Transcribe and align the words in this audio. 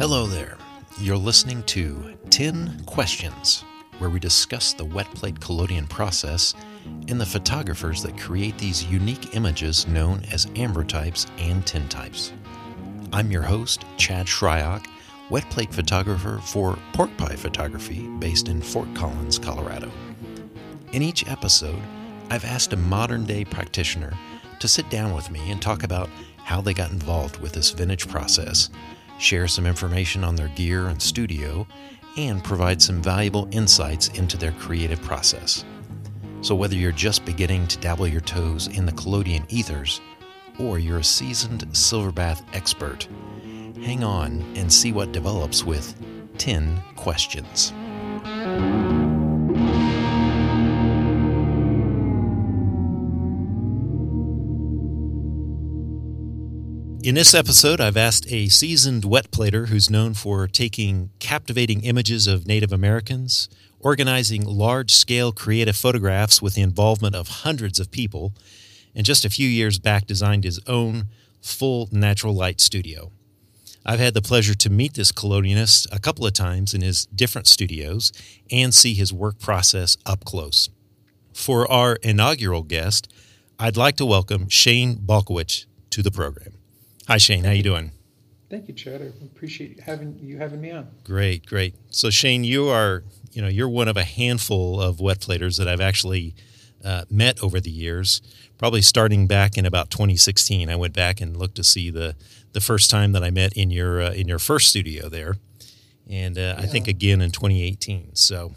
Hello 0.00 0.26
there. 0.26 0.56
You're 0.98 1.18
listening 1.18 1.62
to 1.64 2.16
Tin 2.30 2.82
Questions, 2.86 3.66
where 3.98 4.08
we 4.08 4.18
discuss 4.18 4.72
the 4.72 4.86
wet 4.86 5.12
plate 5.14 5.38
collodion 5.40 5.86
process 5.86 6.54
and 7.08 7.20
the 7.20 7.26
photographers 7.26 8.02
that 8.04 8.18
create 8.18 8.56
these 8.56 8.82
unique 8.82 9.36
images 9.36 9.86
known 9.86 10.22
as 10.32 10.46
ambrotypes 10.46 11.26
and 11.36 11.62
tintypes. 11.66 12.32
I'm 13.12 13.30
your 13.30 13.42
host, 13.42 13.84
Chad 13.98 14.24
Shryock, 14.24 14.86
wet 15.28 15.44
plate 15.50 15.70
photographer 15.70 16.40
for 16.46 16.78
Pork 16.94 17.14
Pie 17.18 17.36
Photography 17.36 18.08
based 18.20 18.48
in 18.48 18.62
Fort 18.62 18.88
Collins, 18.94 19.38
Colorado. 19.38 19.92
In 20.92 21.02
each 21.02 21.28
episode, 21.28 21.82
I've 22.30 22.46
asked 22.46 22.72
a 22.72 22.78
modern 22.78 23.26
day 23.26 23.44
practitioner 23.44 24.14
to 24.60 24.66
sit 24.66 24.88
down 24.88 25.14
with 25.14 25.30
me 25.30 25.50
and 25.50 25.60
talk 25.60 25.82
about 25.82 26.08
how 26.38 26.62
they 26.62 26.72
got 26.72 26.90
involved 26.90 27.36
with 27.42 27.52
this 27.52 27.70
vintage 27.70 28.08
process, 28.08 28.70
share 29.20 29.46
some 29.46 29.66
information 29.66 30.24
on 30.24 30.34
their 30.34 30.48
gear 30.48 30.88
and 30.88 31.00
studio, 31.00 31.66
and 32.16 32.42
provide 32.42 32.82
some 32.82 33.02
valuable 33.02 33.48
insights 33.52 34.08
into 34.08 34.36
their 34.36 34.52
creative 34.52 35.00
process. 35.02 35.64
So, 36.42 36.54
whether 36.54 36.74
you're 36.74 36.92
just 36.92 37.24
beginning 37.24 37.66
to 37.68 37.78
dabble 37.78 38.08
your 38.08 38.22
toes 38.22 38.66
in 38.66 38.86
the 38.86 38.92
collodion 38.92 39.44
ethers, 39.48 40.00
or 40.58 40.78
you're 40.78 40.98
a 40.98 41.04
seasoned 41.04 41.66
silverbath 41.68 42.42
expert, 42.54 43.06
hang 43.82 44.02
on 44.02 44.42
and 44.56 44.72
see 44.72 44.92
what 44.92 45.12
develops 45.12 45.64
with 45.64 45.94
Tin 46.38 46.80
Questions. 46.96 47.72
In 57.02 57.14
this 57.14 57.32
episode, 57.32 57.80
I've 57.80 57.96
asked 57.96 58.30
a 58.30 58.48
seasoned 58.48 59.06
wet 59.06 59.30
plater 59.30 59.66
who's 59.66 59.88
known 59.88 60.12
for 60.12 60.46
taking 60.46 61.08
captivating 61.18 61.82
images 61.82 62.26
of 62.26 62.46
Native 62.46 62.74
Americans, 62.74 63.48
organizing 63.78 64.44
large 64.44 64.90
scale 64.92 65.32
creative 65.32 65.76
photographs 65.76 66.42
with 66.42 66.56
the 66.56 66.60
involvement 66.60 67.14
of 67.14 67.28
hundreds 67.28 67.80
of 67.80 67.90
people, 67.90 68.34
and 68.94 69.06
just 69.06 69.24
a 69.24 69.30
few 69.30 69.48
years 69.48 69.78
back 69.78 70.06
designed 70.06 70.44
his 70.44 70.60
own 70.66 71.06
full 71.40 71.88
natural 71.90 72.34
light 72.34 72.60
studio. 72.60 73.10
I've 73.86 73.98
had 73.98 74.12
the 74.12 74.20
pleasure 74.20 74.54
to 74.56 74.68
meet 74.68 74.92
this 74.92 75.10
collodionist 75.10 75.86
a 75.90 76.00
couple 76.00 76.26
of 76.26 76.34
times 76.34 76.74
in 76.74 76.82
his 76.82 77.06
different 77.06 77.46
studios 77.46 78.12
and 78.50 78.74
see 78.74 78.92
his 78.92 79.10
work 79.10 79.38
process 79.38 79.96
up 80.04 80.26
close. 80.26 80.68
For 81.32 81.70
our 81.72 81.94
inaugural 82.02 82.62
guest, 82.62 83.10
I'd 83.58 83.78
like 83.78 83.96
to 83.96 84.04
welcome 84.04 84.50
Shane 84.50 84.96
Balkowitsch 84.96 85.64
to 85.88 86.02
the 86.02 86.10
program. 86.10 86.59
Hi, 87.10 87.18
Shane. 87.18 87.42
How 87.42 87.50
you 87.50 87.64
doing? 87.64 87.90
Thank 88.50 88.68
you, 88.68 88.74
Chad. 88.74 89.02
I 89.02 89.06
appreciate 89.24 89.80
having 89.80 90.16
you 90.22 90.38
having 90.38 90.60
me 90.60 90.70
on. 90.70 90.86
Great, 91.02 91.44
great. 91.44 91.74
So, 91.90 92.08
Shane, 92.08 92.44
you 92.44 92.68
are 92.68 93.02
you 93.32 93.42
know 93.42 93.48
you're 93.48 93.68
one 93.68 93.88
of 93.88 93.96
a 93.96 94.04
handful 94.04 94.80
of 94.80 95.00
wet 95.00 95.18
platers 95.18 95.56
that 95.56 95.66
I've 95.66 95.80
actually 95.80 96.36
uh, 96.84 97.06
met 97.10 97.42
over 97.42 97.58
the 97.58 97.68
years. 97.68 98.22
Probably 98.58 98.80
starting 98.80 99.26
back 99.26 99.58
in 99.58 99.66
about 99.66 99.90
2016, 99.90 100.70
I 100.70 100.76
went 100.76 100.94
back 100.94 101.20
and 101.20 101.36
looked 101.36 101.56
to 101.56 101.64
see 101.64 101.90
the 101.90 102.14
the 102.52 102.60
first 102.60 102.90
time 102.90 103.10
that 103.10 103.24
I 103.24 103.30
met 103.30 103.54
in 103.54 103.72
your 103.72 104.00
uh, 104.00 104.12
in 104.12 104.28
your 104.28 104.38
first 104.38 104.68
studio 104.68 105.08
there, 105.08 105.34
and 106.08 106.38
uh, 106.38 106.40
yeah. 106.40 106.54
I 106.58 106.66
think 106.66 106.86
again 106.86 107.20
in 107.20 107.32
2018. 107.32 108.14
So 108.14 108.54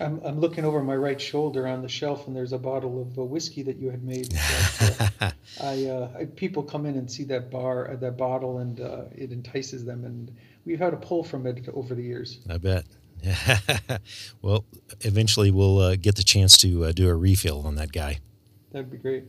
I'm, 0.00 0.20
I'm 0.24 0.40
looking 0.40 0.64
over 0.64 0.82
my 0.82 0.96
right 0.96 1.20
shoulder 1.20 1.66
on 1.66 1.82
the 1.82 1.88
shelf, 1.88 2.26
and 2.26 2.34
there's 2.34 2.52
a 2.52 2.58
bottle 2.58 3.02
of 3.02 3.18
uh, 3.18 3.24
whiskey 3.24 3.62
that 3.62 3.76
you 3.76 3.90
had 3.90 4.02
made. 4.02 4.30
That, 4.30 5.12
uh, 5.20 5.30
I, 5.62 5.84
uh, 5.86 6.08
I, 6.18 6.24
people 6.24 6.62
come 6.62 6.86
in 6.86 6.96
and 6.96 7.10
see 7.10 7.24
that 7.24 7.50
bar, 7.50 7.90
uh, 7.90 7.96
that 7.96 8.16
bottle, 8.16 8.58
and 8.58 8.80
uh, 8.80 9.04
it 9.12 9.32
entices 9.32 9.84
them. 9.84 10.04
And 10.04 10.34
we've 10.64 10.78
had 10.78 10.94
a 10.94 10.96
pull 10.96 11.24
from 11.24 11.46
it 11.46 11.68
over 11.74 11.94
the 11.94 12.02
years. 12.02 12.38
I 12.48 12.58
bet. 12.58 12.86
well, 14.42 14.64
eventually 15.02 15.50
we'll 15.50 15.78
uh, 15.78 15.96
get 15.96 16.16
the 16.16 16.24
chance 16.24 16.56
to 16.58 16.92
do 16.92 17.08
a 17.08 17.14
refill 17.14 17.66
on 17.66 17.76
that 17.76 17.92
guy. 17.92 18.18
That'd 18.72 18.90
be 18.90 18.96
great. 18.96 19.24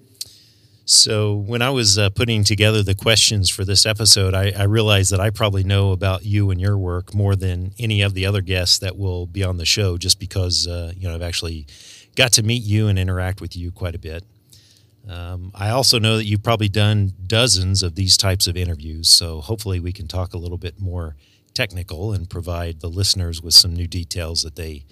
So, 0.86 1.36
when 1.36 1.62
I 1.62 1.70
was 1.70 1.98
uh, 1.98 2.10
putting 2.10 2.44
together 2.44 2.84
the 2.84 2.94
questions 2.94 3.50
for 3.50 3.64
this 3.64 3.86
episode, 3.86 4.34
I, 4.34 4.52
I, 4.52 4.64
realized 4.64 5.14
that 5.14 5.22
I 5.22 5.30
probably 5.30 5.64
know 5.64 5.94
about 5.94 6.26
you 6.26 6.52
and 6.52 6.60
your 6.60 6.78
work 6.78 7.14
more 7.14 7.38
than 7.38 7.72
any 7.80 8.02
of 8.02 8.14
the 8.14 8.26
other 8.26 8.42
guests 8.42 8.80
that 8.80 8.98
will 8.98 9.26
be 9.26 9.46
on 9.46 9.56
the 9.56 9.66
show, 9.66 9.98
just 9.98 10.20
because 10.20 10.68
uh, 10.68 10.92
you 10.98 11.08
know 11.08 11.16
I've 11.16 11.22
actually 11.22 11.68
got 12.18 12.34
to 12.34 12.44
meet 12.44 12.64
you 12.64 12.90
and 12.90 13.00
interact 13.00 13.40
with 13.40 13.56
you 13.56 13.72
quite 13.72 13.96
a 13.96 14.00
bit. 14.00 14.26
Um, 15.10 15.54
I 15.56 15.70
also 15.70 16.00
know 16.00 16.18
that 16.18 16.26
you've 16.26 16.44
probably 16.44 16.70
done 16.70 17.14
dozens 17.28 17.82
of 17.82 17.96
these 17.96 18.18
types 18.18 18.46
of 18.46 18.58
interviews, 18.58 19.08
so 19.08 19.40
hopefully 19.40 19.80
we 19.80 19.94
can 19.94 20.10
talk 20.10 20.34
a 20.34 20.38
little 20.38 20.58
bit 20.58 20.82
more 20.82 21.16
technical 21.54 22.12
and 22.12 22.30
provide 22.30 22.82
the 22.82 22.90
listeners 22.90 23.42
with 23.42 23.54
some 23.54 23.74
new 23.74 23.88
details 23.88 24.44
that 24.44 24.58
they 24.58 24.84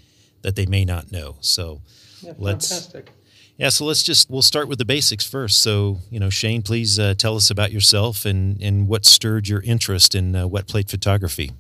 that 0.42 0.56
they 0.56 0.66
may 0.66 0.86
not 0.86 1.12
know. 1.12 1.36
So, 1.42 1.82
yeah, 2.22 2.32
let's. 2.38 2.70
Fantastic 2.70 3.12
yeah, 3.58 3.70
so 3.70 3.86
let's 3.86 4.04
just 4.04 4.30
we'll 4.30 4.42
start 4.42 4.68
with 4.68 4.80
the 4.80 4.86
basics 4.86 5.28
first. 5.28 5.62
So, 5.62 6.00
you 6.10 6.20
know, 6.20 6.30
Shane, 6.30 6.62
please 6.62 6.98
uh, 6.98 7.14
tell 7.18 7.36
us 7.36 7.50
about 7.50 7.72
yourself 7.72 8.26
and 8.26 8.62
and 8.62 8.88
what 8.88 9.06
stirred 9.06 9.48
your 9.48 9.62
interest 9.62 10.16
in 10.16 10.36
uh, 10.36 10.48
wet 10.48 10.68
plate 10.68 10.90
photography. 10.90 11.52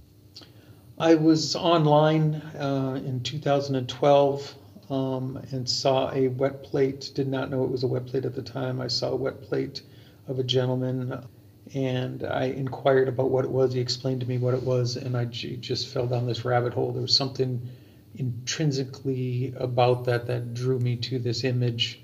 I 0.97 1.15
was 1.15 1.55
online 1.55 2.35
uh, 2.59 3.01
in 3.03 3.21
2012 3.23 4.55
um, 4.91 5.41
and 5.51 5.67
saw 5.67 6.11
a 6.13 6.27
wet 6.27 6.63
plate. 6.63 7.11
Did 7.15 7.27
not 7.27 7.49
know 7.49 7.63
it 7.63 7.71
was 7.71 7.83
a 7.83 7.87
wet 7.87 8.05
plate 8.05 8.25
at 8.25 8.35
the 8.35 8.41
time. 8.43 8.79
I 8.79 8.87
saw 8.87 9.09
a 9.09 9.15
wet 9.15 9.41
plate 9.41 9.81
of 10.27 10.37
a 10.37 10.43
gentleman, 10.43 11.25
and 11.73 12.23
I 12.23 12.45
inquired 12.45 13.07
about 13.07 13.31
what 13.31 13.45
it 13.45 13.51
was. 13.51 13.73
He 13.73 13.79
explained 13.79 14.21
to 14.21 14.27
me 14.27 14.37
what 14.37 14.53
it 14.53 14.61
was, 14.61 14.95
and 14.95 15.17
I 15.17 15.25
just 15.25 15.87
fell 15.87 16.05
down 16.05 16.27
this 16.27 16.45
rabbit 16.45 16.73
hole. 16.73 16.91
There 16.91 17.01
was 17.01 17.15
something 17.15 17.67
intrinsically 18.15 19.53
about 19.57 20.05
that 20.05 20.27
that 20.27 20.53
drew 20.53 20.79
me 20.79 20.95
to 20.95 21.19
this 21.19 21.43
image 21.43 22.01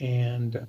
and 0.00 0.66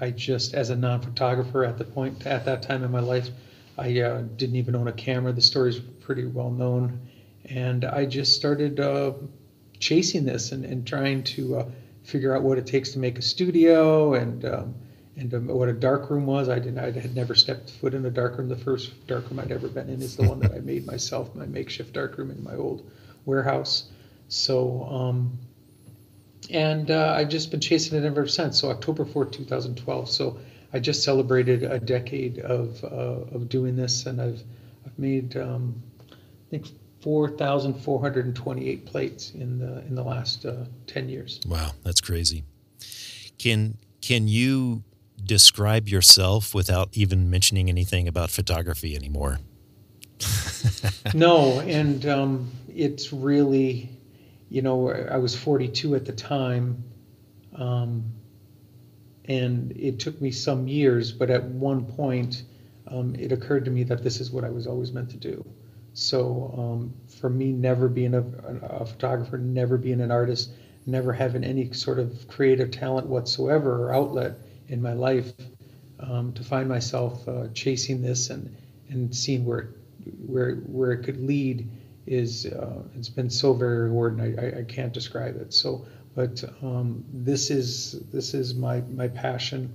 i 0.00 0.10
just 0.10 0.54
as 0.54 0.70
a 0.70 0.76
non-photographer 0.76 1.64
at 1.64 1.76
the 1.78 1.84
point 1.84 2.26
at 2.26 2.44
that 2.44 2.62
time 2.62 2.84
in 2.84 2.90
my 2.90 3.00
life 3.00 3.28
i 3.76 4.00
uh, 4.00 4.22
didn't 4.36 4.56
even 4.56 4.76
own 4.76 4.86
a 4.88 4.92
camera 4.92 5.32
the 5.32 5.40
story's 5.40 5.80
pretty 5.80 6.24
well 6.24 6.50
known 6.50 7.00
and 7.46 7.84
i 7.84 8.04
just 8.04 8.34
started 8.36 8.78
uh, 8.78 9.12
chasing 9.80 10.24
this 10.24 10.52
and, 10.52 10.64
and 10.64 10.86
trying 10.86 11.22
to 11.22 11.56
uh, 11.56 11.66
figure 12.04 12.34
out 12.34 12.42
what 12.42 12.58
it 12.58 12.66
takes 12.66 12.90
to 12.90 12.98
make 12.98 13.18
a 13.18 13.22
studio 13.22 14.14
and 14.14 14.44
um, 14.44 14.74
and 15.18 15.34
um, 15.34 15.48
what 15.48 15.68
a 15.68 15.72
dark 15.72 16.10
room 16.10 16.26
was. 16.26 16.48
I 16.48 16.58
didn't. 16.58 16.78
I 16.78 16.92
had 16.92 17.14
never 17.14 17.34
stepped 17.34 17.70
foot 17.70 17.92
in 17.92 18.06
a 18.06 18.10
dark 18.10 18.38
room. 18.38 18.48
The 18.48 18.56
first 18.56 19.06
dark 19.06 19.28
room 19.28 19.40
I'd 19.40 19.50
ever 19.50 19.68
been 19.68 19.88
in 19.88 20.00
is 20.00 20.16
the 20.16 20.22
one 20.22 20.38
that 20.40 20.52
I 20.52 20.60
made 20.60 20.86
myself, 20.86 21.34
my 21.34 21.46
makeshift 21.46 21.92
dark 21.92 22.16
room 22.18 22.30
in 22.30 22.42
my 22.42 22.54
old 22.54 22.88
warehouse. 23.26 23.90
So, 24.28 24.84
um, 24.84 25.38
and 26.50 26.90
uh, 26.90 27.14
I've 27.16 27.28
just 27.28 27.50
been 27.50 27.60
chasing 27.60 27.98
it 27.98 28.04
ever 28.06 28.26
since. 28.26 28.60
So 28.60 28.70
October 28.70 29.04
4th, 29.04 29.32
2012. 29.32 30.10
So 30.10 30.38
I 30.72 30.78
just 30.78 31.02
celebrated 31.02 31.62
a 31.62 31.78
decade 31.78 32.38
of, 32.38 32.82
uh, 32.84 33.34
of 33.34 33.48
doing 33.48 33.76
this, 33.76 34.06
and 34.06 34.20
I've, 34.20 34.42
I've 34.86 34.98
made, 34.98 35.36
um, 35.36 35.82
I 36.10 36.50
think, 36.50 36.66
4,428 37.00 38.86
plates 38.86 39.30
in 39.30 39.58
the 39.58 39.78
in 39.86 39.94
the 39.94 40.02
last 40.02 40.44
uh, 40.44 40.64
10 40.88 41.08
years. 41.08 41.40
Wow, 41.46 41.70
that's 41.84 42.00
crazy. 42.00 42.44
Can 43.38 43.78
can 44.00 44.26
you 44.28 44.82
describe 45.24 45.88
yourself 45.88 46.54
without 46.54 46.88
even 46.92 47.30
mentioning 47.30 47.68
anything 47.68 48.08
about 48.08 48.30
photography 48.30 48.96
anymore? 48.96 49.38
no, 51.14 51.60
and 51.60 52.04
um, 52.06 52.50
it's 52.74 53.12
really 53.12 53.90
you 54.50 54.62
know, 54.62 54.90
I 54.90 55.18
was 55.18 55.34
42 55.34 55.94
at 55.94 56.04
the 56.04 56.12
time, 56.12 56.84
um, 57.54 58.04
and 59.26 59.72
it 59.72 59.98
took 59.98 60.20
me 60.20 60.30
some 60.30 60.68
years, 60.68 61.12
but 61.12 61.30
at 61.30 61.44
one 61.44 61.84
point, 61.84 62.44
um, 62.86 63.14
it 63.16 63.32
occurred 63.32 63.66
to 63.66 63.70
me 63.70 63.82
that 63.84 64.02
this 64.02 64.20
is 64.20 64.30
what 64.30 64.44
I 64.44 64.50
was 64.50 64.66
always 64.66 64.92
meant 64.92 65.10
to 65.10 65.16
do. 65.16 65.44
So 65.92 66.54
um, 66.56 66.94
for 67.20 67.28
me, 67.28 67.52
never 67.52 67.88
being 67.88 68.14
a, 68.14 68.24
a, 68.62 68.86
photographer, 68.86 69.36
never 69.36 69.76
being 69.76 70.00
an 70.00 70.10
artist, 70.10 70.52
never 70.86 71.12
having 71.12 71.44
any 71.44 71.72
sort 71.72 71.98
of 71.98 72.28
creative 72.28 72.70
talent 72.70 73.06
whatsoever 73.08 73.84
or 73.84 73.94
outlet 73.94 74.38
in 74.68 74.80
my 74.80 74.92
life, 74.92 75.32
um, 76.00 76.32
to 76.34 76.44
find 76.44 76.68
myself 76.68 77.26
uh, 77.28 77.48
chasing 77.52 78.00
this 78.00 78.30
and 78.30 78.54
and 78.88 79.14
seeing 79.14 79.44
where 79.44 79.70
where 80.26 80.54
where 80.54 80.92
it 80.92 81.02
could 81.02 81.20
lead 81.20 81.68
is 82.08 82.46
uh, 82.46 82.82
it's 82.96 83.08
been 83.08 83.30
so 83.30 83.52
very 83.52 83.82
rewarding. 83.82 84.38
I, 84.38 84.60
I, 84.60 84.64
can't 84.64 84.92
describe 84.92 85.36
it. 85.36 85.52
So, 85.52 85.86
but 86.14 86.42
um, 86.62 87.04
this 87.12 87.50
is 87.50 88.00
this 88.12 88.34
is 88.34 88.54
my 88.54 88.80
my 88.80 89.08
passion. 89.08 89.72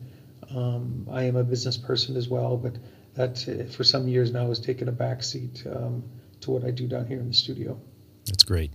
Um, 0.49 1.07
I 1.11 1.23
am 1.23 1.35
a 1.35 1.43
business 1.43 1.77
person 1.77 2.17
as 2.17 2.27
well, 2.27 2.57
but 2.57 2.75
that 3.15 3.71
for 3.71 3.83
some 3.83 4.07
years 4.07 4.31
now 4.31 4.47
has 4.47 4.59
taken 4.59 4.89
a 4.89 4.91
backseat 4.91 5.65
um, 5.75 6.03
to 6.41 6.51
what 6.51 6.65
I 6.65 6.71
do 6.71 6.87
down 6.87 7.05
here 7.05 7.19
in 7.19 7.27
the 7.27 7.33
studio. 7.33 7.79
That's 8.25 8.43
great. 8.43 8.71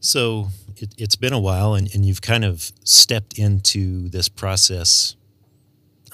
So 0.00 0.48
it, 0.76 0.94
has 0.98 1.16
been 1.16 1.32
a 1.32 1.40
while, 1.40 1.74
and, 1.74 1.92
and 1.94 2.04
you've 2.04 2.22
kind 2.22 2.44
of 2.44 2.72
stepped 2.84 3.38
into 3.38 4.08
this 4.08 4.28
process. 4.28 5.16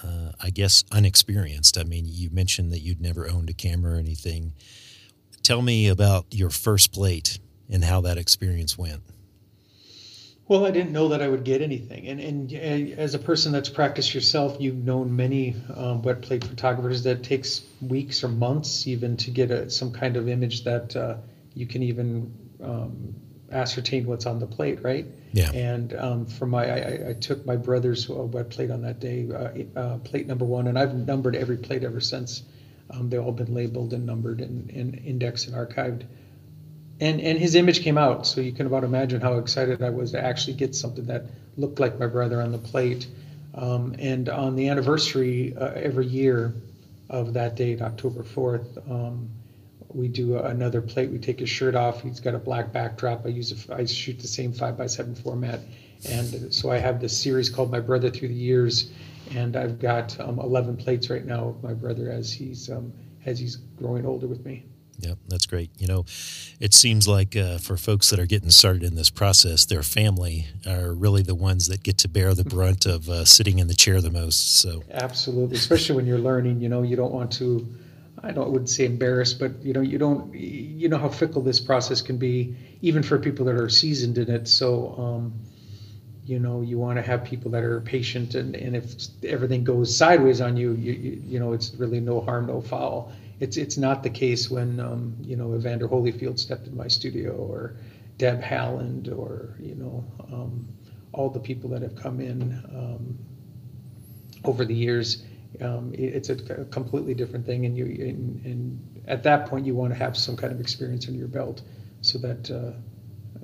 Uh, 0.02 0.32
I 0.40 0.50
guess 0.50 0.82
unexperienced. 0.90 1.78
I 1.78 1.84
mean, 1.84 2.06
you 2.08 2.28
mentioned 2.30 2.72
that 2.72 2.80
you'd 2.80 3.00
never 3.00 3.28
owned 3.28 3.48
a 3.50 3.52
camera 3.52 3.94
or 3.94 3.98
anything 3.98 4.52
tell 5.42 5.62
me 5.62 5.88
about 5.88 6.26
your 6.30 6.50
first 6.50 6.92
plate 6.92 7.38
and 7.70 7.84
how 7.84 8.00
that 8.02 8.18
experience 8.18 8.76
went. 8.76 9.02
Well, 10.48 10.66
I 10.66 10.70
didn't 10.70 10.92
know 10.92 11.08
that 11.08 11.22
I 11.22 11.28
would 11.28 11.44
get 11.44 11.62
anything, 11.62 12.08
and 12.08 12.20
and, 12.20 12.52
and 12.52 12.98
as 12.98 13.14
a 13.14 13.18
person 13.18 13.52
that's 13.52 13.70
practiced 13.70 14.12
yourself, 14.12 14.56
you've 14.58 14.84
known 14.84 15.14
many 15.16 15.56
um, 15.74 16.02
wet 16.02 16.20
plate 16.20 16.44
photographers 16.44 17.04
that 17.04 17.22
takes 17.22 17.62
weeks 17.80 18.22
or 18.22 18.28
months 18.28 18.86
even 18.86 19.16
to 19.18 19.30
get 19.30 19.50
a, 19.50 19.70
some 19.70 19.92
kind 19.92 20.16
of 20.16 20.28
image 20.28 20.64
that 20.64 20.94
uh, 20.96 21.16
you 21.54 21.66
can 21.66 21.82
even 21.82 22.34
um, 22.62 23.14
ascertain 23.52 24.06
what's 24.06 24.26
on 24.26 24.38
the 24.38 24.46
plate, 24.46 24.82
right? 24.82 25.06
Yeah. 25.32 25.50
And 25.52 25.94
um, 25.94 26.26
for 26.26 26.46
my, 26.46 26.66
I, 26.66 27.10
I, 27.10 27.12
took 27.14 27.44
my 27.46 27.56
brother's 27.56 28.08
uh, 28.08 28.14
wet 28.14 28.50
plate 28.50 28.70
on 28.70 28.82
that 28.82 29.00
day, 29.00 29.28
uh, 29.30 29.78
uh, 29.78 29.98
plate 29.98 30.26
number 30.26 30.44
one, 30.44 30.66
and 30.66 30.78
I've 30.78 30.94
numbered 30.94 31.36
every 31.36 31.56
plate 31.56 31.84
ever 31.84 32.00
since. 32.00 32.42
Um, 32.90 33.08
they've 33.08 33.22
all 33.22 33.32
been 33.32 33.54
labeled 33.54 33.92
and 33.92 34.04
numbered 34.04 34.40
and, 34.40 34.70
and 34.70 34.94
indexed 34.94 35.48
and 35.48 35.56
archived 35.56 36.04
and 37.02 37.20
and 37.20 37.36
his 37.36 37.56
image 37.56 37.82
came 37.82 37.98
out, 37.98 38.28
so 38.28 38.40
you 38.40 38.52
can 38.52 38.66
about 38.66 38.84
imagine 38.84 39.20
how 39.20 39.38
excited 39.38 39.82
I 39.82 39.90
was 39.90 40.12
to 40.12 40.24
actually 40.24 40.54
get 40.54 40.74
something 40.76 41.06
that 41.06 41.24
looked 41.56 41.80
like 41.80 41.98
my 41.98 42.06
brother 42.06 42.40
on 42.40 42.52
the 42.52 42.58
plate. 42.58 43.08
Um, 43.54 43.96
and 43.98 44.28
on 44.28 44.54
the 44.54 44.68
anniversary 44.68 45.54
uh, 45.56 45.72
every 45.74 46.06
year 46.06 46.54
of 47.10 47.34
that 47.34 47.56
date, 47.56 47.82
October 47.82 48.22
4th, 48.22 48.90
um, 48.90 49.28
we 49.88 50.08
do 50.08 50.38
another 50.38 50.80
plate. 50.80 51.10
We 51.10 51.18
take 51.18 51.40
his 51.40 51.50
shirt 51.50 51.74
off. 51.74 52.02
He's 52.02 52.20
got 52.20 52.34
a 52.34 52.38
black 52.38 52.72
backdrop. 52.72 53.26
I 53.26 53.28
use 53.28 53.68
a, 53.68 53.74
I 53.74 53.84
shoot 53.84 54.20
the 54.20 54.28
same 54.28 54.52
five 54.52 54.78
by 54.78 54.86
seven 54.86 55.16
format, 55.16 55.60
and 56.08 56.54
so 56.54 56.70
I 56.70 56.78
have 56.78 57.00
this 57.00 57.20
series 57.20 57.50
called 57.50 57.72
My 57.72 57.80
Brother 57.80 58.10
Through 58.10 58.28
the 58.28 58.34
Years, 58.34 58.92
and 59.34 59.56
I've 59.56 59.78
got 59.78 60.18
um, 60.20 60.38
11 60.38 60.76
plates 60.76 61.10
right 61.10 61.24
now 61.24 61.48
of 61.48 61.62
my 61.62 61.74
brother 61.74 62.10
as 62.10 62.32
he's 62.32 62.70
um, 62.70 62.92
as 63.24 63.38
he's 63.38 63.56
growing 63.56 64.04
older 64.04 64.26
with 64.26 64.44
me. 64.44 64.64
Yep, 64.98 65.18
that's 65.28 65.46
great. 65.46 65.70
You 65.78 65.88
know, 65.88 66.04
it 66.60 66.74
seems 66.74 67.08
like 67.08 67.34
uh, 67.34 67.58
for 67.58 67.76
folks 67.76 68.10
that 68.10 68.20
are 68.20 68.26
getting 68.26 68.50
started 68.50 68.84
in 68.84 68.94
this 68.94 69.10
process, 69.10 69.64
their 69.64 69.82
family 69.82 70.46
are 70.66 70.92
really 70.92 71.22
the 71.22 71.34
ones 71.34 71.66
that 71.68 71.82
get 71.82 71.98
to 71.98 72.08
bear 72.08 72.34
the 72.34 72.44
brunt 72.44 72.86
of 72.86 73.08
uh, 73.08 73.24
sitting 73.24 73.58
in 73.58 73.66
the 73.66 73.74
chair 73.74 74.00
the 74.00 74.10
most. 74.10 74.60
So 74.60 74.84
absolutely, 74.92 75.56
especially 75.56 75.96
when 75.96 76.06
you're 76.06 76.18
learning, 76.18 76.60
you 76.60 76.68
know, 76.68 76.82
you 76.82 76.96
don't 76.96 77.12
want 77.12 77.32
to. 77.34 77.66
I 78.24 78.30
don't 78.30 78.46
I 78.46 78.48
wouldn't 78.48 78.70
say 78.70 78.84
embarrassed, 78.84 79.40
but 79.40 79.64
you 79.64 79.72
know, 79.72 79.80
you 79.80 79.98
don't. 79.98 80.32
You 80.34 80.88
know 80.88 80.98
how 80.98 81.08
fickle 81.08 81.42
this 81.42 81.58
process 81.58 82.00
can 82.00 82.18
be, 82.18 82.54
even 82.80 83.02
for 83.02 83.18
people 83.18 83.46
that 83.46 83.56
are 83.56 83.68
seasoned 83.68 84.18
in 84.18 84.30
it. 84.30 84.46
So. 84.46 84.94
Um, 84.96 85.32
you 86.24 86.38
know 86.38 86.60
you 86.60 86.78
want 86.78 86.96
to 86.96 87.02
have 87.02 87.24
people 87.24 87.50
that 87.50 87.64
are 87.64 87.80
patient 87.80 88.34
and, 88.34 88.54
and 88.54 88.76
if 88.76 88.94
everything 89.24 89.64
goes 89.64 89.96
sideways 89.96 90.40
on 90.40 90.56
you, 90.56 90.72
you 90.72 91.20
you 91.24 91.38
know 91.40 91.52
it's 91.52 91.74
really 91.74 92.00
no 92.00 92.20
harm 92.20 92.46
no 92.46 92.60
foul 92.60 93.12
it's 93.42 93.56
it's 93.56 93.76
not 93.76 94.04
the 94.04 94.10
case 94.10 94.48
when 94.48 94.78
um, 94.78 95.16
you 95.20 95.34
know 95.34 95.52
Evander 95.56 95.88
Holyfield 95.88 96.38
stepped 96.38 96.68
in 96.68 96.76
my 96.76 96.86
studio 96.86 97.32
or 97.32 97.74
Deb 98.16 98.40
Haaland 98.40 99.08
or 99.10 99.56
you 99.58 99.74
know 99.74 100.04
um, 100.32 100.68
all 101.12 101.28
the 101.28 101.40
people 101.40 101.68
that 101.70 101.82
have 101.82 101.96
come 101.96 102.20
in 102.20 102.52
um, 102.72 103.18
over 104.44 104.64
the 104.64 104.74
years. 104.74 105.24
Um, 105.60 105.92
it, 105.92 106.14
it's 106.14 106.28
a, 106.28 106.36
a, 106.60 106.64
completely 106.66 107.14
different 107.14 107.44
thing, 107.44 107.66
and 107.66 107.76
you 107.76 107.84
and, 107.84 108.46
and, 108.46 109.02
at 109.08 109.24
that 109.24 109.46
point 109.46 109.66
you 109.66 109.74
want 109.74 109.92
to 109.92 109.98
have 109.98 110.16
some 110.16 110.36
kind 110.36 110.52
of 110.52 110.60
experience 110.60 111.08
under 111.08 111.18
your 111.18 111.28
belt 111.28 111.62
so 112.00 112.18
that. 112.18 112.48
Uh, 112.48 112.78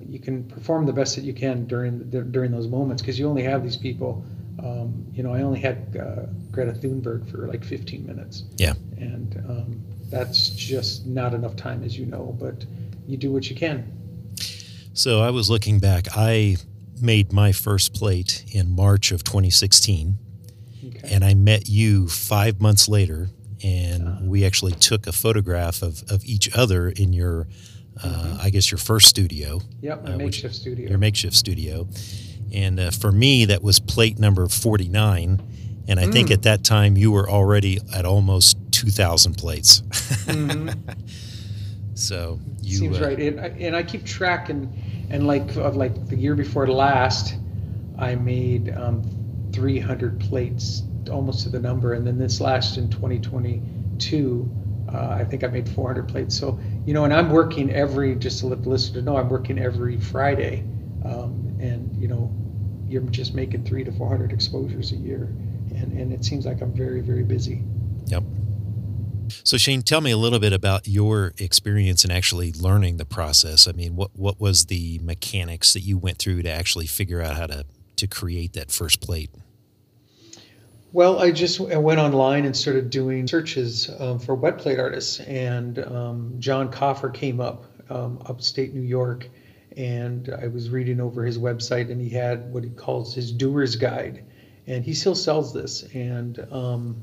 you 0.09 0.19
can 0.19 0.45
perform 0.45 0.87
the 0.87 0.93
best 0.93 1.15
that 1.17 1.25
you 1.25 1.35
can 1.35 1.67
during 1.67 2.09
the, 2.11 2.23
during 2.23 2.51
those 2.51 2.67
moments 2.67 3.03
because 3.03 3.19
you 3.19 3.29
only 3.29 3.43
have 3.43 3.63
these 3.63 3.77
people 3.77 4.25
um, 4.63 5.07
you 5.13 5.23
know, 5.23 5.33
I 5.33 5.43
only 5.43 5.61
had 5.61 5.97
uh, 5.97 6.27
Greta 6.51 6.73
Thunberg 6.73 7.31
for 7.31 7.47
like 7.47 7.65
15 7.65 8.07
minutes. 8.07 8.45
Yeah. 8.57 8.75
And 8.97 9.37
um, 9.49 9.81
that's 10.11 10.51
just 10.51 11.07
not 11.07 11.35
enough 11.35 11.57
time, 11.57 11.85
as 11.85 11.97
you 11.97 12.07
know, 12.07 12.37
but 12.41 12.65
you 13.07 13.17
do 13.17 13.31
what 13.31 13.49
you 13.49 13.57
can. 13.57 13.93
So 14.95 15.21
I 15.21 15.31
was 15.31 15.49
looking 15.49 15.79
back. 15.79 16.07
I 16.17 16.57
made 17.01 17.33
my 17.33 17.53
first 17.53 17.95
plate 17.95 18.45
in 18.51 18.71
March 18.71 19.13
of 19.13 19.23
2016. 19.23 20.19
Okay. 20.89 21.15
And 21.15 21.25
I 21.25 21.35
met 21.35 21.69
you 21.69 22.09
five 22.09 22.61
months 22.61 22.89
later, 22.89 23.29
and 23.63 24.09
uh-huh. 24.09 24.25
we 24.25 24.45
actually 24.45 24.73
took 24.73 25.07
a 25.07 25.13
photograph 25.13 25.83
of, 25.83 26.03
of 26.11 26.25
each 26.25 26.53
other 26.57 26.89
in 26.89 27.13
your, 27.13 27.47
mm-hmm. 28.07 28.41
I 28.41 28.51
guess, 28.51 28.71
your 28.71 28.79
first 28.79 29.09
studio. 29.09 29.61
Yep, 29.81 30.05
my 30.05 30.13
uh, 30.15 30.17
makeshift 30.17 30.55
studio. 30.55 30.89
Your 30.89 30.99
makeshift 30.99 31.37
studio. 31.37 31.89
And 32.53 32.81
uh, 32.81 32.91
for 32.91 33.13
me, 33.13 33.45
that 33.47 33.63
was 33.63 33.79
plate 33.79 34.19
number 34.19 34.47
49. 34.49 35.85
And 35.89 35.99
I 35.99 36.05
mm. 36.05 36.13
think 36.13 36.31
at 36.31 36.43
that 36.43 36.65
time 36.65 36.97
you 36.97 37.11
were 37.11 37.29
already 37.29 37.79
at 37.95 38.05
almost 38.05 38.59
2,000 38.73 39.35
plates. 39.35 39.81
Mm-hmm. 39.81 40.71
so 41.95 42.39
you. 42.63 42.79
Seems 42.79 43.01
uh, 43.01 43.07
right. 43.07 43.19
And 43.19 43.41
I, 43.41 43.49
and 43.49 43.77
I 43.77 43.83
keep 43.83 44.05
track, 44.05 44.51
and, 44.51 44.73
and 45.11 45.27
like, 45.27 45.57
of 45.57 45.77
like 45.77 46.09
the 46.09 46.17
year 46.17 46.35
before 46.35 46.67
last, 46.67 47.37
I 47.99 48.15
made 48.15 48.75
um, 48.77 49.03
300 49.53 50.21
plates 50.21 50.83
almost 51.11 51.45
to 51.45 51.49
the 51.49 51.59
number. 51.61 51.95
And 51.95 52.07
then 52.07 52.19
this 52.19 52.41
last 52.41 52.77
in 52.77 52.91
2022, 52.91 54.51
uh, 54.93 55.09
I 55.11 55.25
think 55.25 55.45
I 55.45 55.49
made 55.49 55.69
400 55.69 56.09
plates. 56.09 56.39
So, 56.39 56.59
you 56.89 56.95
know, 56.95 57.05
and 57.05 57.13
I'm 57.13 57.29
working 57.29 57.71
every, 57.71 58.15
just 58.15 58.39
to 58.39 58.47
let 58.47 58.63
the 58.63 58.71
listener 58.71 59.03
know, 59.03 59.19
I'm 59.19 59.29
working 59.29 59.59
every 59.59 60.01
Friday. 60.01 60.61
Um, 61.05 61.55
and, 61.61 61.95
you 62.01 62.09
know, 62.09 62.33
you're 62.89 63.03
just 63.03 63.35
making 63.35 63.65
three 63.65 63.85
to 63.85 63.93
400 63.93 64.33
exposures 64.33 64.93
a 64.93 64.97
year. 64.97 65.25
And, 65.75 65.93
and 65.93 66.15
it 66.15 66.25
seems 66.25 66.47
like 66.47 66.63
I'm 66.63 66.73
very, 66.73 67.03
very 67.03 67.25
busy. 67.25 67.63
Yep. 68.07 68.23
So 69.45 69.59
Shane, 69.59 69.83
tell 69.83 70.01
me 70.01 70.13
a 70.13 70.17
little 70.17 70.39
bit 70.39 70.55
about 70.55 70.89
your 70.89 71.35
experience 71.37 72.07
in 72.07 72.11
actually 72.11 72.53
learning 72.53 72.97
the 72.97 73.05
process. 73.05 73.69
I 73.69 73.73
mean, 73.73 73.95
what 73.95 74.13
what 74.15 74.41
was 74.41 74.65
the 74.65 74.99
mechanics 75.03 75.75
that 75.75 75.81
you 75.81 75.99
went 75.99 76.17
through 76.17 76.41
to 76.41 76.51
actually 76.51 76.87
figure 76.87 77.21
out 77.21 77.37
how 77.37 77.49
to 77.49 77.67
to 77.97 78.07
create 78.07 78.55
that 78.55 78.71
first 78.71 79.03
plate? 79.03 79.29
Well, 80.91 81.19
I 81.19 81.33
just 81.33 81.61
I 81.61 81.77
went 81.77 82.01
online 82.01 82.47
and 82.47 82.57
started 82.57 82.89
doing 82.89 83.27
searches 83.27 83.91
um, 83.99 84.19
for 84.19 84.35
wet 84.35 84.57
plate 84.57 84.79
artists, 84.79 85.21
and 85.21 85.79
um, 85.81 86.37
John 86.39 86.71
Coffer 86.71 87.11
came 87.11 87.41
up, 87.41 87.67
um, 87.91 88.23
upstate 88.25 88.73
New 88.73 88.81
York, 88.81 89.29
and 89.77 90.35
I 90.43 90.47
was 90.47 90.71
reading 90.71 90.99
over 90.99 91.25
his 91.25 91.37
website, 91.37 91.91
and 91.91 92.01
he 92.01 92.09
had 92.09 92.51
what 92.55 92.65
he 92.65 92.71
calls 92.71 93.15
his 93.15 93.31
doer's 93.33 93.77
guide, 93.77 94.25
and 94.67 94.83
he 94.83 94.95
still 94.95 95.15
sells 95.15 95.53
this, 95.53 95.83
and 95.93 96.39
um, 96.51 97.03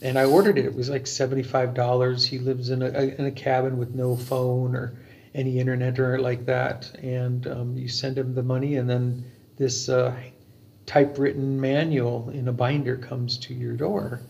and 0.00 0.16
I 0.16 0.24
ordered 0.24 0.56
it. 0.56 0.64
It 0.64 0.74
was 0.74 0.88
like 0.88 1.08
seventy 1.08 1.42
five 1.42 1.74
dollars. 1.74 2.24
He 2.24 2.38
lives 2.38 2.70
in 2.70 2.82
a 2.82 2.88
in 2.88 3.26
a 3.26 3.32
cabin 3.32 3.78
with 3.78 3.96
no 3.96 4.14
phone 4.14 4.76
or 4.76 4.96
any 5.34 5.58
internet 5.58 5.98
or 5.98 6.20
like 6.20 6.46
that, 6.46 6.88
and 7.02 7.48
um, 7.48 7.76
you 7.76 7.88
send 7.88 8.16
him 8.16 8.32
the 8.32 8.44
money, 8.44 8.76
and 8.76 8.88
then 8.88 9.24
this 9.58 9.88
uh, 9.88 10.14
typewritten 10.86 11.60
manual 11.60 12.30
in 12.30 12.48
a 12.48 12.52
binder 12.52 12.96
comes 12.96 13.38
to 13.38 13.54
your 13.54 13.74
door, 13.74 14.20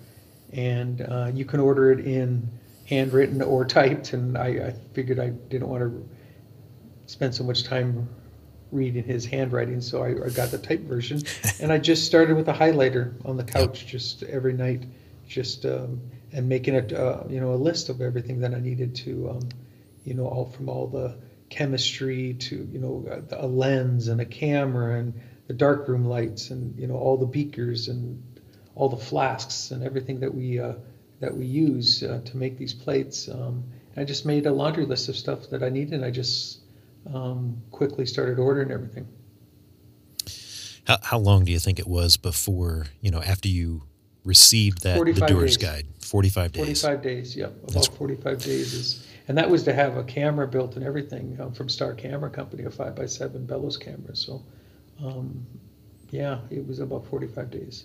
and 0.53 1.03
uh, 1.03 1.31
you 1.33 1.45
can 1.45 1.61
order 1.61 1.93
it 1.93 2.01
in 2.01 2.49
handwritten 2.87 3.43
or 3.43 3.65
typed. 3.67 4.13
And 4.15 4.37
I, 4.37 4.47
I 4.47 4.75
figured 4.95 5.21
I 5.21 5.29
didn't 5.29 5.69
want 5.69 5.83
to 5.83 6.09
spend 7.07 7.35
so 7.35 7.45
much 7.45 7.65
time 7.65 8.09
reading 8.73 9.05
his 9.05 9.25
handwriting, 9.27 9.81
so 9.81 10.03
I, 10.03 10.09
I 10.09 10.31
got 10.31 10.51
the 10.51 10.59
typed 10.59 10.85
version, 10.85 11.23
and 11.61 11.71
I 11.71 11.79
just 11.79 12.07
started 12.07 12.37
with 12.37 12.49
a 12.49 12.53
highlighter 12.53 13.15
on 13.25 13.37
the 13.37 13.45
couch, 13.45 13.87
just 13.87 14.23
every 14.25 14.55
night, 14.55 14.85
just 15.29 15.65
um, 15.67 16.01
and 16.33 16.49
making 16.49 16.75
a 16.75 16.99
uh, 16.99 17.27
you 17.29 17.41
know 17.41 17.53
a 17.53 17.57
list 17.57 17.89
of 17.91 18.01
everything 18.01 18.41
that 18.41 18.55
I 18.55 18.61
needed 18.61 18.97
to, 18.97 19.31
um, 19.31 19.49
you 20.05 20.15
know, 20.15 20.27
all 20.27 20.47
from 20.47 20.69
all 20.69 20.87
the 20.87 21.17
chemistry 21.49 22.35
to 22.35 22.69
you 22.73 22.79
know 22.79 23.23
a, 23.31 23.45
a 23.45 23.47
lens 23.47 24.09
and 24.09 24.21
a 24.21 24.25
camera 24.25 24.99
and 24.99 25.15
the 25.47 25.55
darkroom 25.55 26.07
lights 26.07 26.51
and 26.51 26.79
you 26.79 26.87
know 26.87 26.97
all 26.97 27.17
the 27.17 27.27
beakers 27.27 27.89
and 27.89 28.23
all 28.75 28.89
the 28.89 28.97
flasks 28.97 29.71
and 29.71 29.83
everything 29.83 30.21
that 30.21 30.35
we 30.35 30.59
uh, 30.59 30.75
that 31.21 31.35
we 31.35 31.47
use 31.47 32.03
uh, 32.03 32.21
to 32.25 32.37
make 32.37 32.59
these 32.59 32.75
plates. 32.75 33.29
Um, 33.29 33.65
I 33.97 34.05
just 34.05 34.27
made 34.27 34.47
a 34.47 34.53
laundry 34.53 34.85
list 34.85 35.09
of 35.09 35.17
stuff 35.17 35.49
that 35.51 35.63
I 35.63 35.71
needed. 35.71 35.95
and 35.95 36.05
I 36.05 36.11
just 36.11 36.61
um, 37.13 37.63
quickly 37.71 38.05
started 38.07 38.39
ordering 38.39 38.71
everything. 38.71 39.09
How, 40.87 40.99
how 41.03 41.19
long 41.19 41.45
do 41.45 41.53
you 41.53 41.59
think 41.59 41.79
it 41.79 41.87
was 41.87 42.17
before, 42.17 42.87
you 43.01 43.11
know, 43.11 43.23
after 43.23 43.49
you 43.49 43.83
received 44.25 44.83
that 44.83 44.99
the 44.99 45.27
doer's 45.27 45.57
days. 45.57 45.69
guide? 45.69 45.87
45 46.01 46.53
days. 46.53 46.83
45 46.83 47.03
days, 47.03 47.37
yep. 47.37 47.57
About 47.63 47.73
That's... 47.73 47.87
45 47.89 48.43
days 48.43 48.75
is, 48.75 49.07
and 49.27 49.39
that 49.39 49.51
was 49.51 49.65
to 49.65 49.73
have 49.73 49.97
a 49.97 50.05
camera 50.05 50.47
built 50.47 50.77
and 50.77 50.85
everything 50.85 51.39
um, 51.41 51.53
from 51.53 51.69
Star 51.69 51.95
Camera 51.95 52.31
Company, 52.31 52.65
a 52.65 52.71
5 52.71 52.95
by 52.95 53.07
7 53.07 53.47
bellows 53.47 53.77
camera. 53.77 54.15
So, 54.15 54.45
um, 55.05 55.47
yeah, 56.11 56.39
it 56.51 56.67
was 56.67 56.79
about 56.81 57.07
45 57.07 57.51
days. 57.51 57.85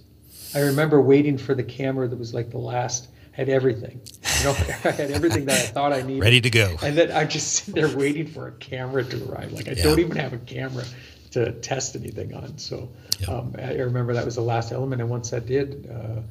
I 0.55 0.59
remember 0.59 1.01
waiting 1.01 1.37
for 1.37 1.53
the 1.55 1.63
camera 1.63 2.07
that 2.07 2.17
was 2.17 2.33
like 2.33 2.51
the 2.51 2.57
last 2.57 3.09
had 3.31 3.49
everything. 3.49 4.01
You 4.39 4.45
know, 4.45 4.51
I 4.85 4.91
had 4.91 5.11
everything 5.11 5.45
that 5.45 5.57
I 5.57 5.67
thought 5.67 5.93
I 5.93 6.01
needed. 6.01 6.21
Ready 6.21 6.41
to 6.41 6.49
go. 6.49 6.77
And 6.81 6.97
then 6.97 7.11
I 7.11 7.25
just 7.25 7.53
sit 7.53 7.75
there 7.75 7.95
waiting 7.95 8.27
for 8.27 8.47
a 8.47 8.51
camera 8.53 9.03
to 9.03 9.29
arrive. 9.29 9.51
Like 9.51 9.67
I 9.67 9.71
yeah. 9.71 9.83
don't 9.83 9.99
even 9.99 10.15
have 10.17 10.33
a 10.33 10.37
camera 10.37 10.83
to 11.31 11.53
test 11.53 11.95
anything 11.95 12.33
on. 12.33 12.57
So 12.57 12.91
yep. 13.19 13.29
um, 13.29 13.55
I 13.57 13.73
remember 13.75 14.13
that 14.13 14.25
was 14.25 14.35
the 14.35 14.41
last 14.41 14.71
element. 14.71 15.01
And 15.01 15.09
once 15.09 15.29
that 15.31 15.45
did, 15.45 15.89
uh, 15.89 16.21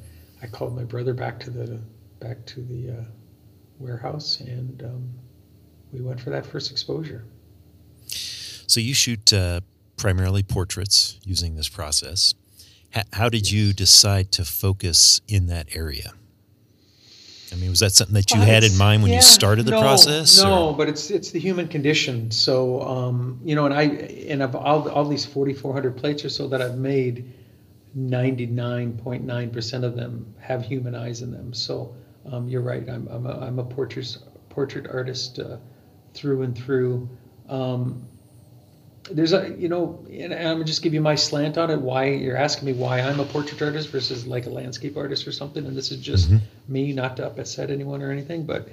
I 0.41 0.47
called 0.47 0.75
my 0.75 0.83
brother 0.83 1.13
back 1.13 1.39
to 1.41 1.49
the 1.49 1.79
back 2.19 2.45
to 2.45 2.61
the 2.61 2.91
uh, 2.91 3.03
warehouse 3.79 4.39
and 4.41 4.83
um, 4.83 5.09
we 5.91 6.01
went 6.01 6.19
for 6.19 6.29
that 6.29 6.45
first 6.45 6.71
exposure. 6.71 7.25
So 8.05 8.79
you 8.79 8.93
shoot 8.93 9.33
uh, 9.33 9.61
primarily 10.01 10.41
portraits 10.41 11.19
using 11.23 11.55
this 11.55 11.69
process. 11.69 12.33
H- 12.95 13.05
how 13.13 13.29
did 13.29 13.51
you 13.51 13.71
decide 13.71 14.31
to 14.33 14.43
focus 14.43 15.21
in 15.27 15.45
that 15.47 15.75
area? 15.75 16.13
I 17.51 17.55
mean, 17.55 17.69
was 17.69 17.81
that 17.81 17.91
something 17.91 18.15
that 18.15 18.31
you 18.31 18.39
well, 18.39 18.47
had 18.47 18.63
in 18.63 18.75
mind 18.77 19.03
when 19.03 19.11
yeah, 19.11 19.17
you 19.17 19.21
started 19.21 19.65
the 19.65 19.71
no, 19.71 19.81
process? 19.81 20.41
No, 20.41 20.69
or? 20.69 20.77
but 20.77 20.87
it's 20.89 21.11
it's 21.11 21.31
the 21.31 21.39
human 21.39 21.67
condition. 21.67 22.31
So 22.31 22.81
um, 22.81 23.39
you 23.43 23.55
know, 23.55 23.65
and 23.65 23.73
I 23.73 23.83
and 24.31 24.41
of 24.41 24.55
all, 24.55 24.89
all 24.89 25.05
these 25.05 25.25
forty 25.25 25.53
four 25.53 25.73
hundred 25.73 25.97
plates 25.97 26.25
or 26.25 26.29
so 26.29 26.47
that 26.47 26.61
I've 26.61 26.77
made, 26.77 27.31
ninety 27.93 28.45
nine 28.45 28.97
point 28.97 29.23
nine 29.23 29.49
percent 29.51 29.83
of 29.83 29.95
them 29.95 30.33
have 30.39 30.63
human 30.63 30.95
eyes 30.95 31.21
in 31.21 31.31
them. 31.31 31.53
So 31.53 31.93
um, 32.31 32.47
you're 32.47 32.61
right. 32.61 32.89
I'm 32.89 33.07
I'm 33.09 33.25
a, 33.27 33.39
I'm 33.39 33.59
a 33.59 33.65
portrait 33.65 34.17
portrait 34.49 34.87
artist 34.89 35.39
uh, 35.39 35.57
through 36.13 36.43
and 36.43 36.57
through. 36.57 37.07
Um, 37.49 38.07
there's 39.13 39.33
a 39.33 39.53
you 39.57 39.69
know 39.69 40.05
and 40.11 40.33
i'm 40.33 40.55
gonna 40.55 40.63
just 40.63 40.81
give 40.81 40.93
you 40.93 41.01
my 41.01 41.15
slant 41.15 41.57
on 41.57 41.69
it 41.69 41.79
why 41.79 42.05
you're 42.05 42.37
asking 42.37 42.65
me 42.65 42.73
why 42.73 42.99
i'm 42.99 43.19
a 43.19 43.25
portrait 43.25 43.61
artist 43.61 43.89
versus 43.89 44.25
like 44.25 44.45
a 44.45 44.49
landscape 44.49 44.97
artist 44.97 45.27
or 45.27 45.31
something 45.31 45.65
and 45.65 45.75
this 45.75 45.91
is 45.91 45.99
just 45.99 46.29
mm-hmm. 46.29 46.73
me 46.73 46.93
not 46.93 47.17
to 47.17 47.25
upset 47.25 47.69
anyone 47.69 48.01
or 48.01 48.11
anything 48.11 48.45
but 48.45 48.69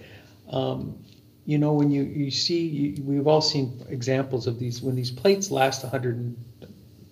um, 0.50 0.98
you 1.44 1.58
know 1.58 1.72
when 1.72 1.90
you 1.90 2.02
you 2.02 2.30
see 2.30 2.66
you, 2.66 3.02
we've 3.02 3.26
all 3.26 3.40
seen 3.40 3.84
examples 3.88 4.46
of 4.46 4.58
these 4.58 4.82
when 4.82 4.94
these 4.94 5.10
plates 5.10 5.50
last 5.50 5.82
100 5.82 6.36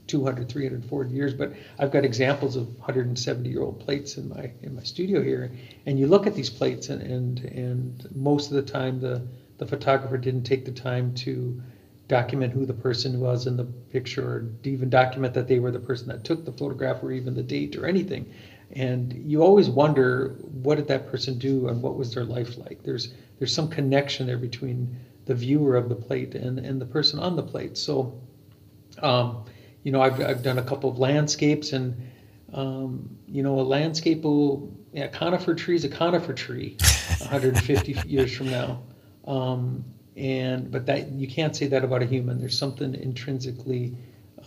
200 0.06 0.48
300 0.48 0.84
400 0.84 1.12
years 1.12 1.34
but 1.34 1.52
i've 1.78 1.90
got 1.90 2.04
examples 2.04 2.56
of 2.56 2.68
170 2.76 3.48
year 3.48 3.62
old 3.62 3.80
plates 3.80 4.16
in 4.16 4.28
my 4.28 4.50
in 4.62 4.74
my 4.74 4.82
studio 4.82 5.22
here 5.22 5.50
and 5.84 5.98
you 5.98 6.06
look 6.06 6.26
at 6.26 6.34
these 6.34 6.50
plates 6.50 6.88
and 6.88 7.02
and 7.02 7.40
and 7.40 8.08
most 8.14 8.50
of 8.50 8.56
the 8.56 8.62
time 8.62 9.00
the 9.00 9.26
the 9.58 9.66
photographer 9.66 10.18
didn't 10.18 10.44
take 10.44 10.64
the 10.64 10.72
time 10.72 11.14
to 11.14 11.60
document 12.08 12.52
who 12.52 12.64
the 12.64 12.74
person 12.74 13.20
was 13.20 13.46
in 13.46 13.56
the 13.56 13.64
picture 13.64 14.24
or 14.24 14.50
even 14.64 14.88
document 14.88 15.34
that 15.34 15.48
they 15.48 15.58
were 15.58 15.72
the 15.72 15.80
person 15.80 16.08
that 16.08 16.24
took 16.24 16.44
the 16.44 16.52
photograph 16.52 17.02
or 17.02 17.10
even 17.10 17.34
the 17.34 17.42
date 17.42 17.76
or 17.76 17.86
anything. 17.86 18.32
And 18.72 19.12
you 19.12 19.42
always 19.42 19.68
wonder 19.68 20.36
what 20.62 20.76
did 20.76 20.88
that 20.88 21.08
person 21.10 21.38
do 21.38 21.68
and 21.68 21.82
what 21.82 21.96
was 21.96 22.14
their 22.14 22.24
life 22.24 22.58
like? 22.58 22.82
There's 22.82 23.14
there's 23.38 23.54
some 23.54 23.68
connection 23.68 24.26
there 24.26 24.38
between 24.38 24.96
the 25.26 25.34
viewer 25.34 25.76
of 25.76 25.88
the 25.88 25.94
plate 25.94 26.34
and 26.34 26.58
and 26.58 26.80
the 26.80 26.86
person 26.86 27.18
on 27.18 27.36
the 27.36 27.42
plate. 27.42 27.76
So 27.76 28.20
um, 29.02 29.44
you 29.82 29.92
know 29.92 30.00
I've, 30.00 30.20
I've 30.20 30.42
done 30.42 30.58
a 30.58 30.64
couple 30.64 30.90
of 30.90 30.98
landscapes 30.98 31.72
and 31.72 32.10
um, 32.52 33.16
you 33.26 33.42
know 33.42 33.60
a 33.60 33.62
landscape 33.62 34.22
will 34.22 34.72
yeah, 34.92 35.08
conifer 35.08 35.54
tree 35.54 35.76
is 35.76 35.84
a 35.84 35.88
conifer 35.88 36.32
tree 36.32 36.76
150 37.18 38.08
years 38.08 38.34
from 38.34 38.50
now. 38.50 38.82
Um, 39.26 39.84
and 40.16 40.70
but 40.70 40.86
that 40.86 41.10
you 41.10 41.28
can't 41.28 41.54
say 41.54 41.66
that 41.68 41.84
about 41.84 42.02
a 42.02 42.06
human. 42.06 42.38
There's 42.38 42.58
something 42.58 42.94
intrinsically 42.94 43.94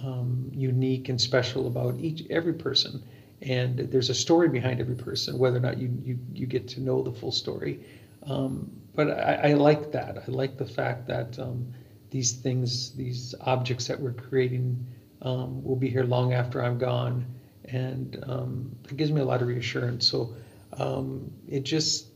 um, 0.03 0.51
unique 0.53 1.09
and 1.09 1.19
special 1.19 1.67
about 1.67 1.99
each 1.99 2.25
every 2.29 2.53
person, 2.53 3.03
and 3.41 3.77
there's 3.77 4.09
a 4.09 4.15
story 4.15 4.49
behind 4.49 4.79
every 4.79 4.95
person, 4.95 5.37
whether 5.37 5.57
or 5.57 5.61
not 5.61 5.77
you 5.77 5.91
you, 6.03 6.19
you 6.33 6.45
get 6.47 6.67
to 6.69 6.81
know 6.81 7.01
the 7.03 7.11
full 7.11 7.31
story. 7.31 7.83
Um, 8.23 8.71
but 8.95 9.11
I, 9.11 9.51
I, 9.51 9.53
like 9.53 9.93
that. 9.93 10.17
I 10.27 10.31
like 10.31 10.57
the 10.57 10.65
fact 10.65 11.07
that 11.07 11.39
um, 11.39 11.73
these 12.11 12.33
things, 12.33 12.91
these 12.91 13.33
objects 13.41 13.87
that 13.87 13.99
we're 13.99 14.11
creating, 14.11 14.85
um, 15.21 15.63
will 15.63 15.77
be 15.77 15.89
here 15.89 16.03
long 16.03 16.33
after 16.33 16.61
I'm 16.61 16.77
gone, 16.77 17.25
and 17.65 18.21
um, 18.27 18.75
it 18.89 18.97
gives 18.97 19.11
me 19.11 19.21
a 19.21 19.25
lot 19.25 19.41
of 19.41 19.47
reassurance. 19.47 20.07
So 20.07 20.33
um, 20.73 21.31
it 21.47 21.63
just 21.63 22.08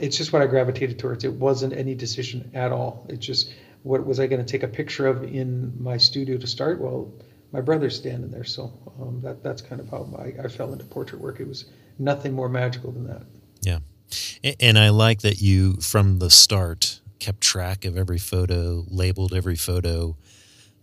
it's 0.00 0.16
just 0.16 0.32
what 0.32 0.42
I 0.42 0.46
gravitated 0.46 0.98
towards. 0.98 1.24
It 1.24 1.32
wasn't 1.32 1.72
any 1.72 1.94
decision 1.94 2.50
at 2.54 2.72
all. 2.72 3.06
It's 3.08 3.24
just 3.24 3.52
what 3.82 4.04
was 4.06 4.20
I 4.20 4.26
going 4.26 4.44
to 4.44 4.50
take 4.50 4.62
a 4.62 4.68
picture 4.68 5.06
of 5.06 5.24
in 5.24 5.82
my 5.82 5.96
studio 5.96 6.36
to 6.36 6.46
start? 6.46 6.80
Well, 6.80 7.12
my 7.52 7.60
brother's 7.60 7.96
standing 7.96 8.30
there, 8.30 8.44
so 8.44 8.72
um, 9.00 9.20
that 9.22 9.42
that's 9.42 9.62
kind 9.62 9.80
of 9.80 9.88
how 9.88 10.08
I, 10.18 10.44
I 10.44 10.48
fell 10.48 10.72
into 10.72 10.84
portrait 10.84 11.20
work. 11.20 11.40
It 11.40 11.48
was 11.48 11.64
nothing 11.98 12.32
more 12.32 12.48
magical 12.48 12.92
than 12.92 13.08
that. 13.08 13.22
Yeah, 13.62 14.54
and 14.60 14.78
I 14.78 14.90
like 14.90 15.22
that 15.22 15.40
you 15.40 15.74
from 15.76 16.18
the 16.18 16.30
start 16.30 17.00
kept 17.18 17.40
track 17.40 17.84
of 17.84 17.96
every 17.96 18.18
photo, 18.18 18.84
labeled 18.88 19.34
every 19.34 19.56
photo. 19.56 20.16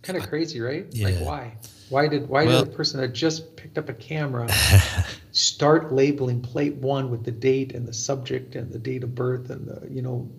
Kind 0.02 0.18
of 0.18 0.28
crazy, 0.28 0.60
right? 0.60 0.86
Yeah. 0.90 1.08
Like 1.08 1.18
why? 1.20 1.56
Why 1.90 2.08
did 2.08 2.28
why 2.28 2.44
well, 2.44 2.64
did 2.64 2.72
a 2.72 2.76
person 2.76 3.00
that 3.00 3.12
just 3.12 3.56
picked 3.56 3.78
up 3.78 3.88
a 3.88 3.94
camera 3.94 4.48
start 5.32 5.92
labeling 5.92 6.40
plate 6.40 6.74
one 6.74 7.10
with 7.10 7.24
the 7.24 7.30
date 7.30 7.72
and 7.74 7.86
the 7.86 7.92
subject 7.92 8.54
and 8.54 8.72
the 8.72 8.78
date 8.78 9.04
of 9.04 9.14
birth 9.14 9.50
and 9.50 9.66
the 9.66 9.88
you 9.90 10.02
know 10.02 10.30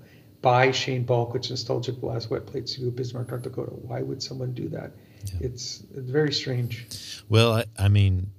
by 0.41 0.71
Shane 0.71 1.05
Balkowitsch 1.05 1.49
Nostalgic 1.49 1.99
Glass 1.99 2.29
Wet 2.29 2.45
Plate 2.45 2.69
Studio 2.69 2.91
Bismarck, 2.91 3.29
North 3.29 3.43
Dakota? 3.43 3.71
Why 3.71 4.01
would 4.01 4.23
someone 4.23 4.53
do 4.53 4.69
that? 4.69 4.91
Yeah. 5.25 5.47
It's, 5.47 5.83
it's 5.93 6.09
very 6.09 6.31
strange. 6.31 7.23
Well, 7.27 7.53
I, 7.53 7.65
I 7.77 7.89
mean, 7.89 8.31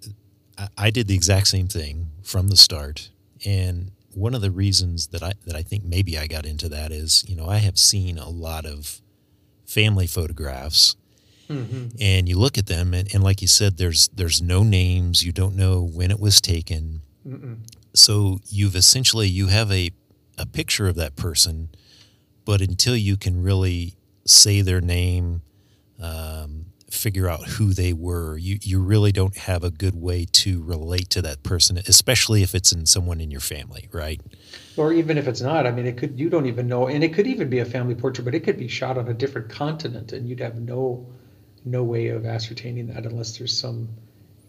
I, 0.56 0.68
I 0.78 0.90
did 0.90 1.08
the 1.08 1.14
exact 1.14 1.48
same 1.48 1.66
thing 1.68 2.06
from 2.22 2.48
the 2.48 2.56
start, 2.56 3.10
and 3.44 3.90
one 4.14 4.34
of 4.34 4.40
the 4.40 4.50
reasons 4.50 5.08
that 5.08 5.22
I 5.22 5.34
that 5.46 5.54
I 5.54 5.62
think 5.62 5.84
maybe 5.84 6.18
I 6.18 6.26
got 6.26 6.46
into 6.46 6.68
that 6.70 6.90
is 6.90 7.24
you 7.28 7.36
know 7.36 7.46
I 7.46 7.58
have 7.58 7.78
seen 7.78 8.18
a 8.18 8.28
lot 8.28 8.66
of 8.66 9.00
family 9.66 10.06
photographs 10.06 10.96
Mm-hmm. 11.50 11.97
And 12.00 12.28
you 12.28 12.38
look 12.38 12.57
at 12.57 12.66
them, 12.66 12.95
and, 12.95 13.12
and, 13.12 13.25
like 13.25 13.42
you 13.42 13.49
said, 13.49 13.76
there's 13.76 14.09
there's 14.09 14.40
no 14.40 14.62
names. 14.62 15.25
You 15.25 15.33
don't 15.33 15.57
know 15.57 15.83
when 15.83 16.12
it 16.12 16.21
was 16.21 16.40
taken. 16.40 17.02
Mm-mm. 17.26 17.59
So 17.92 18.38
you've 18.49 18.76
essentially 18.76 19.26
you 19.26 19.49
have 19.49 19.73
a 19.73 19.90
a 20.38 20.47
picture 20.47 20.87
of 20.87 20.95
that 20.95 21.16
person, 21.16 21.71
but 22.45 22.61
until 22.61 22.97
you 22.97 23.16
can 23.16 23.42
really 23.42 23.97
say 24.25 24.61
their 24.61 24.80
name, 24.80 25.42
um, 26.00 26.66
figure 26.88 27.28
out 27.28 27.45
who 27.47 27.73
they 27.73 27.92
were, 27.92 28.38
you 28.38 28.59
you 28.62 28.80
really 28.80 29.11
don't 29.11 29.37
have 29.37 29.64
a 29.64 29.71
good 29.71 29.95
way 30.00 30.26
to 30.30 30.62
relate 30.62 31.11
to 31.11 31.23
that 31.23 31.42
person, 31.42 31.78
especially 31.78 32.42
if 32.45 32.54
it's 32.54 32.71
in 32.73 32.87
someone 32.87 33.21
in 33.21 33.30
your 33.30 33.40
family, 33.40 33.88
right? 33.92 34.21
Or 34.76 34.92
even 34.92 35.19
if 35.19 35.26
it's 35.26 35.40
not, 35.40 35.66
I 35.66 35.73
mean, 35.73 35.87
it 35.87 35.97
could 35.97 36.19
you 36.19 36.30
don't 36.30 36.47
even 36.47 36.69
know, 36.69 36.87
and 36.87 37.02
it 37.02 37.12
could 37.12 37.26
even 37.26 37.50
be 37.50 37.59
a 37.59 37.64
family 37.64 37.97
portrait, 37.97 38.25
but 38.25 38.35
it 38.37 38.40
could 38.40 38.57
be 38.57 38.69
shot 38.69 38.97
on 38.97 39.09
a 39.09 39.14
different 39.14 39.49
continent, 39.49 40.12
and 40.12 40.28
you'd 40.28 40.40
have 40.40 40.61
no 40.61 41.07
no 41.64 41.82
way 41.82 42.08
of 42.08 42.24
ascertaining 42.24 42.88
that 42.88 43.06
unless 43.06 43.38
there's 43.38 43.56
some 43.56 43.88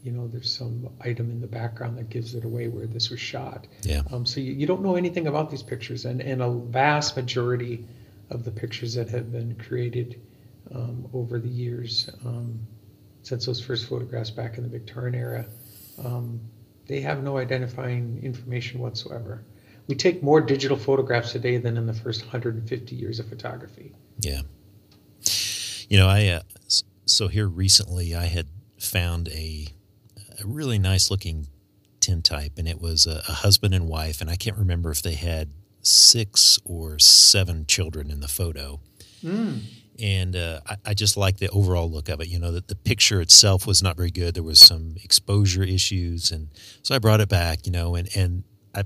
you 0.03 0.11
know 0.11 0.27
there's 0.27 0.51
some 0.51 0.89
item 1.01 1.29
in 1.29 1.41
the 1.41 1.47
background 1.47 1.97
that 1.97 2.09
gives 2.09 2.33
it 2.33 2.43
away 2.43 2.67
where 2.67 2.87
this 2.87 3.09
was 3.09 3.19
shot. 3.19 3.67
Yeah. 3.83 4.01
Um, 4.11 4.25
so 4.25 4.39
you, 4.39 4.53
you 4.53 4.65
don't 4.65 4.81
know 4.81 4.95
anything 4.95 5.27
about 5.27 5.51
these 5.51 5.63
pictures 5.63 6.05
and 6.05 6.21
and 6.21 6.41
a 6.41 6.49
vast 6.49 7.15
majority 7.15 7.85
of 8.29 8.43
the 8.43 8.51
pictures 8.51 8.93
that 8.95 9.09
have 9.09 9.31
been 9.31 9.55
created 9.55 10.21
um, 10.73 11.07
over 11.13 11.37
the 11.39 11.49
years 11.49 12.09
um, 12.25 12.59
since 13.23 13.45
those 13.45 13.63
first 13.63 13.87
photographs 13.87 14.31
back 14.31 14.57
in 14.57 14.63
the 14.63 14.69
Victorian 14.69 15.15
era 15.15 15.45
um, 16.03 16.39
they 16.87 17.01
have 17.01 17.23
no 17.23 17.37
identifying 17.37 18.19
information 18.23 18.79
whatsoever. 18.79 19.43
We 19.87 19.95
take 19.95 20.23
more 20.23 20.41
digital 20.41 20.77
photographs 20.77 21.31
today 21.31 21.57
than 21.57 21.77
in 21.77 21.85
the 21.85 21.93
first 21.93 22.21
150 22.21 22.95
years 22.95 23.19
of 23.19 23.27
photography. 23.27 23.93
Yeah. 24.19 24.41
You 25.89 25.97
know 25.97 26.07
i 26.07 26.27
uh, 26.27 26.41
so 27.11 27.27
here 27.27 27.47
recently, 27.47 28.15
I 28.15 28.25
had 28.25 28.47
found 28.79 29.27
a, 29.29 29.67
a 30.39 30.45
really 30.45 30.79
nice 30.79 31.11
looking 31.11 31.47
tintype, 31.99 32.57
and 32.57 32.67
it 32.67 32.81
was 32.81 33.05
a, 33.05 33.21
a 33.27 33.33
husband 33.33 33.73
and 33.73 33.87
wife, 33.87 34.21
and 34.21 34.29
I 34.29 34.35
can't 34.35 34.57
remember 34.57 34.91
if 34.91 35.01
they 35.01 35.13
had 35.13 35.51
six 35.81 36.59
or 36.65 36.99
seven 36.99 37.65
children 37.65 38.11
in 38.11 38.19
the 38.19 38.27
photo. 38.27 38.79
Mm. 39.23 39.61
And 39.99 40.35
uh, 40.35 40.61
I, 40.67 40.75
I, 40.87 40.93
just 40.93 41.15
like 41.15 41.37
the 41.37 41.49
overall 41.49 41.89
look 41.91 42.09
of 42.09 42.21
it. 42.21 42.27
You 42.27 42.39
know, 42.39 42.51
that 42.51 42.67
the 42.67 42.75
picture 42.75 43.21
itself 43.21 43.67
was 43.67 43.83
not 43.83 43.97
very 43.97 44.09
good. 44.09 44.33
There 44.33 44.41
was 44.41 44.59
some 44.59 44.95
exposure 45.03 45.63
issues, 45.63 46.31
and 46.31 46.49
so 46.81 46.95
I 46.95 46.99
brought 46.99 47.21
it 47.21 47.29
back. 47.29 47.65
You 47.67 47.71
know, 47.71 47.95
and 47.95 48.09
and 48.15 48.43
I 48.73 48.83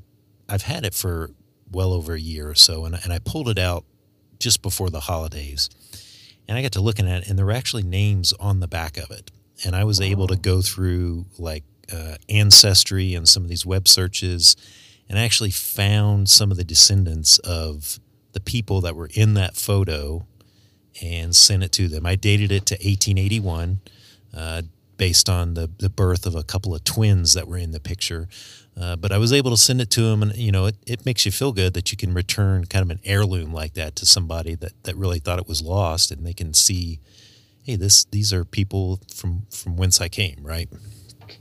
I've 0.50 0.64
had 0.64 0.84
it 0.84 0.94
for 0.94 1.32
well 1.72 1.94
over 1.94 2.16
a 2.16 2.20
year 2.20 2.50
or 2.50 2.56
so, 2.56 2.84
and 2.84 2.96
and 3.02 3.14
I 3.14 3.20
pulled 3.20 3.48
it 3.48 3.60
out 3.60 3.86
just 4.40 4.62
before 4.62 4.90
the 4.90 5.02
holidays, 5.02 5.70
and 6.48 6.58
I 6.58 6.62
got 6.62 6.72
to 6.74 6.82
looking 6.82 7.10
at 7.10 7.24
it, 7.24 7.30
and 7.30 7.38
there 7.38 7.46
were 7.46 7.52
actually 7.52 7.84
names 7.84 8.34
on 8.34 8.60
the 8.60 8.68
back 8.68 8.98
of 8.98 9.12
it. 9.12 9.32
And 9.64 9.76
I 9.76 9.84
was 9.84 10.00
wow. 10.00 10.08
able 10.08 10.28
to 10.28 10.36
go 10.36 10.62
through 10.62 11.26
like 11.38 11.64
uh, 11.92 12.16
ancestry 12.30 13.14
and 13.14 13.28
some 13.28 13.44
of 13.44 13.50
these 13.50 13.66
web 13.66 13.88
searches, 13.88 14.56
and 15.08 15.18
I 15.18 15.24
actually 15.24 15.52
found 15.52 16.30
some 16.30 16.52
of 16.52 16.58
the 16.58 16.64
descendants 16.64 17.38
of 17.40 18.00
the 18.34 18.40
people 18.40 18.82
that 18.82 18.96
were 18.96 19.10
in 19.14 19.34
that 19.36 19.56
photo 19.56 20.26
and 21.02 21.36
sent 21.36 21.64
it 21.64 21.72
to 21.74 21.88
them. 21.88 22.06
I 22.06 22.16
dated 22.16 22.52
it 22.52 22.66
to 22.68 22.76
1881. 22.76 23.80
Uh, 24.36 24.64
based 24.98 25.30
on 25.30 25.54
the, 25.54 25.70
the 25.80 25.90
birth 25.90 26.26
of 26.26 26.36
a 26.36 26.44
couple 26.44 26.74
of 26.74 26.84
twins 26.84 27.34
that 27.34 27.48
were 27.48 27.58
in 27.58 27.72
the 27.72 27.80
picture. 27.80 28.28
Uh, 28.80 28.96
but 28.96 29.12
I 29.12 29.18
was 29.18 29.32
able 29.32 29.52
to 29.52 29.58
send 29.58 29.80
it 29.80 29.90
to 29.92 30.04
him, 30.06 30.22
and 30.22 30.36
you 30.36 30.52
know, 30.52 30.66
it, 30.66 30.76
it 30.86 31.06
makes 31.06 31.26
you 31.26 31.32
feel 31.32 31.54
good 31.54 31.74
that 31.76 31.92
you 31.92 31.98
can 31.98 32.14
return 32.14 32.66
kind 32.66 32.84
of 32.84 32.90
an 32.90 33.00
heirloom 33.06 33.54
like 33.54 33.74
that 33.76 33.96
to 33.98 34.06
somebody 34.06 34.56
that, 34.56 34.74
that 34.84 34.98
really 34.98 35.20
thought 35.20 35.40
it 35.40 35.48
was 35.48 35.62
lost, 35.62 36.12
and 36.12 36.26
they 36.26 36.34
can 36.34 36.54
see, 36.54 37.00
hey, 37.64 37.78
this 37.78 38.04
these 38.06 38.34
are 38.34 38.44
people 38.44 39.00
from 39.14 39.44
from 39.50 39.78
whence 39.78 40.02
I 40.02 40.10
came, 40.10 40.40
right? 40.42 40.68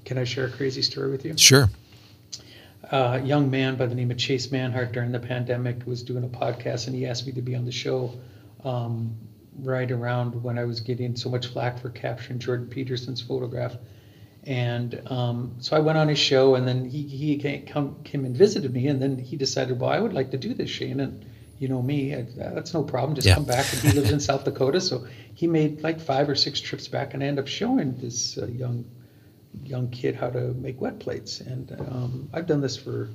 Can 0.05 0.17
I 0.17 0.25
share 0.25 0.47
a 0.47 0.51
crazy 0.51 0.83
story 0.83 1.11
with 1.11 1.25
you? 1.25 1.37
Sure. 1.37 1.71
a 2.91 3.21
young 3.21 3.51
man 3.51 3.77
by 3.77 3.87
the 3.87 3.95
name 3.97 4.11
of 4.13 4.19
Chase 4.19 4.47
Manhart 4.49 4.93
during 4.93 5.11
the 5.11 5.19
pandemic 5.19 5.85
was 5.87 6.03
doing 6.05 6.23
a 6.23 6.29
podcast, 6.29 6.87
and 6.87 6.95
he 6.95 7.05
asked 7.07 7.27
me 7.27 7.33
to 7.33 7.43
be 7.43 7.57
on 7.57 7.65
the 7.65 7.73
show 7.73 8.13
um, 8.63 9.17
right 9.63 9.91
around 9.91 10.43
when 10.43 10.59
I 10.59 10.65
was 10.65 10.81
getting 10.81 11.17
so 11.17 11.29
much 11.31 11.47
flack 11.47 11.79
for 11.79 11.91
capturing 11.91 12.39
Jordan 12.39 12.67
Peterson's 12.69 13.21
photograph. 13.21 13.77
And 14.45 15.01
um, 15.11 15.57
so 15.61 15.77
I 15.77 15.81
went 15.81 15.97
on 15.97 16.09
his 16.09 16.19
show, 16.19 16.55
and 16.55 16.69
then 16.69 16.85
he, 16.85 17.03
he 17.03 17.37
came, 17.37 17.65
came 18.05 18.25
and 18.25 18.37
visited 18.37 18.73
me, 18.73 18.89
and 18.89 19.01
then 19.01 19.17
he 19.19 19.37
decided, 19.37 19.81
well, 19.81 19.91
I 19.91 19.99
would 19.99 20.13
like 20.13 20.31
to 20.33 20.37
do 20.37 20.53
this, 20.53 20.69
Shane. 20.69 21.01
And 21.01 21.25
you 21.59 21.69
know 21.69 21.81
me, 21.81 22.15
I, 22.15 22.27
that's 22.37 22.75
no 22.75 22.83
problem. 22.83 23.15
Just 23.15 23.29
Yeah. 23.29 23.37
come 23.37 23.45
back. 23.45 23.73
And 23.73 23.81
he 23.81 23.93
lives 23.93 24.11
in 24.11 24.21
South 24.21 24.45
Dakota, 24.45 24.81
so 24.81 25.07
he 25.35 25.47
made 25.47 25.83
like 25.83 26.01
five 26.01 26.29
or 26.29 26.35
six 26.35 26.61
trips 26.61 26.89
back, 26.89 27.15
and 27.15 27.23
I 27.23 27.27
ended 27.27 27.45
up 27.45 27.49
showing 27.49 27.97
this 27.97 28.37
uh, 28.39 28.47
young 28.47 28.85
young 29.63 29.89
kid 29.89 30.17
how 30.17 30.29
to 30.31 30.53
make 30.55 30.81
wet 30.81 30.99
plates. 30.99 31.41
And 31.41 31.71
um, 31.73 32.29
I've 32.33 32.47
done 32.47 32.61
this 32.61 32.77
for 32.77 33.09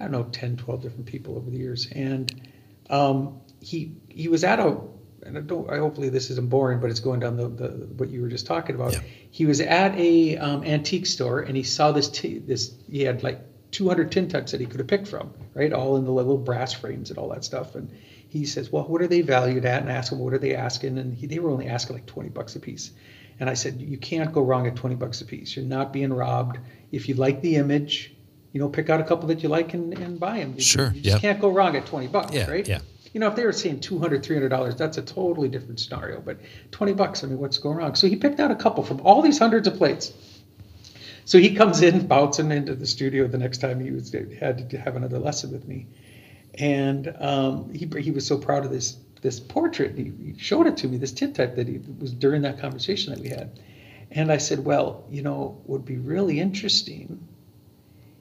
I 0.00 0.04
don't 0.04 0.12
know 0.12 0.24
10, 0.32 0.56
12 0.56 0.82
different 0.82 1.06
people 1.06 1.36
over 1.36 1.48
the 1.50 1.58
years. 1.58 1.86
And 1.92 2.48
um, 2.90 3.40
he 3.60 3.92
he 4.08 4.28
was 4.28 4.42
at 4.42 4.58
a 4.58 4.76
and 5.24 5.38
I 5.38 5.40
don't 5.40 5.68
I 5.70 5.78
hopefully 5.78 6.08
this 6.08 6.30
isn't 6.30 6.48
boring, 6.48 6.80
but 6.80 6.90
it's 6.90 7.00
going 7.00 7.20
down 7.20 7.36
the, 7.36 7.48
the 7.48 7.68
what 7.96 8.10
you 8.10 8.20
were 8.22 8.28
just 8.28 8.46
talking 8.46 8.74
about. 8.74 8.92
Yeah. 8.92 9.00
He 9.30 9.46
was 9.46 9.60
at 9.60 9.96
a 9.96 10.36
um, 10.38 10.64
antique 10.64 11.06
store 11.06 11.40
and 11.40 11.56
he 11.56 11.62
saw 11.62 11.92
this 11.92 12.08
t- 12.08 12.38
this 12.38 12.74
he 12.90 13.02
had 13.02 13.22
like 13.22 13.40
200 13.70 14.12
tin 14.12 14.28
types 14.28 14.52
that 14.52 14.60
he 14.60 14.66
could 14.66 14.80
have 14.80 14.86
picked 14.88 15.08
from, 15.08 15.32
right? 15.54 15.72
All 15.72 15.96
in 15.96 16.04
the 16.04 16.12
little 16.12 16.36
brass 16.36 16.72
frames 16.72 17.10
and 17.10 17.18
all 17.18 17.30
that 17.30 17.44
stuff. 17.44 17.74
And 17.74 17.90
he 18.28 18.44
says, 18.44 18.70
"Well, 18.70 18.84
what 18.84 19.00
are 19.02 19.06
they 19.08 19.20
valued 19.22 19.64
at?" 19.64 19.82
And 19.82 19.90
I 19.90 19.94
asked 19.94 20.12
him, 20.12 20.18
"What 20.18 20.34
are 20.34 20.38
they 20.38 20.54
asking?" 20.54 20.98
And 20.98 21.14
he, 21.14 21.26
they 21.26 21.38
were 21.38 21.50
only 21.50 21.68
asking 21.68 21.96
like 21.96 22.06
20 22.06 22.28
bucks 22.30 22.56
a 22.56 22.60
piece. 22.60 22.90
And 23.40 23.48
I 23.48 23.54
said, 23.54 23.80
"You 23.80 23.96
can't 23.96 24.32
go 24.32 24.42
wrong 24.42 24.66
at 24.66 24.76
20 24.76 24.94
bucks 24.96 25.20
a 25.22 25.24
piece. 25.24 25.56
You're 25.56 25.64
not 25.64 25.92
being 25.92 26.12
robbed. 26.12 26.58
If 26.90 27.08
you 27.08 27.14
like 27.14 27.40
the 27.40 27.56
image, 27.56 28.14
you 28.52 28.60
know, 28.60 28.68
pick 28.68 28.90
out 28.90 29.00
a 29.00 29.04
couple 29.04 29.28
that 29.28 29.42
you 29.42 29.48
like 29.48 29.72
and, 29.74 29.94
and 29.94 30.20
buy 30.20 30.38
them. 30.38 30.54
You, 30.56 30.60
Sure, 30.62 30.92
You 30.94 31.00
just 31.00 31.04
yep. 31.14 31.20
can't 31.22 31.40
go 31.40 31.48
wrong 31.50 31.74
at 31.76 31.86
20 31.86 32.08
bucks, 32.08 32.34
Yeah, 32.34 32.50
right? 32.50 32.68
yeah. 32.68 32.80
You 33.12 33.20
know, 33.20 33.28
if 33.28 33.36
they 33.36 33.44
were 33.44 33.52
saying 33.52 33.80
200 33.80 34.22
$300, 34.22 34.76
that's 34.76 34.96
a 34.96 35.02
totally 35.02 35.48
different 35.48 35.80
scenario. 35.80 36.20
But 36.20 36.38
20 36.70 36.94
bucks, 36.94 37.22
I 37.22 37.26
mean, 37.26 37.38
what's 37.38 37.58
going 37.58 37.76
wrong? 37.76 37.94
So 37.94 38.06
he 38.06 38.16
picked 38.16 38.40
out 38.40 38.50
a 38.50 38.56
couple 38.56 38.82
from 38.84 39.00
all 39.02 39.20
these 39.20 39.38
hundreds 39.38 39.68
of 39.68 39.76
plates. 39.76 40.12
So 41.24 41.38
he 41.38 41.54
comes 41.54 41.82
in, 41.82 42.06
bouncing 42.06 42.50
into 42.50 42.74
the 42.74 42.86
studio 42.86 43.26
the 43.28 43.38
next 43.38 43.58
time 43.58 43.80
he 43.80 43.90
was 43.90 44.12
had 44.40 44.70
to 44.70 44.78
have 44.78 44.96
another 44.96 45.18
lesson 45.18 45.52
with 45.52 45.66
me, 45.66 45.86
and 46.54 47.14
um, 47.20 47.72
he 47.72 47.88
he 48.00 48.10
was 48.10 48.26
so 48.26 48.38
proud 48.38 48.64
of 48.64 48.72
this 48.72 48.96
this 49.20 49.38
portrait. 49.38 49.96
He, 49.96 50.12
he 50.20 50.38
showed 50.38 50.66
it 50.66 50.78
to 50.78 50.88
me, 50.88 50.96
this 50.96 51.12
tin 51.12 51.32
type 51.32 51.54
that 51.56 51.68
he 51.68 51.80
was 52.00 52.12
during 52.12 52.42
that 52.42 52.58
conversation 52.58 53.14
that 53.14 53.22
we 53.22 53.28
had, 53.28 53.60
and 54.10 54.32
I 54.32 54.38
said, 54.38 54.64
well, 54.64 55.04
you 55.10 55.22
know, 55.22 55.62
would 55.66 55.84
be 55.84 55.96
really 55.96 56.40
interesting 56.40 57.28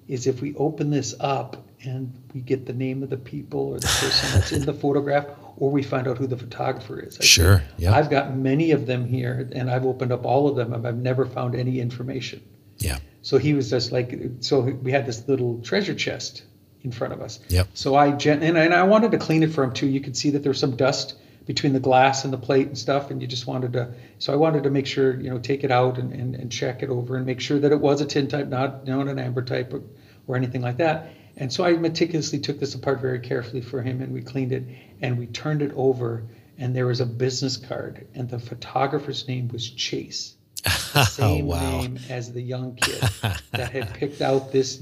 is 0.07 0.27
if 0.27 0.41
we 0.41 0.53
open 0.55 0.89
this 0.89 1.15
up 1.19 1.65
and 1.83 2.13
we 2.33 2.41
get 2.41 2.65
the 2.65 2.73
name 2.73 3.03
of 3.03 3.09
the 3.09 3.17
people 3.17 3.59
or 3.69 3.79
the 3.79 3.87
person 3.87 4.29
that's 4.39 4.51
in 4.51 4.65
the 4.65 4.73
photograph, 4.85 5.25
or 5.57 5.71
we 5.71 5.83
find 5.83 6.07
out 6.07 6.17
who 6.17 6.27
the 6.27 6.37
photographer 6.37 6.99
is. 6.99 7.19
I 7.19 7.23
Sure. 7.23 7.63
Yeah. 7.77 7.95
I've 7.95 8.09
got 8.09 8.35
many 8.35 8.71
of 8.71 8.85
them 8.85 9.05
here, 9.05 9.49
and 9.53 9.69
I've 9.69 9.85
opened 9.85 10.11
up 10.11 10.25
all 10.25 10.47
of 10.47 10.55
them, 10.55 10.73
and 10.73 10.87
I've 10.87 10.97
never 10.97 11.25
found 11.25 11.55
any 11.55 11.79
information. 11.79 12.41
Yeah. 12.77 12.99
So 13.21 13.37
he 13.37 13.53
was 13.53 13.69
just 13.69 13.91
like, 13.91 14.19
so 14.39 14.61
we 14.61 14.91
had 14.91 15.05
this 15.05 15.27
little 15.27 15.61
treasure 15.61 15.93
chest 15.93 16.43
in 16.83 16.91
front 16.91 17.13
of 17.13 17.21
us. 17.21 17.39
Yep. 17.49 17.67
So 17.73 17.95
I 17.95 18.11
gen- 18.11 18.41
and 18.41 18.57
I, 18.57 18.65
and 18.65 18.73
I 18.73 18.83
wanted 18.83 19.11
to 19.11 19.17
clean 19.17 19.43
it 19.43 19.51
for 19.51 19.63
him 19.63 19.73
too. 19.73 19.87
You 19.87 20.01
could 20.01 20.17
see 20.17 20.31
that 20.31 20.39
there 20.39 20.49
was 20.49 20.59
some 20.59 20.75
dust 20.75 21.15
between 21.45 21.73
the 21.73 21.79
glass 21.79 22.23
and 22.23 22.33
the 22.33 22.37
plate 22.37 22.67
and 22.67 22.77
stuff, 22.77 23.11
and 23.11 23.21
you 23.21 23.27
just 23.27 23.47
wanted 23.47 23.73
to. 23.73 23.93
So 24.19 24.33
I 24.33 24.35
wanted 24.35 24.63
to 24.63 24.69
make 24.69 24.87
sure, 24.87 25.19
you 25.19 25.29
know, 25.29 25.39
take 25.39 25.63
it 25.63 25.71
out 25.71 25.97
and, 25.97 26.13
and, 26.13 26.35
and 26.35 26.51
check 26.51 26.81
it 26.81 26.89
over 26.89 27.17
and 27.17 27.25
make 27.25 27.39
sure 27.39 27.59
that 27.59 27.71
it 27.71 27.79
was 27.79 28.01
a 28.01 28.05
tin 28.05 28.27
type, 28.27 28.47
not 28.47 28.87
not 28.87 29.07
an 29.07 29.17
ambrotype 29.17 29.73
or, 29.73 29.83
or 30.27 30.35
anything 30.35 30.61
like 30.61 30.77
that. 30.77 31.11
And 31.37 31.51
so 31.51 31.63
I 31.63 31.73
meticulously 31.73 32.39
took 32.39 32.59
this 32.59 32.75
apart 32.75 33.01
very 33.01 33.19
carefully 33.19 33.61
for 33.61 33.81
him, 33.81 34.01
and 34.01 34.13
we 34.13 34.21
cleaned 34.21 34.51
it 34.51 34.63
and 35.01 35.17
we 35.17 35.27
turned 35.27 35.61
it 35.61 35.71
over, 35.75 36.23
and 36.57 36.75
there 36.75 36.85
was 36.85 36.99
a 36.99 37.05
business 37.05 37.57
card, 37.57 38.07
and 38.13 38.29
the 38.29 38.39
photographer's 38.39 39.27
name 39.27 39.47
was 39.47 39.69
Chase 39.69 40.35
Oh, 40.93 41.03
same 41.03 41.47
wow. 41.47 41.81
name 41.81 41.99
as 42.09 42.33
the 42.33 42.41
young 42.41 42.75
kid 42.75 43.01
that 43.51 43.71
had 43.71 43.93
picked 43.93 44.21
out 44.21 44.51
this 44.51 44.81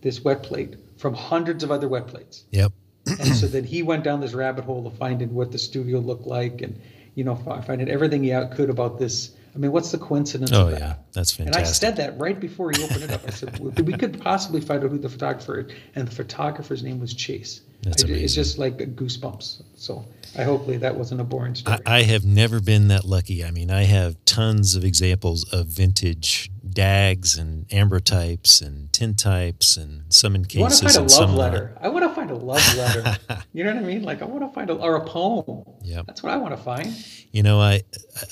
this 0.00 0.24
wet 0.24 0.42
plate 0.42 0.76
from 0.96 1.12
hundreds 1.12 1.62
of 1.62 1.70
other 1.70 1.88
wet 1.88 2.06
plates. 2.06 2.44
Yep. 2.52 2.72
And 3.06 3.34
so 3.34 3.46
then 3.46 3.64
he 3.64 3.82
went 3.82 4.04
down 4.04 4.20
this 4.20 4.32
rabbit 4.32 4.64
hole 4.64 4.86
of 4.86 4.96
finding 4.96 5.34
what 5.34 5.52
the 5.52 5.58
studio 5.58 5.98
looked 5.98 6.26
like 6.26 6.62
and 6.62 6.80
you 7.14 7.24
know 7.24 7.34
fi- 7.34 7.60
finding 7.62 7.88
everything 7.88 8.22
he 8.22 8.30
could 8.54 8.70
about 8.70 8.98
this. 8.98 9.32
I 9.54 9.58
mean, 9.58 9.72
what's 9.72 9.90
the 9.90 9.98
coincidence 9.98 10.52
Oh 10.52 10.66
of 10.66 10.70
that? 10.72 10.80
yeah, 10.80 10.94
that's 11.12 11.32
fantastic. 11.32 11.46
And 11.46 11.56
I 11.56 11.68
said 11.68 11.96
that 11.96 12.18
right 12.18 12.38
before 12.38 12.70
he 12.70 12.82
opened 12.84 13.02
it 13.02 13.10
up. 13.10 13.22
I 13.26 13.30
said 13.30 13.58
we 13.58 13.92
could 13.94 14.20
possibly 14.20 14.60
find 14.60 14.84
out 14.84 14.90
who 14.90 14.98
the 14.98 15.08
photographer 15.08 15.60
is, 15.60 15.72
and 15.96 16.06
the 16.06 16.14
photographer's 16.14 16.82
name 16.82 17.00
was 17.00 17.12
Chase. 17.14 17.62
That's 17.82 18.04
I- 18.04 18.08
It's 18.08 18.34
just 18.34 18.58
like 18.58 18.76
goosebumps. 18.78 19.62
So 19.76 20.04
I 20.38 20.44
hopefully 20.44 20.76
that 20.76 20.94
wasn't 20.96 21.20
a 21.20 21.24
boring 21.24 21.54
story. 21.56 21.78
I, 21.86 21.98
I 21.98 22.02
have 22.02 22.24
never 22.24 22.60
been 22.60 22.88
that 22.88 23.04
lucky. 23.04 23.44
I 23.44 23.50
mean, 23.50 23.70
I 23.70 23.84
have 23.84 24.16
tons 24.24 24.76
of 24.76 24.84
examples 24.84 25.44
of 25.52 25.66
vintage 25.66 26.50
dags 26.72 27.36
and 27.36 27.66
ambrotypes 27.68 28.60
and 28.62 28.92
tin 28.92 29.14
types 29.14 29.76
and 29.76 30.12
some 30.12 30.34
in 30.34 30.44
cases. 30.44 30.58
I 30.58 30.62
want 30.62 30.74
to 30.74 30.88
find 30.88 30.96
a 30.96 31.20
love 31.20 31.30
not. 31.30 31.36
letter. 31.38 31.78
I 31.80 31.88
want 31.88 32.04
to 32.04 32.14
find 32.14 32.30
a 32.30 32.34
love 32.34 32.76
letter. 32.76 33.18
you 33.52 33.64
know 33.64 33.74
what 33.74 33.82
I 33.82 33.86
mean? 33.86 34.02
Like 34.02 34.22
I 34.22 34.24
want 34.24 34.42
to 34.48 34.54
find 34.54 34.70
a 34.70 34.74
or 34.74 34.96
a 34.96 35.04
poem. 35.04 35.64
Yeah, 35.82 36.02
That's 36.06 36.22
what 36.22 36.32
I 36.32 36.36
want 36.36 36.56
to 36.56 36.62
find. 36.62 36.94
You 37.32 37.42
know, 37.42 37.60
I 37.60 37.82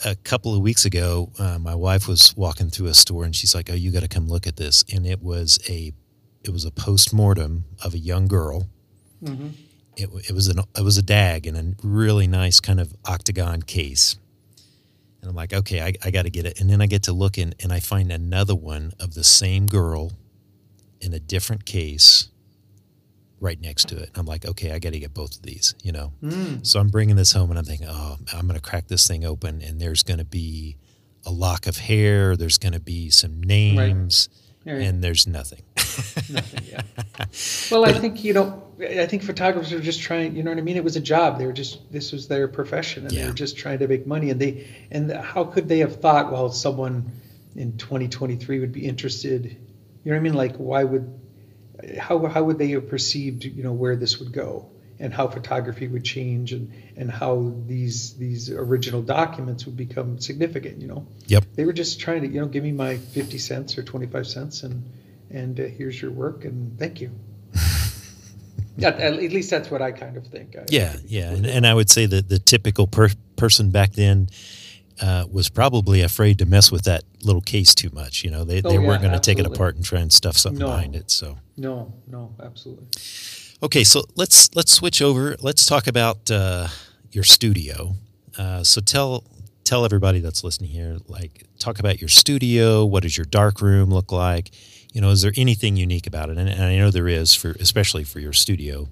a 0.04 0.14
couple 0.16 0.54
of 0.54 0.60
weeks 0.62 0.84
ago, 0.84 1.30
uh, 1.38 1.58
my 1.58 1.74
wife 1.74 2.08
was 2.08 2.36
walking 2.36 2.70
through 2.70 2.86
a 2.88 2.94
store 2.94 3.24
and 3.24 3.34
she's 3.34 3.54
like, 3.54 3.70
"Oh, 3.70 3.74
you 3.74 3.90
got 3.92 4.00
to 4.02 4.08
come 4.08 4.28
look 4.28 4.46
at 4.46 4.56
this." 4.56 4.84
And 4.92 5.06
it 5.06 5.22
was 5.22 5.58
a 5.68 5.92
it 6.44 6.50
was 6.50 6.64
a 6.64 6.70
post 6.70 7.12
mortem 7.12 7.64
of 7.84 7.94
a 7.94 7.98
young 7.98 8.26
girl. 8.26 8.68
hmm 9.24 9.48
It, 9.96 10.08
it 10.28 10.32
was 10.32 10.48
an 10.48 10.60
it 10.76 10.82
was 10.82 10.98
a 10.98 11.02
dag 11.02 11.46
in 11.46 11.56
a 11.56 11.74
really 11.86 12.26
nice 12.26 12.60
kind 12.60 12.80
of 12.80 12.94
octagon 13.04 13.62
case. 13.62 14.16
And 15.20 15.30
I'm 15.30 15.36
like, 15.36 15.52
okay, 15.52 15.82
I, 15.82 15.94
I 16.04 16.10
got 16.10 16.22
to 16.22 16.30
get 16.30 16.46
it. 16.46 16.60
And 16.60 16.70
then 16.70 16.80
I 16.80 16.86
get 16.86 17.04
to 17.04 17.12
look 17.12 17.38
in, 17.38 17.54
and 17.62 17.72
I 17.72 17.80
find 17.80 18.12
another 18.12 18.54
one 18.54 18.92
of 19.00 19.14
the 19.14 19.24
same 19.24 19.66
girl 19.66 20.12
in 21.00 21.12
a 21.12 21.18
different 21.20 21.64
case 21.64 22.28
right 23.40 23.60
next 23.60 23.88
to 23.88 23.96
it. 23.96 24.10
I'm 24.14 24.26
like, 24.26 24.44
okay, 24.44 24.72
I 24.72 24.78
got 24.78 24.92
to 24.92 24.98
get 24.98 25.14
both 25.14 25.36
of 25.36 25.42
these, 25.42 25.74
you 25.82 25.92
know. 25.92 26.12
Mm. 26.22 26.66
So 26.66 26.80
I'm 26.80 26.88
bringing 26.88 27.16
this 27.16 27.32
home, 27.32 27.50
and 27.50 27.58
I'm 27.58 27.64
thinking, 27.64 27.88
oh, 27.88 28.16
I'm 28.34 28.46
going 28.46 28.58
to 28.58 28.60
crack 28.60 28.88
this 28.88 29.06
thing 29.06 29.24
open, 29.24 29.62
and 29.62 29.80
there's 29.80 30.02
going 30.02 30.18
to 30.18 30.24
be 30.24 30.76
a 31.24 31.30
lock 31.30 31.66
of 31.66 31.76
hair. 31.76 32.36
There's 32.36 32.58
going 32.58 32.72
to 32.72 32.80
be 32.80 33.10
some 33.10 33.42
names, 33.42 34.28
There- 34.68 34.80
and 34.80 35.02
there's 35.02 35.26
nothing. 35.26 35.62
Nothing, 36.30 36.64
yeah. 36.70 36.82
Well, 37.70 37.84
I 37.84 37.92
think 37.92 38.22
you 38.24 38.32
know. 38.34 38.62
I 38.80 39.06
think 39.06 39.22
photographers 39.22 39.72
are 39.72 39.80
just 39.80 40.00
trying. 40.00 40.36
You 40.36 40.42
know 40.42 40.50
what 40.50 40.58
I 40.58 40.62
mean? 40.62 40.76
It 40.76 40.84
was 40.84 40.96
a 40.96 41.00
job. 41.00 41.38
They 41.38 41.46
were 41.46 41.52
just. 41.52 41.90
This 41.92 42.12
was 42.12 42.28
their 42.28 42.48
profession, 42.48 43.06
and 43.06 43.10
they 43.14 43.26
were 43.26 43.32
just 43.34 43.56
trying 43.56 43.78
to 43.80 43.88
make 43.88 44.06
money. 44.06 44.30
And 44.30 44.40
they. 44.40 44.68
And 44.90 45.10
how 45.10 45.44
could 45.44 45.68
they 45.68 45.78
have 45.78 46.00
thought? 46.00 46.30
Well, 46.30 46.50
someone 46.50 47.10
in 47.56 47.76
2023 47.78 48.60
would 48.60 48.72
be 48.72 48.86
interested. 48.86 49.44
You 49.46 49.50
know 50.04 50.12
what 50.12 50.16
I 50.16 50.20
mean? 50.20 50.34
Like, 50.34 50.56
why 50.56 50.84
would? 50.84 51.18
How 51.98 52.24
how 52.26 52.44
would 52.44 52.58
they 52.58 52.68
have 52.70 52.88
perceived? 52.88 53.44
You 53.44 53.62
know 53.62 53.72
where 53.72 53.96
this 53.96 54.18
would 54.20 54.32
go, 54.32 54.70
and 55.00 55.14
how 55.14 55.28
photography 55.28 55.86
would 55.88 56.04
change, 56.04 56.52
and 56.52 56.72
and 56.96 57.10
how 57.10 57.52
these 57.66 58.14
these 58.14 58.50
original 58.50 59.02
documents 59.02 59.66
would 59.66 59.76
become 59.76 60.18
significant. 60.20 60.80
You 60.80 60.88
know. 60.88 61.06
Yep. 61.26 61.44
They 61.54 61.64
were 61.64 61.72
just 61.72 62.00
trying 62.00 62.22
to, 62.22 62.28
you 62.28 62.40
know, 62.40 62.46
give 62.46 62.64
me 62.64 62.72
my 62.72 62.96
50 62.96 63.38
cents 63.38 63.78
or 63.78 63.82
25 63.82 64.26
cents 64.26 64.62
and 64.62 64.84
and 65.30 65.60
uh, 65.60 65.64
here's 65.64 66.00
your 66.00 66.10
work 66.10 66.44
and 66.44 66.78
thank 66.78 67.00
you. 67.00 67.10
yeah, 68.78 68.88
at, 68.88 69.00
at 69.00 69.32
least 69.32 69.50
that's 69.50 69.70
what 69.70 69.82
I 69.82 69.92
kind 69.92 70.16
of 70.16 70.26
think. 70.26 70.56
I, 70.56 70.64
Yeah, 70.70 70.96
yeah, 71.06 71.30
and, 71.32 71.46
and 71.46 71.66
I 71.66 71.74
would 71.74 71.90
say 71.90 72.06
that 72.06 72.28
the 72.28 72.38
typical 72.38 72.86
per- 72.86 73.10
person 73.36 73.70
back 73.70 73.92
then 73.92 74.28
uh, 75.00 75.26
was 75.30 75.48
probably 75.48 76.00
afraid 76.02 76.38
to 76.38 76.46
mess 76.46 76.72
with 76.72 76.84
that 76.84 77.04
little 77.22 77.42
case 77.42 77.74
too 77.74 77.90
much. 77.92 78.24
You 78.24 78.30
know, 78.30 78.44
they, 78.44 78.62
Oh, 78.64 78.68
they 78.68 78.74
yeah, 78.74 78.86
weren't 78.86 79.02
going 79.02 79.12
to 79.14 79.20
take 79.20 79.38
it 79.38 79.46
apart 79.46 79.76
and 79.76 79.84
try 79.84 80.00
and 80.00 80.12
stuff 80.12 80.36
something 80.36 80.60
No. 80.60 80.66
behind 80.72 80.96
it. 80.96 81.10
So, 81.10 81.38
No, 81.56 81.92
no, 82.06 82.34
absolutely. 82.42 82.86
Okay, 83.62 83.84
so 83.84 84.04
let's 84.16 84.54
let's 84.54 84.72
switch 84.72 85.02
over. 85.02 85.36
Let's 85.40 85.66
talk 85.66 85.86
about 85.86 86.30
uh, 86.30 86.68
your 87.12 87.24
studio. 87.24 87.94
Uh, 88.36 88.62
so 88.62 88.80
tell 88.80 89.24
tell 89.64 89.84
everybody 89.84 90.20
that's 90.20 90.42
listening 90.44 90.70
here, 90.70 90.98
like, 91.08 91.44
talk 91.58 91.78
about 91.78 92.00
your 92.00 92.08
studio. 92.08 92.84
What 92.84 93.02
does 93.02 93.16
your 93.16 93.26
dark 93.26 93.60
room 93.60 93.90
look 93.90 94.12
like? 94.12 94.50
You 94.92 95.00
know, 95.00 95.10
is 95.10 95.22
there 95.22 95.32
anything 95.36 95.76
unique 95.76 96.06
about 96.06 96.30
it? 96.30 96.38
And, 96.38 96.48
and 96.48 96.62
I 96.62 96.76
know 96.76 96.90
there 96.90 97.08
is 97.08 97.34
for 97.34 97.50
especially 97.60 98.04
for 98.04 98.20
your 98.20 98.32
studio. 98.32 98.88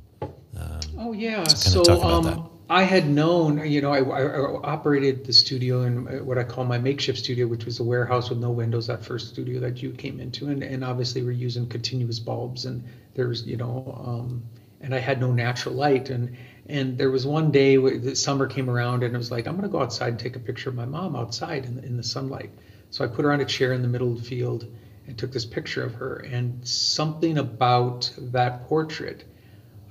Oh 0.99 1.13
yeah. 1.13 1.45
So 1.45 1.83
about 1.83 2.27
um, 2.27 2.51
I 2.69 2.83
had 2.83 3.09
known, 3.09 3.65
you 3.65 3.81
know, 3.81 3.93
I, 3.93 4.01
I, 4.01 4.23
I 4.23 4.61
operated 4.65 5.25
the 5.25 5.33
studio 5.33 5.83
in 5.83 6.09
uh, 6.09 6.25
what 6.25 6.37
I 6.37 6.43
call 6.43 6.65
my 6.65 6.79
makeshift 6.79 7.19
studio, 7.19 7.47
which 7.47 7.65
was 7.65 7.79
a 7.79 7.85
warehouse 7.85 8.29
with 8.29 8.39
no 8.39 8.51
windows. 8.51 8.89
That 8.89 9.05
first 9.05 9.29
studio 9.29 9.61
that 9.61 9.83
you 9.83 9.93
came 9.93 10.19
into, 10.19 10.49
and, 10.49 10.63
and 10.63 10.83
obviously 10.83 11.23
we're 11.23 11.31
using 11.31 11.69
continuous 11.69 12.19
bulbs, 12.19 12.65
and 12.65 12.83
there's, 13.15 13.47
you 13.47 13.57
know, 13.57 14.03
um, 14.05 14.43
and 14.81 14.95
I 14.95 14.99
had 14.99 15.21
no 15.21 15.33
natural 15.33 15.75
light, 15.75 16.11
and 16.11 16.37
and 16.69 16.99
there 16.99 17.11
was 17.11 17.27
one 17.27 17.51
day 17.53 17.77
the 17.77 18.17
summer 18.17 18.47
came 18.47 18.69
around, 18.69 19.03
and 19.03 19.15
I 19.15 19.19
was 19.19 19.31
like 19.31 19.47
I'm 19.47 19.57
gonna 19.57 19.69
go 19.69 19.83
outside 19.83 20.09
and 20.09 20.19
take 20.19 20.37
a 20.37 20.41
picture 20.41 20.71
of 20.71 20.77
my 20.77 20.87
mom 20.87 21.17
outside 21.17 21.65
in 21.65 21.77
the, 21.77 21.85
in 21.85 21.97
the 21.97 22.03
sunlight. 22.03 22.51
So 22.91 23.05
I 23.05 23.09
put 23.09 23.25
her 23.25 23.33
on 23.33 23.41
a 23.41 23.45
chair 23.45 23.73
in 23.73 23.83
the 23.83 23.89
middle 23.89 24.13
of 24.13 24.19
the 24.19 24.25
field, 24.25 24.67
and 25.07 25.17
took 25.17 25.33
this 25.33 25.45
picture 25.45 25.85
of 25.85 25.95
her. 25.95 26.17
And 26.17 26.67
something 26.67 27.39
about 27.39 28.11
that 28.19 28.67
portrait, 28.67 29.25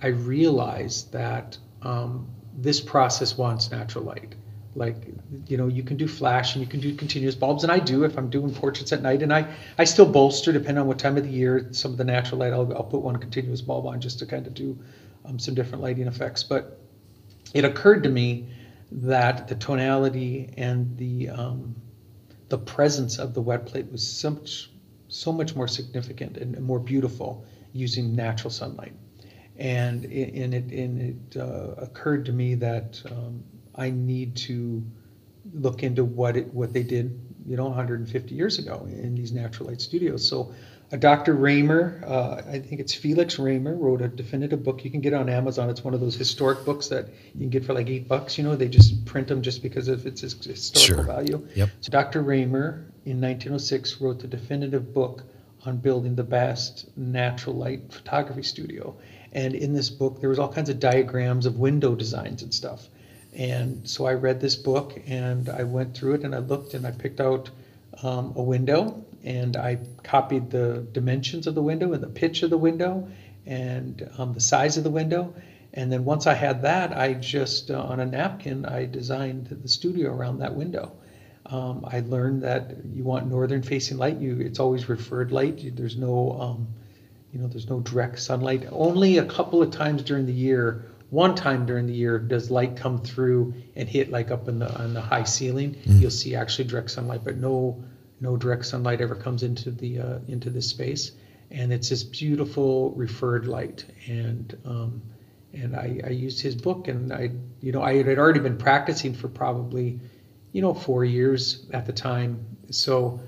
I 0.02 0.08
realized 0.08 1.12
that 1.14 1.58
um, 1.82 2.28
this 2.58 2.82
process 2.82 3.38
wants 3.38 3.72
natural 3.72 4.04
light. 4.06 4.36
Like, 4.76 4.96
you 5.48 5.56
know, 5.56 5.68
you 5.68 5.84
can 5.84 5.96
do 5.96 6.08
flash 6.08 6.54
and 6.54 6.64
you 6.64 6.70
can 6.70 6.82
do 6.82 6.94
continuous 6.94 7.34
bulbs, 7.34 7.64
and 7.64 7.72
I 7.72 7.80
do 7.80 8.04
if 8.04 8.18
I'm 8.18 8.30
doing 8.30 8.54
portraits 8.54 8.92
at 8.92 9.02
night. 9.02 9.22
And 9.22 9.34
I, 9.34 9.48
I 9.78 9.86
still 9.86 10.06
bolster, 10.06 10.52
depending 10.52 10.80
on 10.80 10.88
what 10.88 11.00
time 11.00 11.18
of 11.18 11.24
the 11.24 11.30
year, 11.30 11.68
some 11.72 11.92
of 11.92 11.98
the 11.98 12.04
natural 12.04 12.40
light, 12.40 12.52
I'll, 12.52 12.72
I'll 12.76 12.84
put 12.84 13.02
one 13.02 13.16
continuous 13.16 13.62
bulb 13.62 13.86
on 13.86 14.02
just 14.02 14.20
to 14.20 14.26
kind 14.26 14.46
of 14.46 14.54
do 14.54 14.78
um, 15.24 15.40
some 15.40 15.56
different 15.56 15.82
lighting 15.82 16.08
effects. 16.08 16.44
But 16.44 16.78
it 17.54 17.64
occurred 17.64 18.04
to 18.04 18.10
me 18.10 18.48
that 18.92 19.48
the 19.48 19.56
tonality 19.56 20.50
and 20.58 20.96
the 20.98 21.30
um, 21.30 21.76
the 22.50 22.58
presence 22.58 23.18
of 23.18 23.34
the 23.34 23.42
wet 23.42 23.66
plate 23.66 23.92
was 23.92 24.06
so 24.06 24.32
much, 24.32 24.70
so 25.08 25.32
much 25.32 25.56
more 25.56 25.68
significant 25.68 26.38
and 26.38 26.60
more 26.62 26.80
beautiful 26.80 27.44
using 27.74 28.16
natural 28.16 28.52
sunlight. 28.52 28.94
And 29.58 30.06
it, 30.06 30.34
and 30.34 30.54
it, 30.54 30.72
and 30.72 31.02
it 31.34 31.40
uh, 31.40 31.76
occurred 31.78 32.26
to 32.26 32.32
me 32.34 32.56
that 32.56 33.02
um, 33.10 33.44
I 33.76 33.90
need 33.90 34.36
to 34.38 34.84
look 35.54 35.84
into 35.84 36.04
what 36.04 36.38
it, 36.38 36.54
what 36.54 36.74
they 36.74 36.84
did, 36.84 37.20
you 37.46 37.56
know, 37.58 37.66
150 37.66 38.34
years 38.36 38.58
ago 38.60 38.88
in 38.90 39.16
these 39.16 39.32
natural 39.32 39.70
light 39.70 39.82
studios. 39.82 40.28
So 40.28 40.54
uh, 40.92 40.98
Dr. 40.98 41.34
Raymer, 41.34 42.04
uh, 42.06 42.42
I 42.48 42.60
think 42.60 42.80
it's 42.80 42.94
Felix 42.94 43.38
Raymer, 43.38 43.76
wrote 43.76 44.02
a 44.02 44.08
definitive 44.08 44.64
book. 44.64 44.84
You 44.86 44.92
can 44.92 45.02
get 45.02 45.14
on 45.14 45.30
Amazon. 45.30 45.70
It's 45.70 45.84
one 45.84 45.94
of 45.94 46.00
those 46.00 46.16
historic 46.16 46.64
books 46.66 46.88
that 46.90 47.10
you 47.34 47.40
can 47.42 47.50
get 47.50 47.66
for 47.66 47.74
like 47.74 47.90
eight 47.90 48.08
bucks. 48.08 48.38
You 48.38 48.44
know, 48.44 48.56
they 48.56 48.68
just 48.70 49.06
print 49.06 49.28
them 49.28 49.42
just 49.42 49.62
because 49.62 49.88
of 49.88 50.06
its 50.06 50.22
historical 50.22 50.72
Sure. 50.80 51.04
value. 51.04 51.48
Yep. 51.56 51.70
So 51.82 51.92
Dr. 51.92 52.22
Raymer 52.22 52.86
in 53.06 53.22
1906 53.22 54.00
wrote 54.02 54.20
the 54.20 54.28
definitive 54.28 54.94
book 54.94 55.24
on 55.66 55.78
building 55.78 56.16
the 56.16 56.24
best 56.24 56.86
natural 56.98 57.56
light 57.56 57.92
photography 57.92 58.44
studio. 58.44 58.96
And 59.32 59.54
in 59.54 59.74
this 59.74 59.90
book, 59.90 60.22
there 60.22 60.30
was 60.30 60.40
all 60.40 60.52
kinds 60.52 60.70
of 60.70 60.80
diagrams 60.80 61.46
of 61.46 61.58
window 61.58 61.96
designs 61.96 62.44
and 62.44 62.54
stuff. 62.54 62.88
And 63.36 63.88
so 63.88 64.06
I 64.06 64.14
read 64.14 64.40
this 64.40 64.56
book 64.56 65.02
and 65.08 65.50
I 65.50 65.64
went 65.64 65.96
through 65.96 66.16
it 66.16 66.24
and 66.24 66.34
I 66.34 66.40
looked 66.40 66.74
and 66.74 66.88
I 66.88 66.92
picked 66.92 67.20
out 67.20 67.50
um, 68.02 68.34
a 68.36 68.42
window 68.42 69.06
and 69.24 69.58
I 69.58 69.80
copied 70.04 70.52
the 70.52 70.88
dimensions 70.92 71.46
of 71.46 71.56
the 71.56 71.62
window 71.62 71.92
and 71.94 72.02
the 72.02 72.08
pitch 72.08 72.44
of 72.44 72.50
the 72.50 72.58
window 72.58 73.10
and 73.46 74.10
um, 74.18 74.34
the 74.34 74.40
size 74.40 74.78
of 74.78 74.84
the 74.84 74.90
window. 74.90 75.34
And 75.74 75.92
then 75.92 76.06
once 76.06 76.28
I 76.28 76.34
had 76.34 76.62
that, 76.62 76.98
I 76.98 77.14
just 77.14 77.70
uh, 77.70 77.82
on 77.82 78.00
a 78.00 78.06
napkin 78.06 78.66
I 78.66 78.86
designed 78.86 79.48
the 79.48 79.68
studio 79.68 80.14
around 80.14 80.40
that 80.40 80.56
window. 80.56 80.94
Um, 81.48 81.86
I 81.86 82.00
learned 82.00 82.44
that 82.44 82.78
you 82.94 83.04
want 83.04 83.28
northern 83.28 83.62
facing 83.62 83.98
light. 83.98 84.18
You 84.18 84.40
it's 84.40 84.60
always 84.60 84.88
referred 84.88 85.32
light. 85.32 85.76
There's 85.76 85.98
no 85.98 86.38
um, 86.40 86.68
you 87.34 87.40
know 87.40 87.48
there's 87.48 87.70
no 87.70 87.82
direct 87.82 88.20
sunlight. 88.20 88.66
Only 88.72 89.18
a 89.18 89.26
couple 89.26 89.62
of 89.62 89.72
times 89.72 90.04
during 90.04 90.26
the 90.26 90.34
year. 90.34 90.86
One 91.10 91.36
time 91.36 91.66
during 91.66 91.86
the 91.86 91.94
year 91.94 92.20
does 92.20 92.50
light 92.50 92.76
come 92.76 93.00
through 93.00 93.54
and 93.76 93.88
hit 93.88 94.10
like 94.10 94.32
up 94.32 94.48
in 94.48 94.60
the 94.60 94.74
on 94.82 94.94
the 94.94 95.02
high 95.02 95.24
ceiling. 95.24 95.78
You'll 95.86 96.12
see 96.12 96.36
actually 96.36 96.66
direct 96.66 96.92
sunlight, 96.92 97.24
but 97.24 97.38
no 97.38 97.84
no 98.20 98.38
direct 98.38 98.66
sunlight 98.66 99.02
ever 99.02 99.16
comes 99.16 99.44
into 99.44 99.72
the 99.72 100.00
uh, 100.00 100.20
into 100.28 100.50
this 100.50 100.68
space. 100.70 101.12
And 101.52 101.72
it's 101.72 101.90
this 101.90 102.04
beautiful 102.04 102.92
referred 102.92 103.48
light. 103.48 103.86
And 104.08 104.58
um, 104.66 105.02
and 105.56 105.76
I, 105.76 106.02
I 106.06 106.10
used 106.10 106.42
his 106.42 106.56
book 106.56 106.88
and 106.88 107.12
I 107.14 107.32
you 107.62 107.72
know 107.72 107.82
I 107.82 108.04
had 108.04 108.18
already 108.18 108.40
been 108.40 108.58
practicing 108.58 109.14
for 109.14 109.28
probably 109.28 110.00
you 110.52 110.62
know 110.62 110.74
four 110.74 111.06
years 111.06 111.66
at 111.72 111.86
the 111.86 111.94
time 111.94 112.46
so 112.70 113.20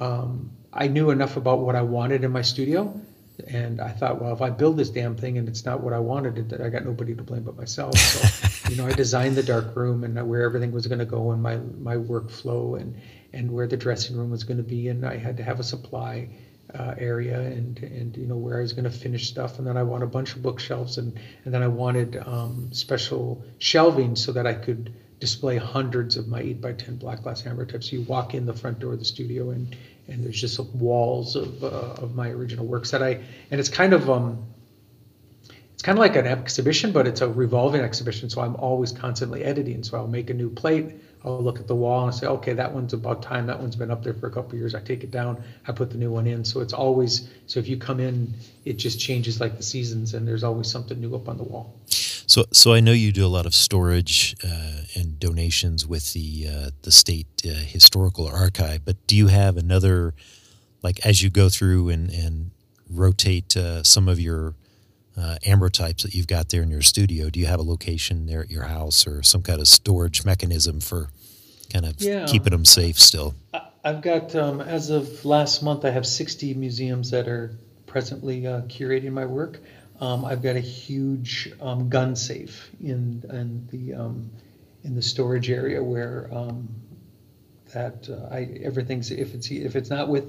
um, 0.00 0.50
I 0.72 0.88
knew 0.88 1.10
enough 1.10 1.36
about 1.36 1.60
what 1.60 1.76
I 1.76 1.82
wanted 1.82 2.24
in 2.24 2.32
my 2.32 2.42
studio 2.42 3.00
and 3.46 3.80
I 3.80 3.90
thought 3.90 4.20
well 4.20 4.32
if 4.32 4.42
I 4.42 4.50
build 4.50 4.76
this 4.76 4.90
damn 4.90 5.16
thing 5.16 5.38
and 5.38 5.48
it's 5.48 5.64
not 5.64 5.82
what 5.82 5.92
I 5.92 5.98
wanted 5.98 6.48
that 6.50 6.60
I 6.60 6.68
got 6.68 6.84
nobody 6.84 7.14
to 7.14 7.22
blame 7.22 7.44
but 7.44 7.56
myself. 7.56 7.96
So 7.96 8.70
you 8.70 8.76
know 8.76 8.86
I 8.86 8.92
designed 8.92 9.36
the 9.36 9.42
dark 9.42 9.76
room 9.76 10.04
and 10.04 10.28
where 10.28 10.42
everything 10.42 10.72
was 10.72 10.86
going 10.86 10.98
to 10.98 11.06
go 11.06 11.30
and 11.30 11.42
my 11.42 11.56
my 11.56 11.96
workflow 11.96 12.80
and 12.80 12.96
and 13.32 13.50
where 13.50 13.66
the 13.66 13.76
dressing 13.76 14.16
room 14.16 14.30
was 14.30 14.44
going 14.44 14.56
to 14.56 14.62
be. 14.62 14.88
And 14.88 15.04
I 15.04 15.16
had 15.16 15.36
to 15.36 15.42
have 15.42 15.60
a 15.60 15.64
supply 15.64 16.28
uh, 16.74 16.94
area 16.98 17.40
and 17.40 17.78
and 17.78 18.16
you 18.16 18.26
know 18.26 18.36
where 18.36 18.58
I 18.58 18.62
was 18.62 18.72
going 18.72 18.84
to 18.84 18.90
finish 18.90 19.28
stuff. 19.28 19.58
And 19.58 19.66
then 19.66 19.76
I 19.76 19.82
wanted 19.82 20.06
a 20.06 20.08
bunch 20.08 20.34
of 20.34 20.42
bookshelves 20.42 20.98
and 20.98 21.18
and 21.44 21.54
then 21.54 21.62
I 21.62 21.68
wanted 21.68 22.16
um, 22.26 22.70
special 22.72 23.44
shelving 23.58 24.16
so 24.16 24.32
that 24.32 24.46
I 24.46 24.54
could 24.54 24.94
display 25.20 25.56
hundreds 25.56 26.16
of 26.16 26.28
my 26.28 26.40
8 26.40 26.60
by 26.60 26.72
10 26.72 26.96
black 26.96 27.22
glass 27.22 27.42
ambrotypes. 27.42 27.90
You 27.90 28.02
walk 28.02 28.34
in 28.34 28.46
the 28.46 28.54
front 28.54 28.78
door 28.78 28.92
of 28.92 29.00
the 29.00 29.04
studio 29.04 29.50
and 29.50 29.76
and 30.08 30.24
there's 30.24 30.40
just 30.40 30.58
walls 30.74 31.36
of 31.36 31.62
uh, 31.62 32.02
of 32.02 32.14
my 32.14 32.30
original 32.30 32.66
works 32.66 32.90
that 32.90 33.02
I 33.02 33.20
and 33.50 33.60
it's 33.60 33.68
kind 33.68 33.92
of 33.92 34.08
um 34.10 34.46
it's 35.78 35.84
kind 35.84 35.96
of 35.96 36.00
like 36.00 36.16
an 36.16 36.26
exhibition, 36.26 36.90
but 36.90 37.06
it's 37.06 37.20
a 37.20 37.28
revolving 37.28 37.82
exhibition. 37.82 38.28
So 38.28 38.40
I'm 38.40 38.56
always 38.56 38.90
constantly 38.90 39.44
editing. 39.44 39.84
So 39.84 39.96
I'll 39.96 40.08
make 40.08 40.28
a 40.28 40.34
new 40.34 40.50
plate. 40.50 40.96
I'll 41.24 41.40
look 41.40 41.60
at 41.60 41.68
the 41.68 41.74
wall 41.76 42.04
and 42.04 42.12
say, 42.12 42.26
okay, 42.26 42.52
that 42.54 42.72
one's 42.72 42.94
about 42.94 43.22
time. 43.22 43.46
That 43.46 43.60
one's 43.60 43.76
been 43.76 43.92
up 43.92 44.02
there 44.02 44.14
for 44.14 44.26
a 44.26 44.30
couple 44.32 44.58
years. 44.58 44.74
I 44.74 44.80
take 44.80 45.04
it 45.04 45.12
down. 45.12 45.40
I 45.68 45.70
put 45.70 45.90
the 45.90 45.96
new 45.96 46.10
one 46.10 46.26
in. 46.26 46.44
So 46.44 46.62
it's 46.62 46.72
always 46.72 47.28
so 47.46 47.60
if 47.60 47.68
you 47.68 47.76
come 47.76 48.00
in, 48.00 48.34
it 48.64 48.72
just 48.72 48.98
changes 48.98 49.40
like 49.40 49.56
the 49.56 49.62
seasons, 49.62 50.14
and 50.14 50.26
there's 50.26 50.42
always 50.42 50.68
something 50.68 51.00
new 51.00 51.14
up 51.14 51.28
on 51.28 51.36
the 51.36 51.44
wall. 51.44 51.78
So, 52.28 52.44
so 52.52 52.74
I 52.74 52.80
know 52.80 52.92
you 52.92 53.10
do 53.10 53.24
a 53.24 53.28
lot 53.28 53.46
of 53.46 53.54
storage 53.54 54.36
uh, 54.44 54.82
and 54.94 55.18
donations 55.18 55.86
with 55.86 56.12
the 56.12 56.46
uh, 56.46 56.70
the 56.82 56.92
state 56.92 57.26
uh, 57.44 57.48
historical 57.48 58.28
archive. 58.28 58.84
But 58.84 58.96
do 59.06 59.16
you 59.16 59.28
have 59.28 59.56
another, 59.56 60.14
like, 60.82 61.04
as 61.06 61.22
you 61.22 61.30
go 61.30 61.48
through 61.48 61.88
and 61.88 62.10
and 62.10 62.50
rotate 62.90 63.56
uh, 63.56 63.82
some 63.82 64.08
of 64.08 64.20
your 64.20 64.54
uh, 65.16 65.36
ambrotypes 65.46 66.02
that 66.02 66.14
you've 66.14 66.26
got 66.26 66.50
there 66.50 66.62
in 66.62 66.70
your 66.70 66.82
studio? 66.82 67.30
Do 67.30 67.40
you 67.40 67.46
have 67.46 67.60
a 67.60 67.62
location 67.62 68.26
there 68.26 68.42
at 68.42 68.50
your 68.50 68.64
house 68.64 69.06
or 69.06 69.22
some 69.22 69.42
kind 69.42 69.58
of 69.58 69.66
storage 69.66 70.24
mechanism 70.26 70.80
for 70.80 71.08
kind 71.72 71.86
of 71.86 71.98
Yeah. 71.98 72.26
keeping 72.26 72.50
them 72.50 72.66
safe 72.66 72.98
still? 72.98 73.34
I've 73.82 74.02
got, 74.02 74.34
um, 74.34 74.60
as 74.60 74.90
of 74.90 75.24
last 75.24 75.62
month, 75.62 75.84
I 75.86 75.90
have 75.90 76.06
60 76.06 76.52
museums 76.54 77.10
that 77.10 77.26
are 77.26 77.56
presently 77.86 78.46
uh, 78.46 78.62
curating 78.62 79.12
my 79.12 79.24
work. 79.24 79.60
Um, 80.00 80.24
I've 80.24 80.42
got 80.42 80.56
a 80.56 80.60
huge 80.60 81.52
um, 81.60 81.88
gun 81.88 82.14
safe 82.16 82.70
in, 82.80 83.24
in 83.30 83.66
the 83.70 83.94
um, 83.94 84.30
in 84.84 84.94
the 84.94 85.02
storage 85.02 85.50
area 85.50 85.82
where 85.82 86.28
um, 86.32 86.68
that 87.74 88.08
uh, 88.08 88.32
I 88.34 88.58
everything's 88.62 89.10
if 89.10 89.34
it's 89.34 89.50
if 89.50 89.76
it's 89.76 89.90
not 89.90 90.08
with 90.08 90.24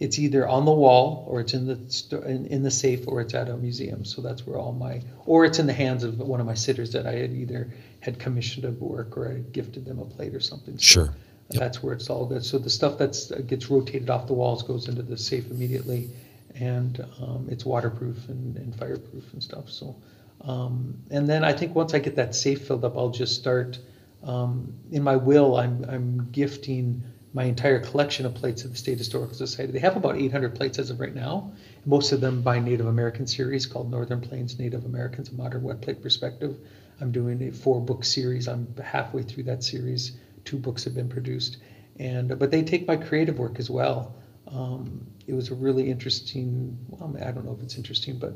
it's 0.00 0.18
either 0.18 0.46
on 0.46 0.64
the 0.64 0.72
wall 0.72 1.24
or 1.28 1.40
it's 1.40 1.54
in 1.54 1.66
the 1.66 1.78
sto- 1.90 2.22
in, 2.22 2.46
in 2.46 2.62
the 2.62 2.70
safe 2.70 3.06
or 3.06 3.20
it's 3.20 3.32
at 3.34 3.48
a 3.48 3.56
museum. 3.56 4.04
So 4.04 4.20
that's 4.20 4.46
where 4.46 4.58
all 4.58 4.72
my 4.72 5.00
or 5.24 5.44
it's 5.44 5.58
in 5.58 5.66
the 5.66 5.72
hands 5.72 6.04
of 6.04 6.18
one 6.18 6.40
of 6.40 6.46
my 6.46 6.54
sitters 6.54 6.92
that 6.92 7.06
I 7.06 7.12
had 7.12 7.32
either 7.32 7.72
had 8.00 8.18
commissioned 8.18 8.64
a 8.66 8.70
work 8.72 9.16
or 9.16 9.28
I 9.28 9.32
had 9.34 9.52
gifted 9.52 9.84
them 9.86 9.98
a 10.00 10.04
plate 10.04 10.34
or 10.34 10.40
something. 10.40 10.76
So 10.78 10.82
Sure. 10.82 11.14
Yep. 11.50 11.60
that's 11.60 11.82
where 11.82 11.92
it's 11.94 12.08
all 12.10 12.26
good. 12.26 12.44
So 12.44 12.58
the 12.58 12.70
stuff 12.70 12.98
that's 12.98 13.30
uh, 13.30 13.40
gets 13.46 13.70
rotated 13.70 14.10
off 14.10 14.26
the 14.26 14.32
walls 14.32 14.62
goes 14.62 14.88
into 14.88 15.02
the 15.02 15.16
safe 15.16 15.50
immediately, 15.50 16.08
and 16.54 17.04
um, 17.20 17.48
it's 17.50 17.64
waterproof 17.64 18.28
and, 18.28 18.56
and 18.56 18.74
fireproof 18.76 19.32
and 19.32 19.42
stuff. 19.42 19.70
So, 19.70 19.96
um, 20.42 20.96
and 21.10 21.28
then 21.28 21.44
I 21.44 21.52
think 21.52 21.74
once 21.74 21.94
I 21.94 21.98
get 21.98 22.16
that 22.16 22.34
safe 22.34 22.66
filled 22.66 22.84
up, 22.84 22.96
I'll 22.96 23.10
just 23.10 23.34
start. 23.34 23.78
Um, 24.22 24.72
in 24.90 25.02
my 25.02 25.16
will, 25.16 25.56
I'm 25.56 25.84
I'm 25.88 26.30
gifting 26.32 27.02
my 27.34 27.44
entire 27.44 27.80
collection 27.80 28.24
of 28.24 28.34
plates 28.34 28.62
to 28.62 28.68
the 28.68 28.76
State 28.76 28.96
Historical 28.96 29.34
Society. 29.34 29.72
They 29.72 29.80
have 29.80 29.96
about 29.96 30.16
800 30.16 30.54
plates 30.54 30.78
as 30.78 30.88
of 30.90 31.00
right 31.00 31.14
now, 31.14 31.52
most 31.84 32.12
of 32.12 32.20
them 32.20 32.40
by 32.40 32.58
Native 32.60 32.86
American 32.86 33.26
series 33.26 33.66
called 33.66 33.90
Northern 33.90 34.20
Plains 34.20 34.58
Native 34.58 34.84
Americans: 34.84 35.30
A 35.30 35.34
Modern 35.34 35.62
Wet 35.62 35.80
Plate 35.80 36.00
Perspective. 36.00 36.56
I'm 37.00 37.10
doing 37.10 37.42
a 37.42 37.50
four-book 37.50 38.04
series. 38.04 38.46
I'm 38.46 38.72
halfway 38.82 39.22
through 39.22 39.42
that 39.44 39.64
series. 39.64 40.12
Two 40.44 40.56
books 40.56 40.84
have 40.84 40.94
been 40.94 41.08
produced, 41.08 41.56
and 41.98 42.38
but 42.38 42.50
they 42.50 42.62
take 42.62 42.86
my 42.86 42.96
creative 42.96 43.38
work 43.38 43.58
as 43.58 43.68
well. 43.68 44.14
Um, 44.48 45.06
it 45.26 45.34
was 45.34 45.50
a 45.50 45.54
really 45.54 45.90
interesting. 45.90 46.78
Well, 46.88 47.16
I 47.22 47.30
don't 47.30 47.44
know 47.44 47.52
if 47.52 47.62
it's 47.62 47.76
interesting, 47.76 48.18
but 48.18 48.34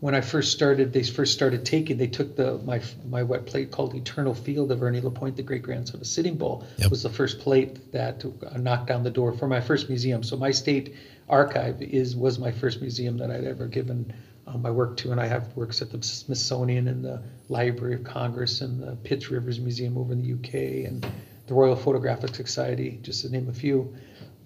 when 0.00 0.14
I 0.14 0.20
first 0.20 0.52
started, 0.52 0.92
they 0.92 1.02
first 1.02 1.32
started 1.32 1.64
taking. 1.64 1.96
They 1.96 2.06
took 2.06 2.36
the 2.36 2.58
my 2.58 2.80
my 3.08 3.22
wet 3.22 3.46
plate 3.46 3.70
called 3.70 3.94
Eternal 3.94 4.34
Field 4.34 4.72
of 4.72 4.82
Ernie 4.82 5.00
Lapointe, 5.00 5.36
the 5.36 5.42
great 5.42 5.62
grandson 5.62 6.00
of 6.00 6.06
Sitting 6.06 6.36
Bull. 6.36 6.66
Yep. 6.78 6.90
Was 6.90 7.02
the 7.02 7.10
first 7.10 7.40
plate 7.40 7.92
that 7.92 8.24
uh, 8.24 8.58
knocked 8.58 8.88
down 8.88 9.02
the 9.02 9.10
door 9.10 9.32
for 9.32 9.46
my 9.46 9.60
first 9.60 9.88
museum. 9.88 10.22
So 10.22 10.36
my 10.36 10.50
state 10.50 10.94
archive 11.28 11.82
is 11.82 12.16
was 12.16 12.38
my 12.38 12.52
first 12.52 12.80
museum 12.80 13.18
that 13.18 13.30
I'd 13.30 13.44
ever 13.44 13.66
given 13.66 14.12
my 14.58 14.70
work 14.70 14.96
to, 14.98 15.12
and 15.12 15.20
I 15.20 15.26
have 15.26 15.54
works 15.56 15.82
at 15.82 15.90
the 15.90 16.02
Smithsonian 16.02 16.88
and 16.88 17.04
the 17.04 17.22
Library 17.48 17.94
of 17.94 18.04
Congress 18.04 18.60
and 18.60 18.82
the 18.82 18.96
Pitts 18.96 19.30
Rivers 19.30 19.60
Museum 19.60 19.96
over 19.96 20.12
in 20.12 20.20
the 20.20 20.32
UK 20.34 20.86
and 20.86 21.06
the 21.46 21.54
Royal 21.54 21.76
Photographic 21.76 22.34
Society, 22.34 22.98
just 23.02 23.22
to 23.22 23.30
name 23.30 23.48
a 23.48 23.52
few. 23.52 23.94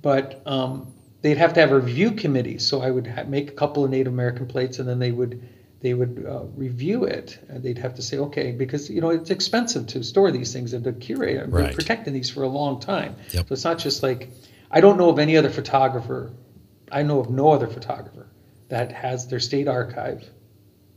But 0.06 0.40
um, 0.46 0.94
they'd 1.22 1.36
have 1.36 1.52
to 1.54 1.60
have 1.60 1.72
a 1.72 1.80
review 1.80 2.12
committee. 2.12 2.58
So 2.58 2.80
I 2.80 2.92
would 2.92 3.08
ha- 3.08 3.24
make 3.24 3.48
a 3.48 3.54
couple 3.54 3.84
of 3.84 3.90
Native 3.90 4.12
American 4.12 4.46
plates, 4.46 4.78
and 4.78 4.88
then 4.88 5.00
they 5.00 5.10
would 5.10 5.42
they 5.80 5.94
would 5.94 6.24
uh, 6.24 6.44
review 6.54 7.02
it, 7.02 7.40
and 7.48 7.60
they'd 7.60 7.78
have 7.78 7.96
to 7.96 8.02
say, 8.02 8.18
okay, 8.18 8.52
because 8.52 8.88
you 8.88 9.00
know 9.00 9.10
it's 9.10 9.30
expensive 9.30 9.88
to 9.88 10.04
store 10.04 10.30
these 10.30 10.52
things 10.52 10.74
and 10.74 10.84
to 10.84 10.92
curate. 10.92 11.42
and 11.42 11.52
Right. 11.52 11.74
protecting 11.74 12.14
these 12.14 12.30
for 12.30 12.44
a 12.44 12.48
long 12.48 12.78
time. 12.78 13.16
Yep. 13.32 13.48
So 13.48 13.52
it's 13.52 13.64
not 13.64 13.78
just 13.80 14.04
like 14.04 14.28
I 14.70 14.80
don't 14.80 14.96
know 14.96 15.10
of 15.10 15.18
any 15.18 15.36
other 15.36 15.50
photographer. 15.50 16.30
I 16.92 17.02
know 17.02 17.18
of 17.18 17.28
no 17.28 17.50
other 17.50 17.66
photographer 17.66 18.28
that 18.68 18.92
has 18.92 19.26
their 19.26 19.40
state 19.40 19.66
archive 19.66 20.22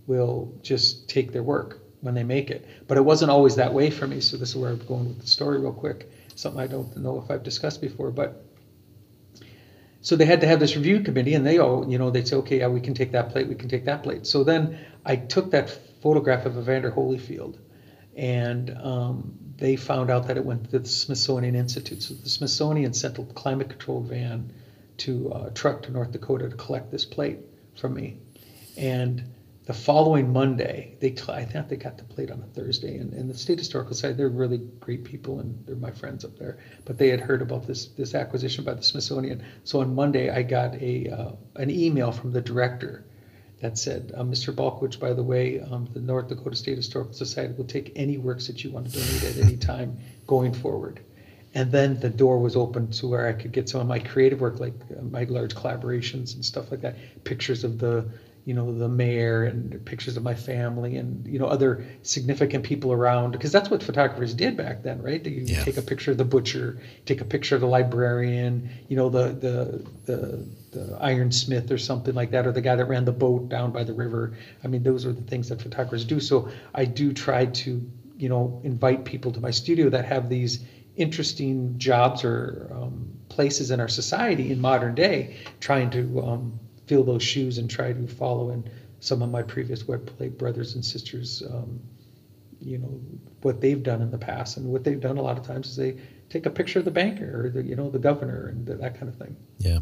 will 0.05 0.53
just 0.61 1.09
take 1.09 1.31
their 1.31 1.41
work 1.41 1.79
when 2.01 2.13
they 2.13 2.23
make 2.23 2.51
it. 2.51 2.63
But 2.87 2.99
it 2.99 3.05
wasn't 3.05 3.31
always 3.31 3.55
that 3.55 3.73
way 3.73 3.89
for 3.89 4.05
me. 4.05 4.21
So 4.21 4.37
this 4.37 4.49
is 4.49 4.55
where 4.55 4.69
I'm 4.69 4.85
going 4.85 5.07
with 5.07 5.21
the 5.21 5.25
story 5.27 5.59
real 5.59 5.73
quick. 5.73 6.11
Something 6.35 6.61
I 6.61 6.67
don't 6.67 6.95
know 6.95 7.19
if 7.19 7.31
I've 7.31 7.41
discussed 7.41 7.81
before, 7.81 8.11
but 8.11 8.45
so 10.01 10.15
they 10.15 10.25
had 10.25 10.41
to 10.41 10.47
have 10.47 10.59
this 10.59 10.75
review 10.75 11.01
committee 11.01 11.33
and 11.33 11.45
they 11.45 11.57
all 11.57 11.89
you 11.89 11.97
know 11.97 12.09
they'd 12.09 12.27
say 12.27 12.35
okay 12.37 12.59
yeah 12.59 12.67
we 12.67 12.81
can 12.81 12.93
take 12.93 13.11
that 13.11 13.29
plate 13.29 13.47
we 13.47 13.55
can 13.55 13.69
take 13.69 13.85
that 13.85 14.03
plate. 14.03 14.25
So 14.25 14.43
then 14.43 14.79
i 15.05 15.15
took 15.15 15.51
that 15.51 15.69
photograph 16.01 16.45
of 16.45 16.57
evander 16.57 16.91
holyfield 16.91 17.57
and 18.15 18.75
um, 18.81 19.37
they 19.57 19.75
found 19.75 20.09
out 20.09 20.27
that 20.27 20.37
it 20.37 20.43
went 20.43 20.65
to 20.65 20.79
the 20.79 20.87
smithsonian 20.87 21.55
institute. 21.55 22.03
So 22.03 22.13
the 22.13 22.29
smithsonian 22.29 22.93
sent 22.93 23.17
a 23.17 23.23
climate 23.23 23.69
controlled 23.69 24.07
van 24.07 24.53
to 24.97 25.31
uh, 25.31 25.49
truck 25.51 25.83
to 25.83 25.91
north 25.91 26.11
dakota 26.11 26.49
to 26.49 26.55
collect 26.55 26.91
this 26.91 27.05
plate 27.05 27.39
from 27.77 27.93
me. 27.93 28.17
And 28.77 29.23
the 29.69 29.75
following 29.75 30.33
Monday, 30.33 30.95
they 30.99 31.15
I 31.27 31.45
think 31.45 31.67
they 31.67 31.75
got 31.75 31.95
the 31.95 32.03
plate 32.03 32.31
on 32.31 32.41
a 32.41 32.59
Thursday, 32.59 32.97
and, 32.97 33.13
and 33.13 33.29
the 33.29 33.37
State 33.37 33.59
Historical 33.59 33.93
Society 33.93 34.17
they're 34.17 34.27
really 34.27 34.57
great 34.79 35.03
people 35.03 35.41
and 35.41 35.63
they're 35.67 35.75
my 35.75 35.91
friends 35.91 36.25
up 36.25 36.39
there. 36.39 36.57
But 36.85 36.97
they 36.97 37.09
had 37.09 37.21
heard 37.21 37.43
about 37.43 37.67
this 37.67 37.85
this 37.89 38.15
acquisition 38.15 38.63
by 38.63 38.73
the 38.73 38.81
Smithsonian. 38.81 39.43
So 39.65 39.81
on 39.81 39.93
Monday, 39.93 40.31
I 40.31 40.41
got 40.41 40.73
a 40.81 41.09
uh, 41.09 41.31
an 41.57 41.69
email 41.69 42.11
from 42.11 42.31
the 42.31 42.41
director 42.41 43.05
that 43.61 43.77
said, 43.77 44.11
uh, 44.17 44.23
"Mr. 44.23 44.51
Balkowitsch, 44.51 44.99
by 44.99 45.13
the 45.13 45.21
way, 45.21 45.59
um, 45.59 45.87
the 45.93 45.99
North 45.99 46.29
Dakota 46.29 46.55
State 46.55 46.77
Historical 46.77 47.13
Society 47.13 47.53
will 47.53 47.65
take 47.65 47.91
any 47.95 48.17
works 48.17 48.47
that 48.47 48.63
you 48.63 48.71
want 48.71 48.91
to 48.91 48.93
donate 48.93 49.23
at 49.23 49.37
any 49.37 49.57
time 49.57 49.99
going 50.25 50.51
forward." 50.51 50.99
And 51.53 51.71
then 51.71 51.99
the 51.99 52.09
door 52.09 52.39
was 52.39 52.55
open 52.55 52.89
to 52.93 53.07
where 53.07 53.27
I 53.27 53.33
could 53.33 53.51
get 53.51 53.69
some 53.69 53.81
of 53.81 53.87
my 53.87 53.99
creative 53.99 54.41
work, 54.41 54.59
like 54.59 54.73
uh, 54.97 55.03
my 55.03 55.25
large 55.25 55.53
collaborations 55.53 56.33
and 56.33 56.43
stuff 56.43 56.71
like 56.71 56.81
that, 56.81 56.95
pictures 57.23 57.63
of 57.63 57.77
the 57.77 58.09
you 58.45 58.53
know 58.53 58.77
the 58.77 58.87
mayor 58.87 59.43
and 59.43 59.85
pictures 59.85 60.17
of 60.17 60.23
my 60.23 60.33
family 60.33 60.97
and 60.97 61.27
you 61.27 61.37
know 61.39 61.45
other 61.45 61.85
significant 62.01 62.63
people 62.63 62.91
around 62.91 63.31
because 63.31 63.51
that's 63.51 63.69
what 63.69 63.83
photographers 63.83 64.33
did 64.33 64.57
back 64.57 64.83
then 64.83 65.01
right? 65.01 65.25
You 65.25 65.43
yeah. 65.45 65.63
take 65.63 65.77
a 65.77 65.81
picture 65.81 66.11
of 66.11 66.17
the 66.17 66.25
butcher 66.25 66.81
take 67.05 67.21
a 67.21 67.25
picture 67.25 67.55
of 67.55 67.61
the 67.61 67.67
librarian 67.67 68.69
you 68.87 68.95
know 68.95 69.09
the 69.09 69.29
the 69.29 69.85
the 70.05 70.47
the 70.71 70.97
ironsmith 71.01 71.71
or 71.71 71.77
something 71.77 72.13
like 72.13 72.31
that 72.31 72.45
or 72.45 72.51
the 72.51 72.61
guy 72.61 72.75
that 72.75 72.85
ran 72.85 73.05
the 73.05 73.11
boat 73.11 73.49
down 73.49 73.71
by 73.71 73.83
the 73.83 73.93
river. 73.93 74.33
I 74.63 74.67
mean 74.67 74.83
those 74.83 75.05
are 75.05 75.13
the 75.13 75.21
things 75.21 75.49
that 75.49 75.61
photographers 75.61 76.05
do. 76.05 76.19
So 76.19 76.49
i 76.73 76.85
do 76.85 77.13
try 77.13 77.45
to 77.45 77.91
you 78.17 78.29
know 78.29 78.61
invite 78.63 79.05
people 79.05 79.31
to 79.31 79.39
my 79.39 79.51
studio 79.51 79.89
that 79.89 80.05
have 80.05 80.29
these 80.29 80.63
interesting 80.95 81.77
jobs 81.77 82.23
or 82.23 82.69
um, 82.75 83.09
places 83.29 83.71
in 83.71 83.79
our 83.79 83.87
society 83.87 84.51
in 84.51 84.59
modern 84.59 84.93
day 84.95 85.37
trying 85.61 85.89
to 85.89 86.21
um, 86.21 86.59
fill 86.89 87.03
those 87.03 87.21
shoes 87.21 87.59
and 87.59 87.69
try 87.69 87.93
to 87.93 88.07
follow 88.07 88.49
in 88.49 88.67
some 88.99 89.21
of 89.21 89.29
my 89.29 89.43
previous 89.43 89.87
wet 89.87 90.07
plate 90.07 90.39
brothers 90.39 90.73
and 90.73 90.83
sisters, 90.83 91.43
um, 91.47 91.79
you 92.59 92.79
know, 92.79 92.99
what 93.43 93.61
they've 93.61 93.83
done 93.83 94.01
in 94.01 94.09
the 94.09 94.17
past. 94.17 94.57
And 94.57 94.65
what 94.65 94.83
they've 94.83 94.99
done 94.99 95.17
a 95.17 95.21
lot 95.21 95.37
of 95.37 95.45
times 95.45 95.67
is 95.67 95.75
they 95.75 96.01
take 96.29 96.47
a 96.47 96.49
picture 96.49 96.79
of 96.79 96.85
the 96.85 96.91
banker 96.91 97.45
or 97.45 97.49
the, 97.51 97.61
you 97.61 97.75
know, 97.75 97.91
the 97.91 97.99
governor 97.99 98.47
and 98.47 98.65
that 98.65 98.99
kind 98.99 99.07
of 99.07 99.15
thing. 99.15 99.37
Yeah. 99.59 99.79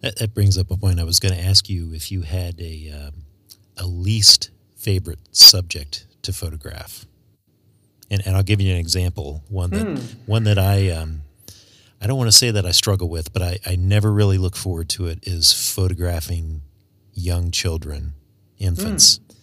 That, 0.00 0.16
that 0.16 0.32
brings 0.32 0.56
up 0.56 0.70
a 0.70 0.78
point. 0.78 0.98
I 0.98 1.04
was 1.04 1.20
going 1.20 1.34
to 1.34 1.40
ask 1.40 1.68
you 1.68 1.92
if 1.92 2.10
you 2.10 2.22
had 2.22 2.58
a, 2.58 2.90
um, 2.90 3.24
a 3.76 3.86
least 3.86 4.50
favorite 4.76 5.20
subject 5.32 6.06
to 6.22 6.32
photograph. 6.32 7.04
And, 8.10 8.26
and 8.26 8.34
I'll 8.34 8.42
give 8.42 8.62
you 8.62 8.72
an 8.72 8.78
example. 8.78 9.44
One 9.48 9.70
that, 9.70 9.86
hmm. 9.86 10.22
one 10.24 10.44
that 10.44 10.58
I, 10.58 10.88
um, 10.88 11.20
I 12.00 12.06
don't 12.06 12.16
want 12.16 12.28
to 12.28 12.36
say 12.36 12.50
that 12.50 12.64
I 12.64 12.70
struggle 12.70 13.08
with, 13.08 13.32
but 13.32 13.42
I, 13.42 13.58
I 13.66 13.76
never 13.76 14.12
really 14.12 14.38
look 14.38 14.54
forward 14.54 14.88
to 14.90 15.06
it 15.06 15.18
is 15.22 15.52
photographing 15.52 16.62
young 17.12 17.50
children, 17.50 18.14
infants. 18.58 19.18
Mm. 19.18 19.34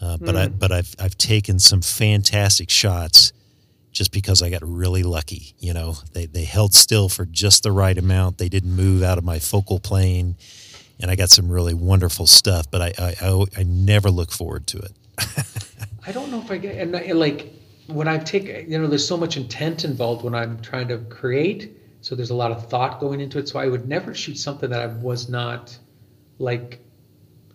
Uh, 0.00 0.16
but 0.16 0.34
mm. 0.34 0.38
I 0.38 0.48
but 0.48 0.72
I've 0.72 0.94
I've 0.98 1.16
taken 1.16 1.60
some 1.60 1.80
fantastic 1.80 2.70
shots 2.70 3.32
just 3.92 4.10
because 4.10 4.42
I 4.42 4.50
got 4.50 4.62
really 4.64 5.04
lucky. 5.04 5.54
You 5.60 5.74
know, 5.74 5.96
they 6.12 6.26
they 6.26 6.44
held 6.44 6.74
still 6.74 7.08
for 7.08 7.24
just 7.24 7.62
the 7.62 7.70
right 7.70 7.96
amount. 7.96 8.38
They 8.38 8.48
didn't 8.48 8.74
move 8.74 9.04
out 9.04 9.16
of 9.16 9.24
my 9.24 9.38
focal 9.38 9.78
plane, 9.78 10.34
and 10.98 11.08
I 11.08 11.14
got 11.14 11.30
some 11.30 11.48
really 11.48 11.74
wonderful 11.74 12.26
stuff. 12.26 12.68
But 12.68 12.82
I 12.82 12.92
I, 12.98 13.16
I, 13.22 13.44
I 13.58 13.62
never 13.62 14.10
look 14.10 14.32
forward 14.32 14.66
to 14.68 14.78
it. 14.78 14.92
I 16.06 16.10
don't 16.10 16.32
know 16.32 16.40
if 16.40 16.50
I 16.50 16.56
get 16.56 16.78
and 16.78 16.92
like 17.16 17.52
when 17.86 18.08
I 18.08 18.18
take 18.18 18.68
you 18.68 18.78
know 18.78 18.88
there's 18.88 19.06
so 19.06 19.16
much 19.16 19.36
intent 19.36 19.84
involved 19.84 20.24
when 20.24 20.34
I'm 20.34 20.60
trying 20.62 20.88
to 20.88 20.98
create 20.98 21.76
so 22.02 22.16
there's 22.16 22.30
a 22.30 22.34
lot 22.34 22.50
of 22.50 22.68
thought 22.68 23.00
going 23.00 23.20
into 23.20 23.38
it. 23.38 23.48
So 23.48 23.60
I 23.60 23.68
would 23.68 23.88
never 23.88 24.12
shoot 24.12 24.36
something 24.36 24.70
that 24.70 24.82
I 24.82 24.86
was 24.86 25.28
not 25.28 25.76
like 26.38 26.80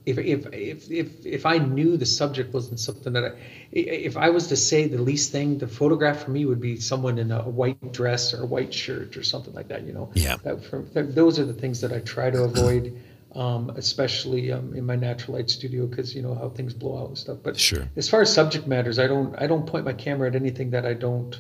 if 0.06 0.18
if 0.18 0.48
if 0.54 0.90
if 0.90 1.26
if 1.26 1.46
I 1.46 1.58
knew 1.58 1.98
the 1.98 2.06
subject 2.06 2.54
wasn't 2.54 2.80
something 2.80 3.12
that 3.12 3.26
I 3.26 3.32
if 3.74 4.16
I 4.16 4.30
was 4.30 4.48
to 4.48 4.56
say 4.56 4.88
the 4.88 5.02
least 5.02 5.34
thing, 5.34 5.58
the 5.58 5.68
photograph 5.68 6.24
for 6.24 6.32
me 6.32 6.46
would 6.46 6.62
be 6.62 6.80
someone 6.80 7.20
in 7.20 7.30
a 7.30 7.42
white 7.42 7.92
dress 7.92 8.34
or 8.34 8.44
a 8.44 8.46
white 8.46 8.74
shirt 8.74 9.18
or 9.18 9.24
something 9.24 9.54
like 9.54 9.68
that. 9.68 9.84
You 9.84 9.92
know, 9.92 10.12
yeah. 10.14 10.38
That, 10.44 10.64
for, 10.64 10.84
that, 10.94 11.14
those 11.14 11.40
are 11.40 11.46
the 11.46 11.54
things 11.54 11.82
that 11.82 11.92
I 11.92 12.00
try 12.00 12.30
to 12.30 12.44
avoid, 12.44 12.98
um, 13.36 13.72
especially 13.72 14.54
um, 14.54 14.74
in 14.74 14.86
my 14.86 14.96
natural 14.96 15.36
light 15.36 15.50
studio 15.50 15.86
because 15.88 16.16
you 16.16 16.22
know 16.22 16.36
how 16.36 16.48
things 16.48 16.74
blow 16.74 17.04
out 17.04 17.10
and 17.10 17.18
stuff. 17.18 17.40
But 17.44 17.60
sure. 17.60 17.90
as 17.98 18.08
far 18.08 18.22
as 18.22 18.34
subject 18.34 18.66
matters, 18.66 18.98
I 18.98 19.08
don't 19.08 19.36
I 19.38 19.46
don't 19.46 19.68
point 19.68 19.84
my 19.84 19.94
camera 19.94 20.30
at 20.30 20.38
anything 20.38 20.70
that 20.70 20.86
I 20.86 20.94
don't 20.94 21.38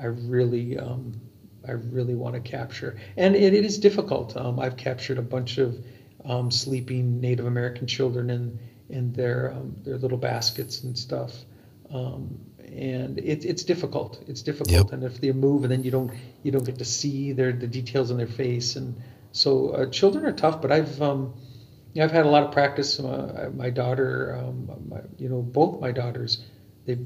I 0.00 0.04
really 0.04 0.78
um, 0.78 1.20
I 1.68 1.72
really 1.72 2.14
want 2.14 2.34
to 2.34 2.40
capture. 2.40 2.98
And 3.16 3.36
it, 3.36 3.54
it 3.54 3.64
is 3.64 3.78
difficult. 3.78 4.36
Um, 4.36 4.58
I've 4.58 4.76
captured 4.76 5.18
a 5.18 5.22
bunch 5.22 5.58
of 5.58 5.84
um, 6.24 6.50
sleeping 6.50 7.20
Native 7.20 7.46
American 7.46 7.86
children 7.86 8.30
in 8.30 8.58
in 8.88 9.12
their 9.12 9.52
um, 9.52 9.76
their 9.84 9.98
little 9.98 10.18
baskets 10.18 10.82
and 10.82 10.98
stuff. 10.98 11.32
Um, 11.92 12.40
and 12.58 13.18
it, 13.18 13.44
it's 13.44 13.64
difficult. 13.64 14.22
It's 14.26 14.42
difficult. 14.42 14.70
Yep. 14.70 14.92
And 14.92 15.04
if 15.04 15.20
they 15.20 15.32
move, 15.32 15.64
and 15.64 15.72
then 15.72 15.84
you 15.84 15.90
don't 15.90 16.12
you 16.42 16.52
don't 16.52 16.64
get 16.64 16.78
to 16.78 16.84
see 16.84 17.32
their 17.32 17.52
the 17.52 17.66
details 17.66 18.10
on 18.10 18.16
their 18.16 18.26
face. 18.26 18.76
And 18.76 19.00
so 19.32 19.70
uh, 19.70 19.86
children 19.90 20.24
are 20.26 20.32
tough. 20.32 20.60
But 20.60 20.72
I've 20.72 21.00
um, 21.00 21.34
I've 22.00 22.12
had 22.12 22.26
a 22.26 22.28
lot 22.28 22.44
of 22.44 22.52
practice. 22.52 23.00
Uh, 23.00 23.50
my 23.54 23.70
daughter, 23.70 24.36
um, 24.36 24.70
my, 24.88 25.00
you 25.18 25.28
know, 25.28 25.42
both 25.42 25.80
my 25.80 25.92
daughters, 25.92 26.44
they 26.86 26.98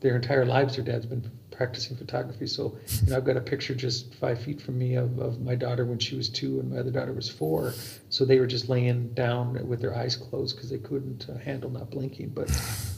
their 0.00 0.16
entire 0.16 0.44
lives, 0.44 0.76
their 0.76 0.84
dad's 0.84 1.06
been 1.06 1.30
practicing 1.56 1.96
photography. 1.96 2.46
So, 2.46 2.76
you 3.02 3.10
know, 3.10 3.16
I've 3.16 3.24
got 3.24 3.36
a 3.36 3.40
picture 3.40 3.74
just 3.74 4.14
five 4.14 4.40
feet 4.40 4.60
from 4.60 4.78
me 4.78 4.96
of, 4.96 5.18
of 5.18 5.40
my 5.40 5.54
daughter 5.54 5.84
when 5.84 5.98
she 5.98 6.16
was 6.16 6.28
two 6.28 6.60
and 6.60 6.70
my 6.70 6.78
other 6.78 6.90
daughter 6.90 7.12
was 7.12 7.28
four. 7.28 7.72
So 8.10 8.24
they 8.24 8.40
were 8.40 8.46
just 8.46 8.68
laying 8.68 9.14
down 9.14 9.66
with 9.68 9.80
their 9.80 9.96
eyes 9.96 10.16
closed 10.16 10.56
because 10.56 10.70
they 10.70 10.78
couldn't 10.78 11.26
uh, 11.28 11.38
handle 11.38 11.70
not 11.70 11.90
blinking. 11.90 12.30
But 12.30 12.50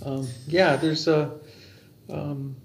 um, 0.04 0.26
yeah, 0.46 0.76
there's 0.76 1.06
a, 1.08 1.32
um, 2.10 2.56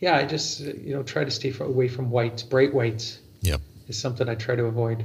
yeah, 0.00 0.16
I 0.16 0.24
just, 0.24 0.60
you 0.60 0.94
know, 0.94 1.02
try 1.02 1.24
to 1.24 1.30
stay 1.30 1.54
away 1.60 1.88
from 1.88 2.10
whites, 2.10 2.42
bright 2.42 2.72
whites. 2.72 3.18
Yep. 3.42 3.60
Is 3.88 3.98
something 3.98 4.28
I 4.28 4.34
try 4.34 4.56
to 4.56 4.64
avoid. 4.64 5.04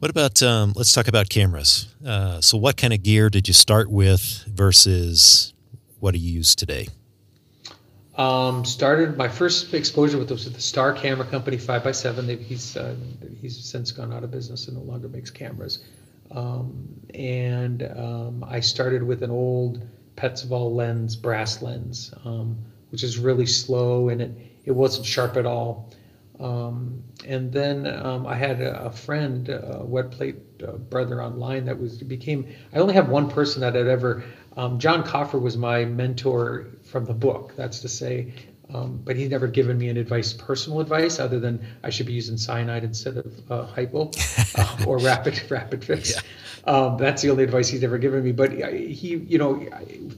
What 0.00 0.10
about, 0.10 0.42
um, 0.42 0.72
let's 0.74 0.92
talk 0.92 1.06
about 1.06 1.28
cameras. 1.28 1.86
Uh, 2.04 2.40
so, 2.40 2.58
what 2.58 2.76
kind 2.76 2.92
of 2.92 3.02
gear 3.02 3.30
did 3.30 3.46
you 3.46 3.54
start 3.54 3.88
with 3.88 4.44
versus 4.48 5.54
what 6.00 6.12
do 6.12 6.18
you 6.18 6.32
use 6.32 6.54
today? 6.54 6.88
Um, 8.16 8.64
started 8.64 9.16
my 9.16 9.28
first 9.28 9.74
exposure 9.74 10.18
with 10.18 10.30
was 10.30 10.44
with 10.44 10.54
the 10.54 10.60
Star 10.60 10.92
Camera 10.92 11.26
Company 11.26 11.58
five 11.58 11.82
by 11.82 11.90
seven. 11.90 12.28
He's 12.38 12.76
uh, 12.76 12.94
he's 13.40 13.64
since 13.64 13.90
gone 13.90 14.12
out 14.12 14.22
of 14.22 14.30
business 14.30 14.68
and 14.68 14.76
no 14.76 14.84
longer 14.84 15.08
makes 15.08 15.30
cameras. 15.30 15.80
Um, 16.30 16.88
and 17.12 17.82
um, 17.82 18.44
I 18.48 18.60
started 18.60 19.02
with 19.02 19.22
an 19.24 19.30
old 19.30 19.84
Petzval 20.16 20.74
lens, 20.74 21.16
brass 21.16 21.60
lens, 21.60 22.14
um, 22.24 22.56
which 22.90 23.02
is 23.02 23.18
really 23.18 23.46
slow 23.46 24.08
and 24.08 24.22
it 24.22 24.30
it 24.64 24.72
wasn't 24.72 25.06
sharp 25.06 25.36
at 25.36 25.44
all. 25.44 25.92
Um, 26.38 27.02
and 27.26 27.52
then 27.52 27.86
um, 27.86 28.26
I 28.26 28.36
had 28.36 28.60
a, 28.60 28.86
a 28.86 28.90
friend, 28.92 29.48
a 29.48 29.82
wet 29.84 30.12
plate 30.12 30.36
uh, 30.66 30.72
brother 30.72 31.20
online 31.20 31.64
that 31.64 31.80
was 31.80 32.00
became. 32.00 32.46
I 32.72 32.78
only 32.78 32.94
have 32.94 33.08
one 33.08 33.28
person 33.28 33.62
that 33.62 33.74
had 33.74 33.88
ever. 33.88 34.22
John 34.78 35.02
Coffer 35.02 35.38
was 35.38 35.56
my 35.56 35.84
mentor 35.84 36.68
from 36.94 37.06
the 37.06 37.12
book. 37.12 37.54
That's 37.56 37.80
to 37.80 37.88
say, 37.88 38.32
um, 38.72 39.00
but 39.02 39.16
he's 39.16 39.28
never 39.28 39.48
given 39.48 39.76
me 39.76 39.88
an 39.88 39.96
advice, 39.96 40.32
personal 40.32 40.78
advice, 40.78 41.18
other 41.18 41.40
than 41.40 41.66
I 41.82 41.90
should 41.90 42.06
be 42.06 42.12
using 42.12 42.36
cyanide 42.36 42.84
instead 42.84 43.16
of 43.16 43.50
uh, 43.50 43.66
hypo 43.66 44.12
uh, 44.54 44.84
or 44.86 44.98
rapid 44.98 45.42
rapid 45.50 45.84
fix. 45.84 46.12
Yeah. 46.12 46.20
Um, 46.72 46.96
that's 46.96 47.20
the 47.20 47.30
only 47.30 47.42
advice 47.42 47.66
he's 47.66 47.82
ever 47.82 47.98
given 47.98 48.22
me. 48.22 48.30
But 48.30 48.52
he, 48.52 49.16
you 49.16 49.38
know, 49.38 49.66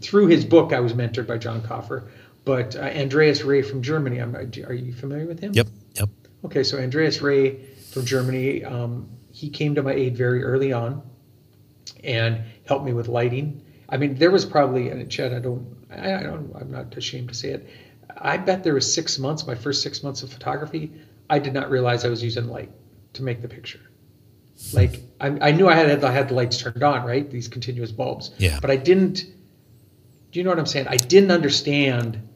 through 0.02 0.26
his 0.26 0.44
book, 0.44 0.74
I 0.74 0.80
was 0.80 0.92
mentored 0.92 1.26
by 1.26 1.38
John 1.38 1.62
Coffer. 1.62 2.10
But 2.44 2.76
uh, 2.76 2.80
Andreas 2.80 3.42
Reh 3.42 3.62
from 3.62 3.80
Germany, 3.80 4.18
I'm, 4.18 4.36
are 4.36 4.42
you 4.74 4.92
familiar 4.92 5.24
with 5.24 5.40
him? 5.40 5.54
Yep. 5.54 5.68
Yep. 5.94 6.10
Okay, 6.44 6.62
so 6.62 6.78
Andreas 6.78 7.22
Reh 7.22 7.54
from 7.90 8.04
Germany, 8.04 8.64
um, 8.64 9.08
he 9.32 9.48
came 9.48 9.74
to 9.76 9.82
my 9.82 9.94
aid 9.94 10.14
very 10.14 10.44
early 10.44 10.74
on, 10.74 11.00
and 12.04 12.42
helped 12.66 12.84
me 12.84 12.92
with 12.92 13.08
lighting. 13.08 13.62
I 13.88 13.96
mean, 13.96 14.16
there 14.16 14.30
was 14.30 14.44
probably, 14.44 14.90
and 14.90 15.10
Chad, 15.10 15.32
I 15.32 15.38
don't 15.38 15.75
I, 15.96 16.20
I 16.20 16.22
don't, 16.22 16.52
I'm 16.58 16.70
not 16.70 16.96
ashamed 16.96 17.28
to 17.28 17.34
say 17.34 17.50
it. 17.50 17.68
I 18.16 18.36
bet 18.36 18.64
there 18.64 18.74
was 18.74 18.92
six 18.92 19.18
months, 19.18 19.46
my 19.46 19.54
first 19.54 19.82
six 19.82 20.02
months 20.02 20.22
of 20.22 20.32
photography, 20.32 20.92
I 21.28 21.38
did 21.38 21.52
not 21.52 21.70
realize 21.70 22.04
I 22.04 22.08
was 22.08 22.22
using 22.22 22.48
light 22.48 22.70
to 23.14 23.22
make 23.22 23.42
the 23.42 23.48
picture. 23.48 23.80
Like 24.72 25.02
I, 25.20 25.26
I 25.40 25.50
knew 25.50 25.68
I 25.68 25.74
had 25.74 26.02
I 26.02 26.12
had 26.12 26.28
the 26.28 26.34
lights 26.34 26.58
turned 26.58 26.82
on, 26.82 27.04
right? 27.04 27.30
These 27.30 27.48
continuous 27.48 27.92
bulbs. 27.92 28.30
Yeah. 28.38 28.58
But 28.60 28.70
I 28.70 28.76
didn't. 28.76 29.24
Do 30.30 30.40
you 30.40 30.44
know 30.44 30.50
what 30.50 30.58
I'm 30.58 30.66
saying? 30.66 30.86
I 30.88 30.96
didn't 30.96 31.30
understand 31.30 32.26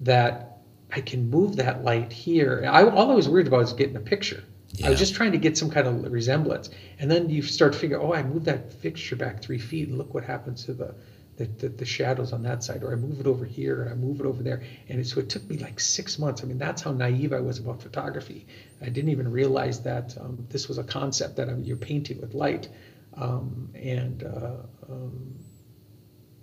that 0.00 0.58
I 0.90 1.00
can 1.00 1.30
move 1.30 1.56
that 1.56 1.84
light 1.84 2.12
here. 2.12 2.64
I, 2.68 2.82
all 2.84 3.10
I 3.10 3.14
was 3.14 3.28
worried 3.28 3.46
about 3.46 3.60
was 3.60 3.72
getting 3.72 3.96
a 3.96 4.00
picture. 4.00 4.42
Yeah. 4.72 4.86
I 4.86 4.90
was 4.90 4.98
just 4.98 5.14
trying 5.14 5.32
to 5.32 5.38
get 5.38 5.56
some 5.56 5.70
kind 5.70 5.86
of 5.86 6.12
resemblance. 6.12 6.70
And 6.98 7.10
then 7.10 7.30
you 7.30 7.42
start 7.42 7.72
to 7.72 7.78
figure, 7.78 8.00
oh, 8.00 8.12
I 8.12 8.22
moved 8.22 8.46
that 8.46 8.72
fixture 8.72 9.16
back 9.16 9.42
three 9.42 9.58
feet, 9.58 9.88
and 9.88 9.98
look 9.98 10.14
what 10.14 10.24
happens 10.24 10.64
to 10.66 10.72
the 10.72 10.94
the, 11.38 11.46
the, 11.46 11.68
the 11.68 11.84
shadows 11.84 12.32
on 12.32 12.42
that 12.42 12.62
side. 12.62 12.82
Or 12.82 12.92
I 12.92 12.96
move 12.96 13.20
it 13.20 13.26
over 13.26 13.44
here, 13.44 13.82
and 13.82 13.90
I 13.90 13.94
move 13.94 14.20
it 14.20 14.26
over 14.26 14.42
there. 14.42 14.62
And 14.88 15.00
it, 15.00 15.06
so 15.06 15.20
it 15.20 15.28
took 15.30 15.48
me 15.48 15.56
like 15.56 15.80
six 15.80 16.18
months. 16.18 16.42
I 16.42 16.46
mean, 16.46 16.58
that's 16.58 16.82
how 16.82 16.92
naive 16.92 17.32
I 17.32 17.40
was 17.40 17.58
about 17.58 17.80
photography. 17.80 18.46
I 18.82 18.90
didn't 18.90 19.10
even 19.10 19.30
realize 19.30 19.82
that 19.82 20.16
um, 20.20 20.46
this 20.50 20.68
was 20.68 20.78
a 20.78 20.84
concept 20.84 21.36
that 21.36 21.48
I'm, 21.48 21.64
you're 21.64 21.76
painting 21.76 22.20
with 22.20 22.34
light. 22.34 22.68
Um, 23.16 23.70
and 23.74 24.22
uh, 24.22 24.92
um, 24.92 25.34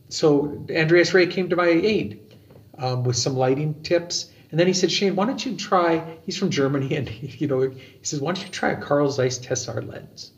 so 0.10 0.66
Andreas 0.70 1.14
Reh 1.14 1.28
came 1.28 1.50
to 1.50 1.56
my 1.56 1.68
aid 1.68 2.36
um, 2.78 3.04
with 3.04 3.18
some 3.18 3.36
lighting 3.36 3.84
tips. 3.84 4.32
And 4.52 4.60
then 4.60 4.68
he 4.68 4.74
said, 4.74 4.92
Shane, 4.92 5.16
why 5.16 5.26
don't 5.26 5.46
you 5.46 5.58
try? 5.58 6.18
He's 6.26 6.38
from 6.38 6.50
Germany, 6.50 6.96
and 6.96 7.10
you 7.42 7.48
know, 7.48 7.62
he 7.62 8.04
says, 8.04 8.22
why 8.22 8.32
don't 8.32 8.46
you 8.46 8.52
try 8.52 8.72
a 8.72 8.82
Carl 8.82 9.10
Zeiss 9.12 9.40
Tessar 9.40 9.86
lens? 9.86 10.32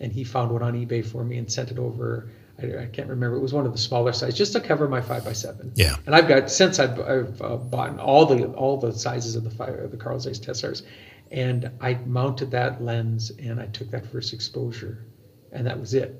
And 0.00 0.12
he 0.12 0.24
found 0.24 0.50
one 0.50 0.62
on 0.62 0.74
eBay 0.74 1.06
for 1.06 1.24
me 1.24 1.38
and 1.38 1.50
sent 1.50 1.70
it 1.70 1.78
over. 1.78 2.28
I, 2.60 2.82
I 2.82 2.86
can't 2.86 3.08
remember. 3.08 3.36
It 3.36 3.40
was 3.40 3.52
one 3.52 3.66
of 3.66 3.72
the 3.72 3.78
smaller 3.78 4.12
sizes, 4.12 4.36
just 4.36 4.52
to 4.54 4.60
cover 4.60 4.88
my 4.88 5.00
five 5.00 5.24
by 5.24 5.32
seven. 5.32 5.72
Yeah. 5.74 5.96
And 6.06 6.14
I've 6.14 6.28
got 6.28 6.50
since 6.50 6.78
I've, 6.78 6.98
I've 7.00 7.42
uh, 7.42 7.56
bought 7.56 7.98
all 7.98 8.26
the 8.26 8.46
all 8.52 8.78
the 8.78 8.92
sizes 8.92 9.36
of 9.36 9.44
the 9.44 9.50
five, 9.50 9.74
of 9.74 9.90
the 9.90 9.96
Carl 9.96 10.18
Zeiss 10.20 10.38
Tessars, 10.38 10.82
and 11.30 11.70
I 11.80 11.94
mounted 12.06 12.50
that 12.52 12.82
lens 12.82 13.30
and 13.30 13.60
I 13.60 13.66
took 13.66 13.90
that 13.90 14.06
first 14.06 14.32
exposure, 14.32 15.06
and 15.50 15.66
that 15.66 15.78
was 15.78 15.94
it. 15.94 16.18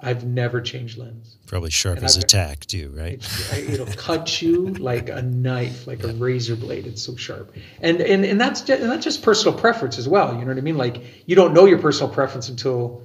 I've 0.00 0.24
never 0.24 0.60
changed 0.60 0.96
lens. 0.96 1.38
Probably 1.46 1.70
sharp 1.70 1.98
as 1.98 2.16
a 2.16 2.22
tack 2.22 2.66
too, 2.66 2.94
right? 2.96 3.18
It, 3.52 3.70
it'll 3.74 3.86
cut 3.86 4.40
you 4.40 4.68
like 4.74 5.08
a 5.08 5.22
knife, 5.22 5.88
like 5.88 6.04
a 6.04 6.12
razor 6.12 6.54
blade. 6.54 6.86
It's 6.86 7.02
so 7.02 7.16
sharp, 7.16 7.52
and 7.80 8.00
and 8.00 8.24
and 8.24 8.40
that's 8.40 8.60
just, 8.60 8.80
and 8.80 8.90
that's 8.90 9.04
just 9.04 9.22
personal 9.22 9.58
preference 9.58 9.98
as 9.98 10.08
well. 10.08 10.34
You 10.34 10.42
know 10.42 10.48
what 10.48 10.58
I 10.58 10.60
mean? 10.60 10.78
Like 10.78 11.02
you 11.26 11.34
don't 11.34 11.52
know 11.52 11.64
your 11.66 11.78
personal 11.78 12.12
preference 12.12 12.48
until 12.48 13.02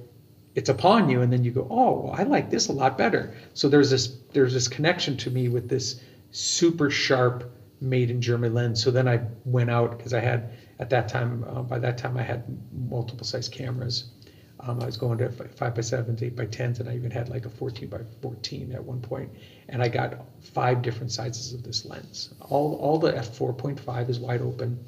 it's 0.54 0.68
upon 0.68 1.08
you, 1.08 1.20
and 1.20 1.32
then 1.32 1.44
you 1.44 1.50
go, 1.50 1.66
oh, 1.70 2.10
I 2.10 2.22
like 2.22 2.50
this 2.50 2.68
a 2.68 2.72
lot 2.72 2.96
better. 2.96 3.34
So 3.54 3.68
there's 3.68 3.90
this 3.90 4.16
there's 4.32 4.52
this 4.52 4.68
connection 4.68 5.16
to 5.18 5.30
me 5.30 5.48
with 5.48 5.68
this 5.68 6.00
super 6.30 6.90
sharp 6.90 7.50
made 7.80 8.10
in 8.10 8.20
germany 8.20 8.52
lens. 8.52 8.82
So 8.82 8.90
then 8.90 9.08
I 9.08 9.20
went 9.44 9.70
out 9.70 9.96
because 9.96 10.14
I 10.14 10.20
had 10.20 10.50
at 10.78 10.90
that 10.90 11.08
time 11.08 11.44
uh, 11.48 11.62
by 11.62 11.78
that 11.80 11.98
time 11.98 12.16
I 12.16 12.22
had 12.22 12.44
multiple 12.72 13.26
size 13.26 13.48
cameras. 13.48 14.10
Um, 14.60 14.80
I 14.80 14.86
was 14.86 14.96
going 14.96 15.18
to 15.18 15.28
five 15.30 15.74
by 15.74 15.82
sevens, 15.82 16.22
eight 16.22 16.36
by 16.36 16.46
tens, 16.46 16.80
and 16.80 16.88
I 16.88 16.94
even 16.94 17.10
had 17.10 17.28
like 17.28 17.44
a 17.44 17.50
14 17.50 17.88
by 17.88 18.00
14 18.22 18.72
at 18.72 18.82
one 18.82 19.00
point. 19.00 19.30
And 19.68 19.82
I 19.82 19.88
got 19.88 20.24
five 20.40 20.80
different 20.80 21.12
sizes 21.12 21.52
of 21.52 21.62
this 21.62 21.84
lens. 21.84 22.32
All 22.40 22.76
all 22.76 22.98
the 22.98 23.12
f4.5 23.12 24.08
is 24.08 24.18
wide 24.18 24.40
open. 24.40 24.78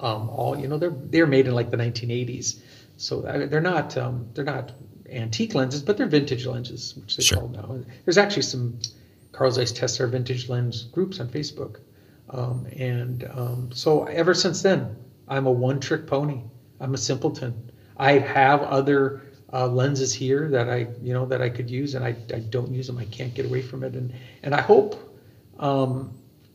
Um, 0.00 0.28
all 0.28 0.58
you 0.58 0.68
know, 0.68 0.78
they're 0.78 0.90
they're 0.90 1.26
made 1.26 1.46
in 1.46 1.54
like 1.54 1.70
the 1.70 1.76
1980s, 1.76 2.60
so 2.96 3.26
I- 3.26 3.46
they're 3.46 3.60
not 3.60 3.96
um, 3.96 4.26
they're 4.34 4.44
not 4.44 4.72
antique 5.10 5.54
lenses, 5.54 5.82
but 5.82 5.96
they're 5.96 6.06
vintage 6.06 6.46
lenses, 6.46 6.94
which 6.96 7.16
they 7.16 7.22
Sure. 7.22 7.38
call 7.40 7.48
now. 7.48 7.66
And 7.70 7.86
There's 8.04 8.18
actually 8.18 8.42
some 8.42 8.78
Carl 9.32 9.50
Zeiss 9.52 9.72
Tessar 9.72 10.08
vintage 10.08 10.48
lens 10.48 10.84
groups 10.84 11.20
on 11.20 11.28
Facebook, 11.28 11.76
um, 12.30 12.66
and 12.76 13.28
um, 13.34 13.70
so 13.72 14.04
ever 14.04 14.34
since 14.34 14.62
then, 14.62 14.96
I'm 15.28 15.46
a 15.46 15.52
one-trick 15.52 16.06
pony. 16.06 16.40
I'm 16.80 16.94
a 16.94 16.98
simpleton. 16.98 17.54
I 17.96 18.12
have 18.18 18.62
other 18.62 19.22
uh, 19.52 19.68
lenses 19.68 20.12
here 20.12 20.48
that 20.50 20.68
I, 20.68 20.88
you 21.02 21.12
know, 21.12 21.26
that 21.26 21.40
I 21.40 21.48
could 21.48 21.70
use, 21.70 21.94
and 21.94 22.04
I, 22.04 22.16
I 22.34 22.40
don't 22.40 22.72
use 22.72 22.86
them. 22.88 22.98
I 22.98 23.04
can't 23.06 23.32
get 23.34 23.46
away 23.46 23.62
from 23.62 23.84
it, 23.84 23.94
and 23.94 24.12
and 24.42 24.54
I 24.54 24.60
hope, 24.60 24.96
um, 25.58 26.12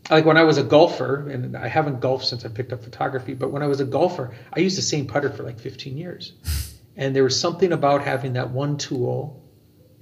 like 0.09 0.25
when 0.25 0.37
I 0.37 0.43
was 0.43 0.57
a 0.57 0.63
golfer, 0.63 1.29
and 1.29 1.55
I 1.55 1.67
haven't 1.67 1.99
golfed 1.99 2.25
since 2.25 2.45
I 2.45 2.49
picked 2.49 2.73
up 2.73 2.83
photography, 2.83 3.33
but 3.33 3.51
when 3.51 3.61
I 3.61 3.67
was 3.67 3.79
a 3.79 3.85
golfer, 3.85 4.33
I 4.51 4.59
used 4.59 4.77
the 4.77 4.81
same 4.81 5.07
putter 5.07 5.29
for 5.29 5.43
like 5.43 5.59
15 5.59 5.97
years, 5.97 6.33
and 6.97 7.15
there 7.15 7.23
was 7.23 7.39
something 7.39 7.71
about 7.71 8.03
having 8.03 8.33
that 8.33 8.51
one 8.51 8.77
tool 8.77 9.43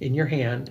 in 0.00 0.14
your 0.14 0.26
hand. 0.26 0.70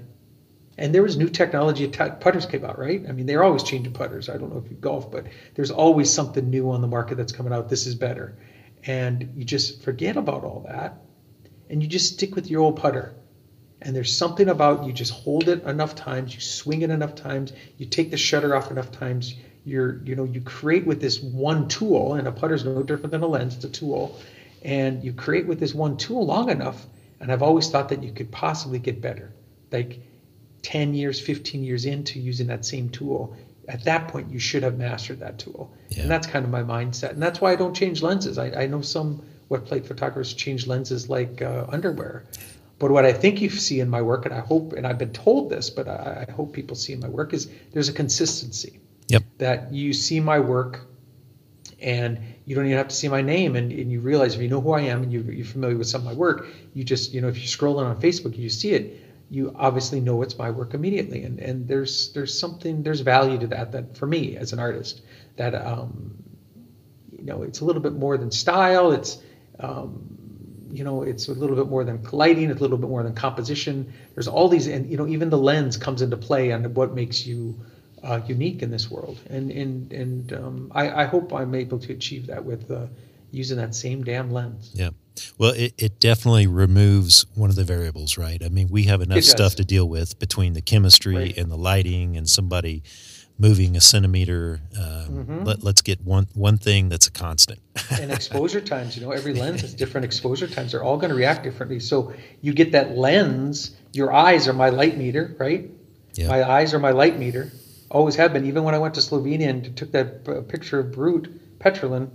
And 0.80 0.94
there 0.94 1.02
was 1.02 1.18
new 1.18 1.30
technology. 1.30 1.88
Putters 1.88 2.46
came 2.46 2.64
out, 2.64 2.78
right? 2.78 3.04
I 3.10 3.12
mean, 3.12 3.26
they're 3.26 3.44
always 3.44 3.64
changing 3.64 3.94
putters. 3.94 4.30
I 4.30 4.38
don't 4.38 4.54
know 4.54 4.62
if 4.64 4.70
you 4.70 4.78
golf, 4.78 5.10
but 5.10 5.26
there's 5.56 5.72
always 5.72 6.14
something 6.14 6.52
new 6.52 6.70
on 6.70 6.82
the 6.82 6.88
market 6.88 7.18
that's 7.18 7.32
coming 7.32 7.52
out. 7.52 7.68
This 7.68 7.88
is 7.88 7.96
better, 7.96 8.38
and 8.86 9.34
you 9.36 9.44
just 9.44 9.84
forget 9.84 10.18
about 10.18 10.44
all 10.44 10.66
that, 10.68 11.02
and 11.70 11.82
you 11.82 11.90
just 11.90 12.14
stick 12.14 12.36
with 12.36 12.50
your 12.50 12.62
old 12.62 12.78
putter. 12.78 13.16
And 13.82 13.96
there's 13.96 14.16
something 14.16 14.50
about 14.50 14.86
you 14.86 14.94
just 14.94 15.12
hold 15.14 15.48
it 15.50 15.64
enough 15.64 15.96
times, 15.96 16.34
you 16.34 16.42
swing 16.42 16.82
it 16.82 16.90
enough 16.90 17.14
times, 17.16 17.54
you 17.78 17.86
take 17.86 18.10
the 18.12 18.18
shutter 18.18 18.56
off 18.56 18.72
enough 18.72 18.92
times. 18.92 19.36
You're, 19.66 20.02
you 20.04 20.16
know, 20.16 20.24
you 20.24 20.42
create 20.42 20.88
with 20.88 21.02
this 21.02 21.22
one 21.22 21.68
tool, 21.68 22.14
and 22.16 22.28
a 22.28 22.32
putter's 22.32 22.64
no 22.64 22.82
different 22.84 23.12
than 23.12 23.22
a 23.22 23.28
lens. 23.28 23.56
It's 23.56 23.66
a 23.66 23.70
tool, 23.70 24.18
and 24.64 25.04
you 25.04 25.12
create 25.14 25.46
with 25.46 25.60
this 25.60 25.74
one 25.76 25.98
tool 25.98 26.26
long 26.26 26.50
enough. 26.50 26.86
And 27.20 27.32
I've 27.32 27.42
always 27.44 27.70
thought 27.70 27.90
that 27.90 28.02
you 28.02 28.12
could 28.14 28.32
possibly 28.32 28.80
get 28.80 29.02
better, 29.02 29.34
like 29.72 30.00
10 30.62 30.94
years, 30.94 31.20
15 31.20 31.64
years 31.64 31.86
into 31.86 32.20
using 32.20 32.48
that 32.48 32.64
same 32.66 32.90
tool. 32.90 33.36
At 33.68 33.84
that 33.84 34.08
point, 34.08 34.32
you 34.32 34.40
should 34.40 34.64
have 34.64 34.78
mastered 34.78 35.20
that 35.20 35.38
tool, 35.40 35.70
Yeah. 35.90 36.04
and 36.04 36.12
that's 36.12 36.28
kind 36.28 36.46
of 36.46 36.52
my 36.52 36.64
mindset. 36.64 37.12
And 37.12 37.22
that's 37.22 37.42
why 37.42 37.52
I 37.52 37.56
don't 37.58 37.76
change 37.76 38.02
lenses. 38.02 38.38
I, 38.38 38.64
I 38.64 38.68
know 38.68 38.82
some 38.82 39.22
wet 39.50 39.66
plate 39.66 39.86
photographers 39.86 40.34
change 40.34 40.66
lenses 40.66 41.10
like 41.10 41.42
uh, 41.42 41.66
underwear. 41.68 42.24
But 42.80 42.92
what 42.92 43.06
I 43.06 43.14
think 43.14 43.42
you 43.42 43.50
see 43.50 43.80
in 43.80 43.90
my 43.90 44.02
work, 44.02 44.26
and 44.26 44.34
I 44.34 44.40
hope, 44.40 44.74
and 44.74 44.86
I've 44.86 45.00
been 45.00 45.14
told 45.14 45.50
this, 45.50 45.70
but 45.70 45.88
I, 45.88 46.26
I 46.28 46.32
hope 46.32 46.54
people 46.54 46.76
see 46.76 46.94
in 46.94 47.00
my 47.00 47.10
work, 47.10 47.34
is 47.34 47.50
there's 47.74 47.90
a 47.90 47.94
consistency. 47.94 48.80
Yep. 49.08 49.24
That 49.40 49.74
you 49.74 49.94
see 49.94 50.20
my 50.20 50.40
work, 50.40 50.82
and 51.82 52.20
you 52.46 52.56
don't 52.56 52.66
even 52.66 52.78
have 52.78 52.90
to 52.90 52.96
see 52.96 53.08
my 53.08 53.22
name, 53.22 53.56
and, 53.56 53.72
and 53.72 53.92
you 53.92 54.00
realize 54.00 54.36
if 54.36 54.42
you 54.42 54.50
know 54.50 54.62
who 54.62 54.74
I 54.74 54.82
am 54.82 55.04
and 55.04 55.12
you, 55.12 55.22
you're 55.22 55.46
familiar 55.46 55.78
with 55.78 55.88
some 55.88 56.02
of 56.02 56.06
my 56.06 56.14
work, 56.14 56.48
you 56.74 56.84
just, 56.84 57.14
you 57.14 57.22
know, 57.22 57.30
if 57.30 57.38
you're 57.38 57.46
scrolling 57.46 57.86
on 57.86 58.00
Facebook, 58.00 58.26
and 58.26 58.38
you 58.38 58.50
see 58.50 58.72
it, 58.72 59.02
you 59.30 59.54
obviously 59.56 60.00
know 60.00 60.22
it's 60.22 60.38
my 60.38 60.52
work 60.52 60.74
immediately. 60.74 61.24
And 61.24 61.40
and 61.40 61.68
there's 61.68 62.14
there's 62.14 62.38
something 62.40 62.84
there's 62.84 63.02
value 63.02 63.38
to 63.40 63.48
that 63.48 63.72
that 63.74 63.98
for 63.98 64.08
me 64.08 64.38
as 64.38 64.54
an 64.54 64.60
artist 64.60 65.02
that 65.36 65.54
um, 65.54 66.16
you 67.12 67.26
know 67.26 67.44
it's 67.44 67.60
a 67.60 67.66
little 67.66 67.82
bit 67.82 67.94
more 67.94 68.18
than 68.18 68.32
style. 68.32 68.92
It's 68.92 69.18
um, 69.60 70.17
you 70.78 70.84
know 70.84 71.04
it's 71.12 71.28
a 71.28 71.34
little 71.34 71.56
bit 71.56 71.68
more 71.68 71.84
than 71.84 71.98
lighting. 72.12 72.50
It's 72.52 72.60
a 72.60 72.64
little 72.64 72.78
bit 72.78 72.90
more 72.90 73.04
than 73.04 73.14
composition. 73.16 73.92
There's 74.14 74.28
all 74.28 74.48
these 74.50 74.68
and 74.68 74.90
you 74.92 74.98
know 74.98 75.08
even 75.08 75.30
the 75.30 75.38
lens 75.38 75.78
comes 75.78 76.02
into 76.02 76.18
play 76.18 76.52
on 76.52 76.64
what 76.74 76.94
makes 76.94 77.26
you 77.26 77.56
uh, 78.04 78.22
unique 78.28 78.62
in 78.62 78.70
this 78.72 78.90
world. 78.92 79.18
And 79.30 79.52
and 79.52 79.92
and 79.92 80.34
um, 80.34 80.72
I, 80.74 80.84
I 81.02 81.06
hope 81.06 81.34
I'm 81.34 81.54
able 81.56 81.80
to 81.80 81.94
achieve 81.94 82.28
that 82.28 82.44
with 82.46 82.70
uh, 82.72 82.86
using 83.32 83.58
that 83.58 83.76
same 83.76 84.04
damn 84.04 84.32
lens. 84.32 84.72
Yeah. 84.74 84.92
Well, 85.40 85.54
it, 85.54 85.74
it 85.80 86.00
definitely 86.00 86.46
removes 86.46 87.26
one 87.34 87.50
of 87.50 87.56
the 87.56 87.64
variables, 87.64 88.20
right? 88.20 88.40
I 88.44 88.50
mean, 88.50 88.68
we 88.70 88.84
have 88.84 89.02
enough 89.02 89.24
stuff 89.24 89.56
to 89.56 89.66
deal 89.66 89.90
with 89.90 90.20
between 90.20 90.54
the 90.54 90.62
chemistry 90.62 91.16
Right. 91.16 91.38
and 91.38 91.50
the 91.50 91.58
lighting 91.58 92.18
and 92.18 92.30
somebody 92.30 92.84
moving 93.38 93.76
a 93.78 93.82
centimeter. 93.82 94.60
Um, 94.78 94.94
Mm-hmm. 95.08 95.44
let, 95.46 95.64
let's 95.64 95.82
get 95.82 96.02
one 96.02 96.28
one 96.34 96.58
thing 96.58 96.90
that's 96.90 97.08
a 97.08 97.12
constant. 97.12 97.60
and 97.92 98.12
exposure 98.12 98.60
times 98.60 98.98
you 98.98 99.04
know 99.06 99.12
every 99.12 99.34
lens 99.42 99.62
has 99.62 99.74
different 99.74 100.04
exposure 100.04 100.48
times 100.48 100.74
they're 100.74 100.84
all 100.84 100.98
going 100.98 101.10
to 101.12 101.16
react 101.16 101.44
differently 101.44 101.80
so 101.80 102.12
you 102.42 102.52
get 102.54 102.74
that 102.74 102.98
lens 102.98 103.72
your 103.94 104.12
eyes 104.12 104.48
are 104.50 104.54
my 104.54 104.70
light 104.70 104.98
meter 104.98 105.34
right 105.40 105.72
Yeah. 106.16 106.28
my 106.28 106.44
eyes 106.44 106.74
are 106.74 106.80
my 106.80 106.92
light 106.92 107.18
meter 107.18 107.52
always 107.90 108.16
have 108.18 108.34
been 108.34 108.46
even 108.46 108.64
when 108.64 108.76
i 108.76 108.80
went 108.80 108.96
to 108.96 109.00
slovenia 109.02 109.48
and 109.48 109.78
took 109.78 109.92
that 109.94 110.26
picture 110.50 110.80
of 110.82 110.88
Borut 110.88 111.40
Peterlin 111.60 112.10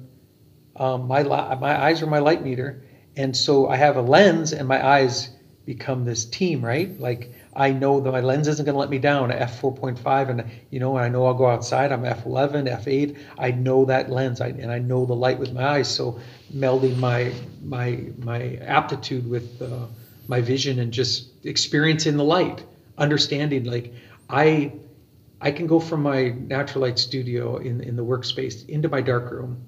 um, 0.77 1.07
my, 1.09 1.23
li- 1.23 1.57
my 1.61 1.83
eyes 1.83 2.03
are 2.03 2.07
my 2.07 2.19
light 2.19 2.43
meter 2.45 2.83
and 3.17 3.35
so 3.37 3.69
i 3.69 3.77
have 3.77 3.97
a 3.97 4.03
lens 4.03 4.53
and 4.53 4.69
my 4.69 4.85
eyes 4.87 5.31
become 5.65 6.05
this 6.05 6.25
team 6.27 6.63
right 6.65 7.01
like 7.01 7.33
i 7.55 7.71
know 7.71 8.01
that 8.01 8.11
my 8.13 8.21
lens 8.21 8.49
isn't 8.49 8.65
going 8.65 8.75
to 8.75 8.79
let 8.79 8.91
me 8.91 8.99
down 8.99 9.31
at 9.31 9.51
f4.5 9.51 10.29
and 10.31 10.45
you 10.71 10.81
know 10.81 10.97
i 10.97 11.09
know 11.09 11.27
i'll 11.27 11.35
go 11.35 11.47
outside 11.47 11.93
i'm 11.93 12.03
f11 12.03 12.69
f8 12.69 13.17
i 13.39 13.51
know 13.51 13.85
that 13.85 14.11
lens 14.11 14.41
I, 14.41 14.49
and 14.49 14.71
i 14.71 14.79
know 14.79 15.05
the 15.07 15.15
light 15.15 15.39
with 15.39 15.53
my 15.53 15.65
eyes 15.65 15.93
so 15.93 16.19
melding 16.55 16.97
my 16.99 17.33
my 17.63 18.01
my 18.19 18.57
aptitude 18.57 19.29
with 19.29 19.61
uh, 19.63 19.87
my 20.29 20.41
vision 20.41 20.79
and 20.79 20.93
just 20.93 21.45
experiencing 21.45 22.17
the 22.17 22.25
light 22.25 22.65
understanding 22.99 23.65
like 23.65 23.93
i 24.31 24.73
i 25.41 25.51
can 25.51 25.67
go 25.67 25.81
from 25.81 26.03
my 26.03 26.31
natural 26.31 26.83
light 26.83 26.99
studio 26.99 27.57
in 27.57 27.81
in 27.81 27.97
the 27.97 28.05
workspace 28.05 28.69
into 28.69 28.89
my 28.89 29.01
dark 29.01 29.31
room 29.31 29.63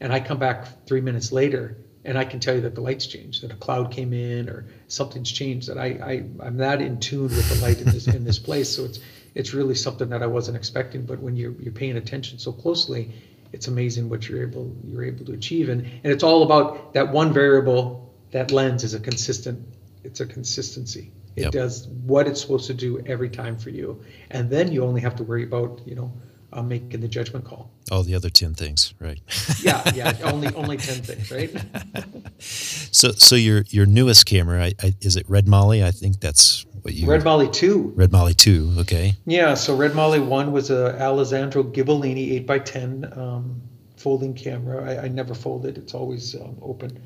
and 0.00 0.12
I 0.12 0.20
come 0.20 0.38
back 0.38 0.86
three 0.86 1.00
minutes 1.00 1.30
later 1.30 1.76
and 2.04 2.16
I 2.16 2.24
can 2.24 2.40
tell 2.40 2.54
you 2.54 2.62
that 2.62 2.74
the 2.74 2.80
lights 2.80 3.06
changed, 3.06 3.42
that 3.42 3.52
a 3.52 3.56
cloud 3.56 3.90
came 3.90 4.12
in 4.12 4.48
or 4.48 4.64
something's 4.88 5.30
changed, 5.30 5.68
that 5.68 5.78
I, 5.78 5.86
I 5.86 6.46
I'm 6.46 6.56
that 6.58 6.80
in 6.80 6.98
tune 6.98 7.24
with 7.24 7.48
the 7.48 7.64
light 7.64 7.78
in 7.78 7.86
this 7.86 8.06
in 8.06 8.24
this 8.24 8.38
place. 8.38 8.74
So 8.74 8.84
it's 8.84 9.00
it's 9.34 9.52
really 9.54 9.74
something 9.74 10.08
that 10.08 10.22
I 10.22 10.26
wasn't 10.26 10.56
expecting. 10.56 11.04
But 11.04 11.20
when 11.20 11.36
you're 11.36 11.52
you're 11.60 11.72
paying 11.72 11.96
attention 11.96 12.38
so 12.38 12.52
closely, 12.52 13.12
it's 13.52 13.68
amazing 13.68 14.08
what 14.08 14.28
you're 14.28 14.42
able 14.42 14.74
you're 14.84 15.04
able 15.04 15.26
to 15.26 15.32
achieve. 15.32 15.68
And 15.68 15.82
and 15.82 16.12
it's 16.12 16.22
all 16.22 16.42
about 16.42 16.94
that 16.94 17.12
one 17.12 17.32
variable. 17.32 18.12
That 18.30 18.50
lens 18.50 18.84
is 18.84 18.94
a 18.94 19.00
consistent. 19.00 19.66
It's 20.04 20.20
a 20.20 20.26
consistency. 20.26 21.12
It 21.36 21.42
Yep. 21.42 21.52
does 21.52 21.86
what 21.86 22.26
it's 22.26 22.40
supposed 22.40 22.66
to 22.66 22.74
do 22.74 23.00
every 23.06 23.28
time 23.28 23.56
for 23.58 23.70
you, 23.70 24.02
and 24.30 24.50
then 24.50 24.72
you 24.72 24.84
only 24.84 25.00
have 25.00 25.16
to 25.16 25.22
worry 25.24 25.44
about 25.44 25.80
you 25.84 25.94
know 25.94 26.12
uh, 26.52 26.62
making 26.62 27.00
the 27.00 27.08
judgment 27.08 27.44
call. 27.44 27.70
All 27.90 28.02
the 28.02 28.14
other 28.14 28.30
ten 28.30 28.54
things, 28.54 28.94
right? 28.98 29.20
Yeah, 29.62 29.82
yeah. 29.94 30.16
only 30.24 30.48
only 30.54 30.76
ten 30.76 31.02
things, 31.02 31.30
right? 31.30 31.54
So, 32.42 33.12
so 33.12 33.36
your 33.36 33.64
your 33.68 33.84
newest 33.84 34.24
camera 34.24 34.64
I, 34.64 34.72
I, 34.82 34.94
is 35.02 35.14
it 35.16 35.28
Red 35.28 35.46
Molly? 35.46 35.84
I 35.84 35.90
think 35.90 36.20
that's 36.20 36.64
what 36.80 36.94
you 36.94 37.06
Red 37.06 37.22
Molly 37.22 37.50
two. 37.50 37.92
Red 37.94 38.12
Molly 38.12 38.32
two. 38.32 38.72
Okay, 38.78 39.14
Yeah, 39.26 39.52
so 39.54 39.76
Red 39.76 39.94
Molly 39.94 40.20
One 40.20 40.52
was 40.52 40.70
a 40.70 40.98
Alessandro 41.00 41.62
Ghibellini 41.62 42.32
eight 42.32 42.48
x 42.48 42.70
ten 42.70 43.12
um, 43.14 43.60
folding 43.96 44.32
camera. 44.32 44.90
I, 44.90 45.04
I 45.04 45.08
never 45.08 45.34
fold 45.34 45.66
it; 45.66 45.76
it's 45.76 45.92
always 45.92 46.34
um, 46.34 46.56
open. 46.62 46.98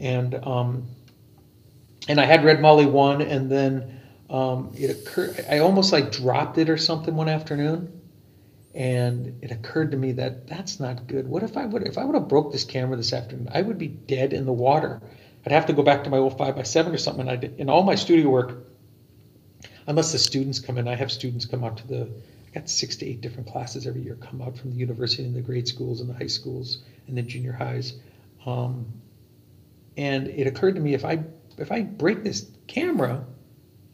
And 0.00 0.34
um, 0.44 0.88
and 2.08 2.20
I 2.20 2.24
had 2.24 2.44
Red 2.44 2.60
Molly 2.60 2.86
One, 2.86 3.22
and 3.22 3.50
then 3.50 4.00
um, 4.30 4.72
it 4.74 4.90
occurred. 4.90 5.44
I 5.48 5.58
almost 5.58 5.92
like 5.92 6.12
dropped 6.12 6.58
it 6.58 6.68
or 6.68 6.76
something 6.76 7.14
one 7.14 7.28
afternoon, 7.28 8.00
and 8.74 9.38
it 9.40 9.52
occurred 9.52 9.92
to 9.92 9.96
me 9.96 10.12
that 10.12 10.48
that's 10.48 10.80
not 10.80 11.06
good. 11.06 11.28
What 11.28 11.42
if 11.44 11.56
I 11.56 11.64
would 11.64 11.86
if 11.86 11.96
I 11.96 12.04
would 12.04 12.14
have 12.14 12.28
broke 12.28 12.52
this 12.52 12.64
camera 12.64 12.96
this 12.96 13.12
afternoon? 13.12 13.48
I 13.52 13.62
would 13.62 13.78
be 13.78 13.88
dead 13.88 14.32
in 14.32 14.46
the 14.46 14.52
water. 14.52 15.00
I'd 15.46 15.52
have 15.52 15.66
to 15.66 15.72
go 15.72 15.82
back 15.82 16.04
to 16.04 16.10
my 16.10 16.18
old 16.18 16.36
five 16.36 16.56
by 16.56 16.62
seven 16.62 16.92
or 16.92 16.98
something. 16.98 17.22
And 17.22 17.30
I 17.30 17.36
did 17.36 17.60
in 17.60 17.70
all 17.70 17.84
my 17.84 17.94
studio 17.94 18.28
work 18.28 18.64
unless 19.86 20.10
the 20.10 20.18
students 20.18 20.58
come 20.58 20.78
in. 20.78 20.88
I 20.88 20.96
have 20.96 21.12
students 21.12 21.46
come 21.46 21.62
out 21.62 21.76
to 21.78 21.86
the. 21.86 22.08
I 22.48 22.60
got 22.60 22.68
six 22.68 22.96
to 22.96 23.06
eight 23.06 23.20
different 23.20 23.48
classes 23.48 23.86
every 23.86 24.02
year 24.02 24.16
come 24.16 24.40
out 24.40 24.56
from 24.56 24.70
the 24.70 24.76
university 24.76 25.24
and 25.24 25.34
the 25.34 25.40
grade 25.40 25.68
schools 25.68 26.00
and 26.00 26.08
the 26.08 26.14
high 26.14 26.28
schools 26.28 26.78
and 27.06 27.16
the 27.16 27.22
junior 27.22 27.52
highs. 27.52 27.94
Um, 28.46 28.86
and 29.96 30.28
it 30.28 30.46
occurred 30.46 30.74
to 30.74 30.80
me 30.80 30.94
if 30.94 31.04
I 31.04 31.22
if 31.58 31.70
I 31.70 31.82
break 31.82 32.24
this 32.24 32.50
camera, 32.66 33.24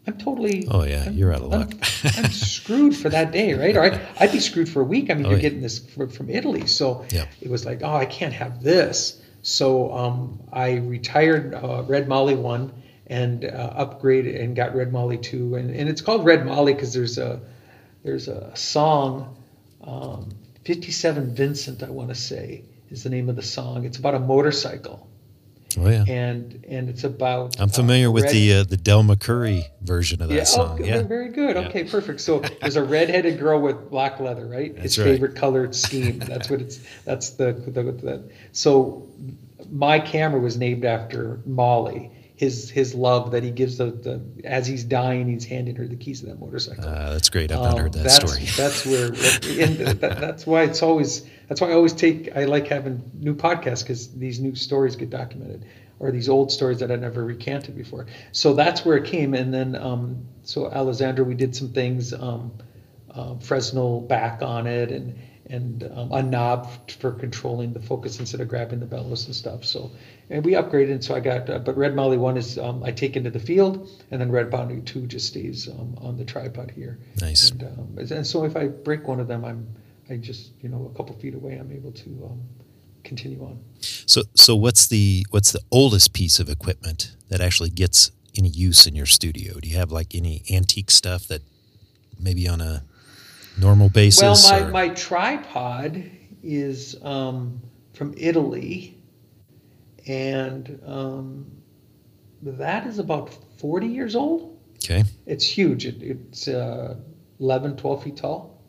I'm 0.06 0.16
totally. 0.18 0.66
Oh, 0.70 0.82
yeah, 0.84 1.04
I'm- 1.04 1.12
you're 1.14 1.32
out 1.32 1.42
of 1.42 1.52
I'm- 1.52 1.60
luck. 1.60 1.74
I'm 2.16 2.30
screwed 2.30 2.96
for 2.96 3.08
that 3.10 3.32
day, 3.32 3.54
right? 3.54 3.76
Or 3.76 3.82
I, 3.84 4.00
I'd 4.18 4.32
be 4.32 4.40
screwed 4.40 4.68
for 4.68 4.80
a 4.80 4.84
week. 4.84 5.10
I 5.10 5.14
mean, 5.14 5.26
Oh, 5.26 5.30
you're 5.30 5.38
yeah. 5.38 5.42
getting 5.42 5.60
this 5.60 5.78
from, 5.78 6.08
from 6.08 6.30
Italy, 6.30 6.66
so 6.66 7.04
Yep. 7.10 7.28
it 7.42 7.50
was 7.50 7.64
like, 7.66 7.82
oh, 7.82 7.94
I 7.94 8.06
can't 8.06 8.32
have 8.32 8.62
this. 8.62 9.20
So 9.42 9.92
um, 9.92 10.40
I 10.52 10.72
retired 10.76 11.54
uh, 11.54 11.82
Red 11.86 12.08
Molly 12.08 12.34
one 12.34 12.72
and 13.06 13.44
uh, 13.44 13.74
upgraded 13.86 14.40
and 14.42 14.54
got 14.54 14.74
Red 14.74 14.92
Molly 14.92 15.18
two, 15.18 15.54
and, 15.56 15.70
and 15.74 15.88
it's 15.88 16.00
called 16.00 16.24
Red 16.24 16.44
Molly 16.46 16.74
because 16.74 16.92
there's 16.94 17.18
a 17.18 17.40
there's 18.02 18.28
a 18.28 18.54
song, 18.56 19.36
um, 19.82 20.30
57 20.64 21.34
Vincent, 21.34 21.82
I 21.82 21.90
want 21.90 22.08
to 22.10 22.14
say 22.14 22.64
is 22.90 23.02
the 23.02 23.10
name 23.10 23.28
of 23.28 23.36
the 23.36 23.42
song. 23.42 23.84
It's 23.84 23.98
about 23.98 24.14
a 24.14 24.18
motorcycle, 24.20 25.08
oh 25.78 25.88
yeah. 25.88 26.04
and 26.06 26.64
and 26.68 26.88
it's 26.88 27.04
about. 27.04 27.58
I'm 27.60 27.68
familiar 27.68 28.08
uh, 28.08 28.12
with 28.12 28.24
red- 28.24 28.34
the 28.34 28.52
uh, 28.54 28.64
the 28.64 28.76
Del 28.76 29.02
McCoury 29.02 29.64
version 29.82 30.22
of 30.22 30.28
that 30.28 30.34
yeah, 30.34 30.44
song. 30.44 30.78
oh, 30.80 30.84
yeah, 30.84 31.02
very 31.02 31.28
good. 31.28 31.56
Yeah. 31.56 31.68
Okay, 31.68 31.84
perfect. 31.84 32.20
So 32.20 32.40
there's 32.60 32.76
a 32.76 32.82
redheaded 32.82 33.38
girl 33.38 33.60
with 33.60 33.90
black 33.90 34.20
leather, 34.20 34.46
right? 34.46 34.74
That's 34.74 34.96
His 34.96 34.98
right. 34.98 35.04
favorite 35.04 35.36
color 35.36 35.72
scheme. 35.72 36.18
That's 36.18 36.50
what 36.50 36.60
it's. 36.60 36.80
That's 37.04 37.30
the, 37.30 37.52
the, 37.52 37.82
the 37.82 38.30
so 38.52 39.06
my 39.70 39.98
camera 40.00 40.40
was 40.40 40.56
named 40.56 40.84
after 40.84 41.40
Molly. 41.46 42.10
His 42.40 42.70
his 42.70 42.94
love 42.94 43.32
that 43.32 43.42
he 43.42 43.50
gives 43.50 43.76
the, 43.76 43.90
the 44.06 44.22
as 44.44 44.66
he's 44.66 44.82
dying, 44.82 45.28
he's 45.28 45.44
handing 45.44 45.76
her 45.76 45.86
the 45.86 45.96
keys 46.04 46.20
to 46.20 46.26
that 46.26 46.40
motorcycle. 46.40 46.84
Uh, 46.88 47.10
that's 47.12 47.28
great. 47.28 47.52
I've 47.52 47.60
not 47.60 47.74
Um, 47.74 47.80
heard 47.80 47.92
that 47.92 48.04
that's, 48.04 48.16
story. 48.16 48.44
That's 48.56 48.86
where, 48.86 49.10
that, 49.10 50.16
that's 50.20 50.46
why 50.46 50.62
it's 50.62 50.82
always, 50.82 51.26
that's 51.48 51.60
why 51.60 51.68
I 51.68 51.72
always 51.74 51.92
take, 51.92 52.34
I 52.34 52.44
like 52.46 52.66
having 52.68 53.02
new 53.18 53.34
podcasts 53.34 53.82
because 53.82 54.08
these 54.14 54.40
new 54.40 54.54
stories 54.54 54.96
get 54.96 55.10
documented 55.10 55.66
or 55.98 56.10
these 56.10 56.30
old 56.30 56.50
stories 56.50 56.78
that 56.78 56.90
I 56.90 56.96
never 56.96 57.22
recanted 57.24 57.76
before. 57.76 58.06
So 58.32 58.54
that's 58.54 58.86
where 58.86 58.96
it 58.96 59.04
came. 59.04 59.34
And 59.34 59.52
then, 59.52 59.76
um, 59.76 60.24
so 60.42 60.66
Alessandro, 60.70 61.26
we 61.26 61.34
did 61.34 61.54
some 61.54 61.68
things, 61.74 62.14
um, 62.14 62.52
uh, 63.14 63.34
Fresnel 63.38 64.00
back 64.00 64.40
on 64.40 64.66
it 64.66 64.90
and, 64.90 65.18
and 65.50 65.82
um, 65.94 66.10
a 66.12 66.22
knob 66.22 66.70
for 66.90 67.12
controlling 67.12 67.74
the 67.74 67.80
focus 67.80 68.18
instead 68.18 68.40
of 68.40 68.48
grabbing 68.48 68.80
the 68.80 68.86
bellows 68.86 69.26
and 69.26 69.34
stuff. 69.36 69.64
So, 69.64 69.90
and 70.30 70.44
we 70.44 70.52
upgraded. 70.52 71.02
So 71.02 71.14
I 71.14 71.20
got, 71.20 71.50
uh, 71.50 71.58
but 71.58 71.76
Red 71.76 71.94
Molly 71.94 72.16
one 72.16 72.36
is 72.36 72.56
um, 72.56 72.82
I 72.84 72.92
take 72.92 73.16
into 73.16 73.30
the 73.30 73.40
field, 73.40 73.90
and 74.10 74.20
then 74.20 74.30
Red 74.30 74.50
Molly 74.50 74.80
two 74.82 75.06
just 75.06 75.26
stays 75.26 75.68
um, 75.68 75.96
on 76.00 76.16
the 76.16 76.24
tripod 76.24 76.70
here. 76.70 76.98
Nice. 77.20 77.50
And, 77.50 77.62
um, 77.64 77.98
and 77.98 78.26
so 78.26 78.44
if 78.44 78.56
I 78.56 78.68
break 78.68 79.06
one 79.08 79.20
of 79.20 79.28
them, 79.28 79.44
I'm 79.44 79.66
I 80.08 80.16
just 80.16 80.52
you 80.60 80.68
know 80.68 80.90
a 80.92 80.96
couple 80.96 81.14
feet 81.16 81.34
away, 81.34 81.56
I'm 81.56 81.72
able 81.72 81.92
to 81.92 82.10
um, 82.30 82.40
continue 83.04 83.42
on. 83.42 83.62
So, 83.80 84.22
so 84.34 84.56
what's 84.56 84.86
the 84.86 85.26
what's 85.30 85.52
the 85.52 85.60
oldest 85.70 86.12
piece 86.12 86.38
of 86.38 86.48
equipment 86.48 87.16
that 87.28 87.40
actually 87.40 87.70
gets 87.70 88.10
any 88.36 88.48
use 88.48 88.86
in 88.86 88.94
your 88.94 89.06
studio? 89.06 89.58
Do 89.60 89.68
you 89.68 89.76
have 89.76 89.90
like 89.90 90.14
any 90.14 90.42
antique 90.50 90.90
stuff 90.90 91.26
that 91.28 91.42
maybe 92.18 92.46
on 92.48 92.60
a 92.60 92.84
normal 93.58 93.88
basis? 93.88 94.22
Well, 94.22 94.60
my, 94.60 94.66
or- 94.66 94.70
my 94.70 94.88
tripod 94.90 96.10
is 96.42 96.96
um, 97.02 97.60
from 97.94 98.14
Italy, 98.16 98.99
and 100.06 100.80
um, 100.86 101.50
that 102.42 102.86
is 102.86 102.98
about 102.98 103.30
40 103.58 103.86
years 103.86 104.16
old. 104.16 104.58
okay, 104.76 105.04
It's 105.26 105.44
huge. 105.44 105.86
It, 105.86 106.02
it's 106.02 106.48
uh, 106.48 106.96
11, 107.38 107.76
12 107.76 108.02
feet 108.02 108.16
tall, 108.16 108.62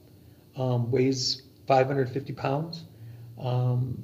um, 0.56 0.92
weighs 0.92 1.42
550 1.68 2.34
pounds. 2.34 2.84
Um, 3.40 4.04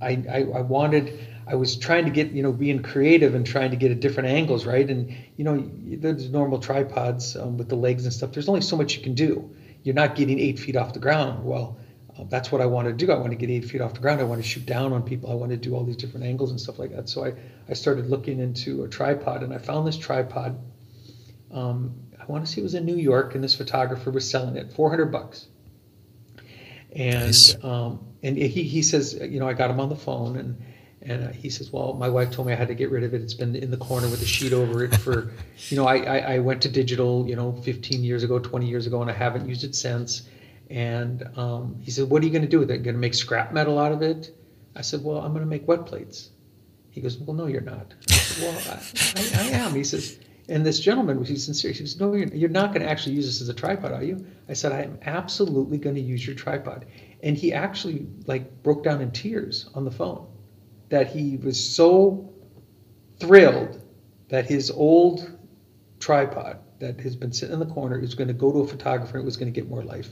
I, 0.00 0.22
I, 0.30 0.38
I 0.54 0.60
wanted, 0.62 1.18
I 1.46 1.56
was 1.56 1.76
trying 1.76 2.04
to 2.04 2.10
get, 2.10 2.30
you 2.30 2.42
know, 2.42 2.52
being 2.52 2.82
creative 2.82 3.34
and 3.34 3.46
trying 3.46 3.70
to 3.70 3.76
get 3.76 3.90
at 3.90 4.00
different 4.00 4.28
angles, 4.28 4.64
right? 4.64 4.88
And, 4.88 5.14
you 5.36 5.44
know, 5.44 5.70
there's 5.84 6.30
normal 6.30 6.58
tripods 6.58 7.36
um, 7.36 7.58
with 7.58 7.68
the 7.68 7.76
legs 7.76 8.04
and 8.04 8.12
stuff. 8.12 8.32
There's 8.32 8.48
only 8.48 8.62
so 8.62 8.76
much 8.76 8.96
you 8.96 9.02
can 9.02 9.14
do. 9.14 9.54
You're 9.82 9.94
not 9.94 10.14
getting 10.14 10.38
eight 10.38 10.58
feet 10.58 10.76
off 10.76 10.92
the 10.92 11.00
ground. 11.00 11.44
Well, 11.44 11.78
uh, 12.20 12.24
that's 12.28 12.52
what 12.52 12.60
I 12.60 12.66
want 12.66 12.88
to 12.88 12.92
do. 12.92 13.10
I 13.10 13.16
want 13.16 13.30
to 13.30 13.36
get 13.36 13.50
eight 13.50 13.64
feet 13.64 13.80
off 13.80 13.94
the 13.94 14.00
ground. 14.00 14.20
I 14.20 14.24
want 14.24 14.42
to 14.42 14.46
shoot 14.46 14.66
down 14.66 14.92
on 14.92 15.02
people. 15.02 15.30
I 15.30 15.34
want 15.34 15.50
to 15.52 15.56
do 15.56 15.74
all 15.74 15.84
these 15.84 15.96
different 15.96 16.26
angles 16.26 16.50
and 16.50 16.60
stuff 16.60 16.78
like 16.78 16.94
that. 16.94 17.08
So 17.08 17.24
I, 17.24 17.32
I 17.68 17.72
started 17.74 18.10
looking 18.10 18.40
into 18.40 18.84
a 18.84 18.88
tripod 18.88 19.42
and 19.42 19.52
I 19.52 19.58
found 19.58 19.86
this 19.86 19.98
tripod 19.98 20.58
um, 21.52 21.94
I 22.20 22.24
want 22.26 22.46
to 22.46 22.52
say 22.52 22.60
it 22.60 22.64
was 22.64 22.74
in 22.74 22.84
New 22.84 22.96
York, 22.96 23.34
and 23.34 23.42
this 23.42 23.54
photographer 23.54 24.10
was 24.10 24.28
selling 24.28 24.56
it 24.56 24.72
400 24.72 25.06
bucks. 25.06 25.46
And 26.92 27.24
Nice. 27.24 27.64
um, 27.64 28.06
and 28.22 28.36
he, 28.36 28.62
he 28.62 28.82
says, 28.82 29.14
you 29.14 29.40
know, 29.40 29.48
I 29.48 29.52
got 29.54 29.70
him 29.70 29.80
on 29.80 29.88
the 29.88 29.96
phone, 29.96 30.36
and 30.36 30.62
and 31.02 31.24
uh, 31.24 31.32
he 31.32 31.48
says, 31.48 31.72
well, 31.72 31.94
my 31.94 32.10
wife 32.10 32.30
told 32.30 32.46
me 32.46 32.52
I 32.52 32.56
had 32.56 32.68
to 32.68 32.74
get 32.74 32.90
rid 32.90 33.04
of 33.04 33.14
it. 33.14 33.22
It's 33.22 33.32
been 33.32 33.56
in 33.56 33.70
the 33.70 33.78
corner 33.78 34.06
with 34.08 34.20
a 34.20 34.26
sheet 34.26 34.52
over 34.52 34.84
it 34.84 34.94
for, 34.96 35.32
you 35.70 35.76
know, 35.78 35.86
I, 35.86 35.96
I, 35.96 36.18
I 36.34 36.38
went 36.40 36.60
to 36.62 36.68
digital, 36.68 37.26
you 37.26 37.36
know, 37.36 37.52
15 37.52 38.04
years 38.04 38.22
ago, 38.22 38.38
20 38.38 38.66
years 38.66 38.86
ago, 38.86 39.00
and 39.00 39.10
I 39.10 39.14
haven't 39.14 39.48
used 39.48 39.64
it 39.64 39.74
since. 39.74 40.28
And 40.70 41.28
um, 41.36 41.80
he 41.82 41.90
said, 41.90 42.08
what 42.08 42.22
are 42.22 42.26
you 42.26 42.32
going 42.32 42.42
to 42.42 42.48
do 42.48 42.60
with 42.60 42.70
it? 42.70 42.78
Going 42.84 42.94
to 42.94 43.00
make 43.00 43.14
scrap 43.14 43.52
metal 43.52 43.78
out 43.78 43.90
of 43.92 44.02
it? 44.02 44.34
I 44.76 44.82
said, 44.82 45.02
well, 45.02 45.18
I'm 45.18 45.32
going 45.32 45.44
to 45.44 45.50
make 45.50 45.66
wet 45.66 45.84
plates. 45.84 46.30
He 46.90 47.00
goes, 47.00 47.18
well, 47.18 47.34
no, 47.34 47.46
you're 47.46 47.60
not. 47.60 47.92
I 48.08 48.12
said, 48.14 48.42
well, 48.44 48.78
I, 49.36 49.42
I, 49.42 49.42
I 49.42 49.48
am. 49.66 49.74
He 49.74 49.82
says, 49.82 50.18
and 50.48 50.64
this 50.64 50.78
gentleman, 50.80 51.18
was 51.18 51.28
he's 51.28 51.44
sincere. 51.44 51.72
He 51.72 51.78
says, 51.78 51.98
no, 51.98 52.14
you're, 52.14 52.28
you're 52.28 52.48
not 52.48 52.72
going 52.72 52.82
to 52.82 52.88
actually 52.88 53.16
use 53.16 53.26
this 53.26 53.40
as 53.40 53.48
a 53.48 53.54
tripod, 53.54 53.92
are 53.92 54.02
you? 54.02 54.24
I 54.48 54.52
said, 54.52 54.72
I 54.72 54.82
am 54.82 54.98
absolutely 55.02 55.78
going 55.78 55.96
to 55.96 56.00
use 56.00 56.24
your 56.24 56.36
tripod. 56.36 56.86
And 57.22 57.36
he 57.36 57.52
actually 57.52 58.06
like 58.26 58.62
broke 58.62 58.84
down 58.84 59.00
in 59.00 59.10
tears 59.10 59.68
on 59.74 59.84
the 59.84 59.90
phone 59.90 60.26
that 60.88 61.08
he 61.08 61.36
was 61.36 61.62
so 61.62 62.32
thrilled 63.18 63.80
that 64.28 64.46
his 64.46 64.70
old 64.70 65.36
tripod 65.98 66.58
that 66.78 67.00
has 67.00 67.14
been 67.14 67.32
sitting 67.32 67.52
in 67.52 67.60
the 67.60 67.66
corner 67.66 67.98
is 67.98 68.14
going 68.14 68.28
to 68.28 68.34
go 68.34 68.50
to 68.52 68.58
a 68.60 68.66
photographer 68.66 69.18
and 69.18 69.22
it 69.22 69.26
was 69.26 69.36
going 69.36 69.52
to 69.52 69.60
get 69.60 69.68
more 69.68 69.82
life. 69.82 70.08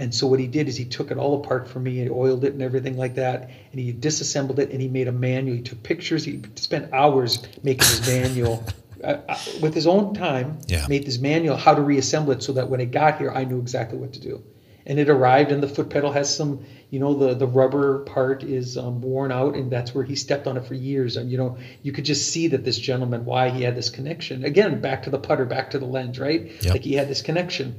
And 0.00 0.14
so 0.14 0.26
what 0.26 0.40
he 0.40 0.46
did 0.46 0.66
is 0.66 0.78
he 0.78 0.86
took 0.86 1.10
it 1.10 1.18
all 1.18 1.38
apart 1.44 1.68
for 1.68 1.78
me, 1.78 1.96
he 1.96 2.08
oiled 2.08 2.42
it 2.44 2.54
and 2.54 2.62
everything 2.62 2.96
like 2.96 3.16
that, 3.16 3.50
and 3.70 3.78
he 3.78 3.92
disassembled 3.92 4.58
it 4.58 4.70
and 4.70 4.80
he 4.80 4.88
made 4.88 5.08
a 5.08 5.12
manual. 5.12 5.54
He 5.54 5.62
took 5.62 5.82
pictures. 5.82 6.24
He 6.24 6.42
spent 6.54 6.90
hours 6.94 7.46
making 7.62 7.86
his 7.86 8.06
manual 8.06 8.64
uh, 9.04 9.18
uh, 9.28 9.38
with 9.60 9.74
his 9.74 9.86
own 9.86 10.14
time. 10.14 10.58
Yeah. 10.66 10.86
Made 10.88 11.04
this 11.04 11.18
manual 11.18 11.54
how 11.58 11.74
to 11.74 11.82
reassemble 11.82 12.32
it 12.32 12.42
so 12.42 12.54
that 12.54 12.70
when 12.70 12.80
it 12.80 12.92
got 12.92 13.18
here, 13.18 13.30
I 13.30 13.44
knew 13.44 13.58
exactly 13.60 13.98
what 13.98 14.14
to 14.14 14.20
do. 14.20 14.42
And 14.86 14.98
it 14.98 15.10
arrived, 15.10 15.52
and 15.52 15.62
the 15.62 15.68
foot 15.68 15.90
pedal 15.90 16.10
has 16.12 16.34
some, 16.34 16.64
you 16.88 16.98
know, 16.98 17.12
the 17.12 17.34
the 17.34 17.46
rubber 17.46 17.98
part 17.98 18.42
is 18.42 18.78
um, 18.78 19.02
worn 19.02 19.30
out, 19.30 19.54
and 19.54 19.70
that's 19.70 19.94
where 19.94 20.02
he 20.02 20.16
stepped 20.16 20.46
on 20.46 20.56
it 20.56 20.64
for 20.64 20.72
years. 20.72 21.18
And 21.18 21.30
you 21.30 21.36
know, 21.36 21.58
you 21.82 21.92
could 21.92 22.06
just 22.06 22.32
see 22.32 22.48
that 22.48 22.64
this 22.64 22.78
gentleman, 22.78 23.26
why 23.26 23.50
he 23.50 23.62
had 23.62 23.76
this 23.76 23.90
connection. 23.90 24.44
Again, 24.44 24.80
back 24.80 25.02
to 25.02 25.10
the 25.10 25.18
putter, 25.18 25.44
back 25.44 25.72
to 25.72 25.78
the 25.78 25.84
lens, 25.84 26.18
right? 26.18 26.50
Yep. 26.62 26.72
Like 26.72 26.82
he 26.82 26.94
had 26.94 27.08
this 27.08 27.20
connection. 27.20 27.76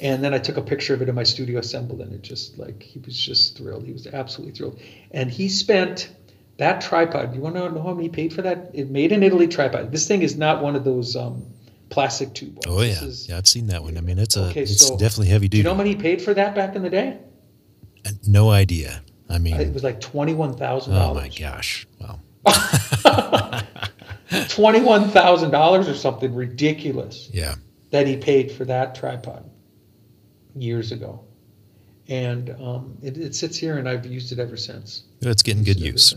And 0.00 0.24
then 0.24 0.32
I 0.32 0.38
took 0.38 0.56
a 0.56 0.62
picture 0.62 0.94
of 0.94 1.02
it 1.02 1.08
in 1.08 1.14
my 1.14 1.24
studio, 1.24 1.58
assembled, 1.58 2.00
and 2.00 2.12
it 2.14 2.22
just 2.22 2.58
like 2.58 2.82
he 2.82 2.98
was 3.00 3.18
just 3.18 3.56
thrilled. 3.58 3.84
He 3.84 3.92
was 3.92 4.06
absolutely 4.06 4.54
thrilled. 4.56 4.80
And 5.10 5.30
he 5.30 5.48
spent 5.48 6.10
that 6.56 6.80
tripod. 6.80 7.34
You 7.34 7.40
want 7.40 7.56
to 7.56 7.70
know 7.70 7.82
how 7.82 7.92
many 7.92 8.04
he 8.04 8.08
paid 8.08 8.32
for 8.32 8.42
that? 8.42 8.70
It 8.74 8.90
made 8.90 9.12
in 9.12 9.22
Italy 9.22 9.46
tripod. 9.46 9.92
This 9.92 10.08
thing 10.08 10.22
is 10.22 10.36
not 10.36 10.62
one 10.62 10.74
of 10.76 10.84
those 10.84 11.16
um, 11.16 11.44
plastic 11.90 12.32
tube 12.34 12.54
ones. 12.54 12.66
oh 12.66 12.80
yeah, 12.82 13.04
is- 13.04 13.28
yeah, 13.28 13.36
I've 13.36 13.46
seen 13.48 13.66
that 13.68 13.82
one. 13.82 13.98
I 13.98 14.00
mean, 14.00 14.18
it's 14.18 14.36
a 14.36 14.44
Okay, 14.48 14.62
it's 14.62 14.86
so 14.86 14.96
definitely 14.96 15.28
heavy 15.28 15.48
duty. 15.48 15.50
Do 15.50 15.56
you 15.58 15.64
know 15.64 15.70
how 15.72 15.78
many 15.78 15.90
he 15.90 15.96
paid 15.96 16.22
for 16.22 16.32
that 16.34 16.54
back 16.54 16.74
in 16.76 16.82
the 16.82 16.90
day? 16.90 17.18
no 18.26 18.48
idea. 18.50 19.02
I 19.28 19.38
mean, 19.38 19.60
it 19.60 19.72
was 19.74 19.84
like 19.84 20.00
twenty 20.00 20.32
one 20.34 20.56
thousand. 20.56 20.94
dollars. 20.94 21.18
Oh 21.18 21.20
my 21.20 21.28
gosh! 21.28 21.86
Wow. 22.00 22.20
Twenty-one 24.48 25.08
thousand 25.10 25.50
dollars 25.50 25.88
or 25.88 25.94
something 25.94 26.34
ridiculous 26.34 27.28
Yeah. 27.34 27.56
that 27.90 28.06
he 28.06 28.16
paid 28.16 28.50
for 28.52 28.64
that 28.66 28.94
tripod 28.94 29.48
years 30.54 30.92
ago, 30.92 31.24
and 32.08 32.50
um, 32.60 32.96
it, 33.02 33.16
it 33.16 33.34
sits 33.34 33.56
here, 33.56 33.78
and 33.78 33.88
I've 33.88 34.06
used 34.06 34.32
it 34.32 34.38
ever 34.38 34.56
since. 34.56 35.04
It's 35.20 35.42
getting 35.42 35.64
good 35.64 35.80
it 35.80 35.84
use. 35.84 36.14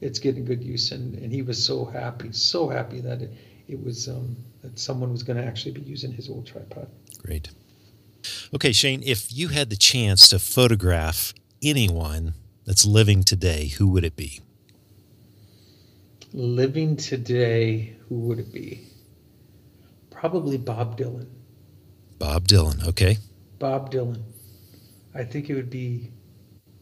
It's 0.00 0.18
getting 0.18 0.44
good 0.44 0.62
use, 0.62 0.92
and, 0.92 1.14
and 1.16 1.32
he 1.32 1.42
was 1.42 1.64
so 1.64 1.84
happy, 1.84 2.32
so 2.32 2.68
happy 2.68 3.00
that 3.00 3.22
it, 3.22 3.32
it 3.68 3.82
was 3.82 4.08
um, 4.08 4.36
that 4.62 4.78
someone 4.78 5.12
was 5.12 5.22
going 5.22 5.36
to 5.36 5.44
actually 5.44 5.72
be 5.72 5.82
using 5.82 6.12
his 6.12 6.28
old 6.28 6.46
tripod. 6.46 6.88
Great. 7.18 7.50
Okay, 8.54 8.72
Shane, 8.72 9.02
if 9.04 9.32
you 9.32 9.48
had 9.48 9.70
the 9.70 9.76
chance 9.76 10.28
to 10.28 10.38
photograph 10.38 11.34
anyone 11.62 12.34
that's 12.64 12.84
living 12.84 13.22
today, 13.22 13.66
who 13.66 13.88
would 13.88 14.04
it 14.04 14.16
be? 14.16 14.40
Living 16.32 16.96
today, 16.96 17.96
who 18.08 18.16
would 18.20 18.38
it 18.38 18.52
be? 18.52 18.86
Probably 20.10 20.58
Bob 20.58 20.98
Dylan. 20.98 21.28
Bob 22.18 22.46
Dylan. 22.48 22.86
Okay. 22.88 23.18
Bob 23.58 23.90
Dylan. 23.92 24.22
I 25.14 25.24
think 25.24 25.50
it 25.50 25.54
would 25.54 25.70
be 25.70 26.10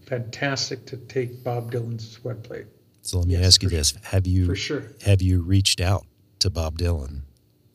fantastic 0.07 0.87
to 0.87 0.97
take 0.97 1.43
Bob 1.43 1.73
Dylan's 1.73 2.23
wet 2.23 2.43
plate 2.43 2.67
So 3.03 3.19
let 3.19 3.27
me 3.29 3.35
Yes, 3.35 3.47
ask 3.47 3.63
you 3.63 3.69
for 3.71 3.75
this: 3.77 3.95
Have 4.05 4.27
you 4.27 4.47
for 4.47 4.55
sure. 4.57 4.83
have 5.05 5.23
you 5.23 5.43
reached 5.43 5.81
out 5.81 6.07
to 6.41 6.51
Bob 6.51 6.79
Dylan 6.79 7.23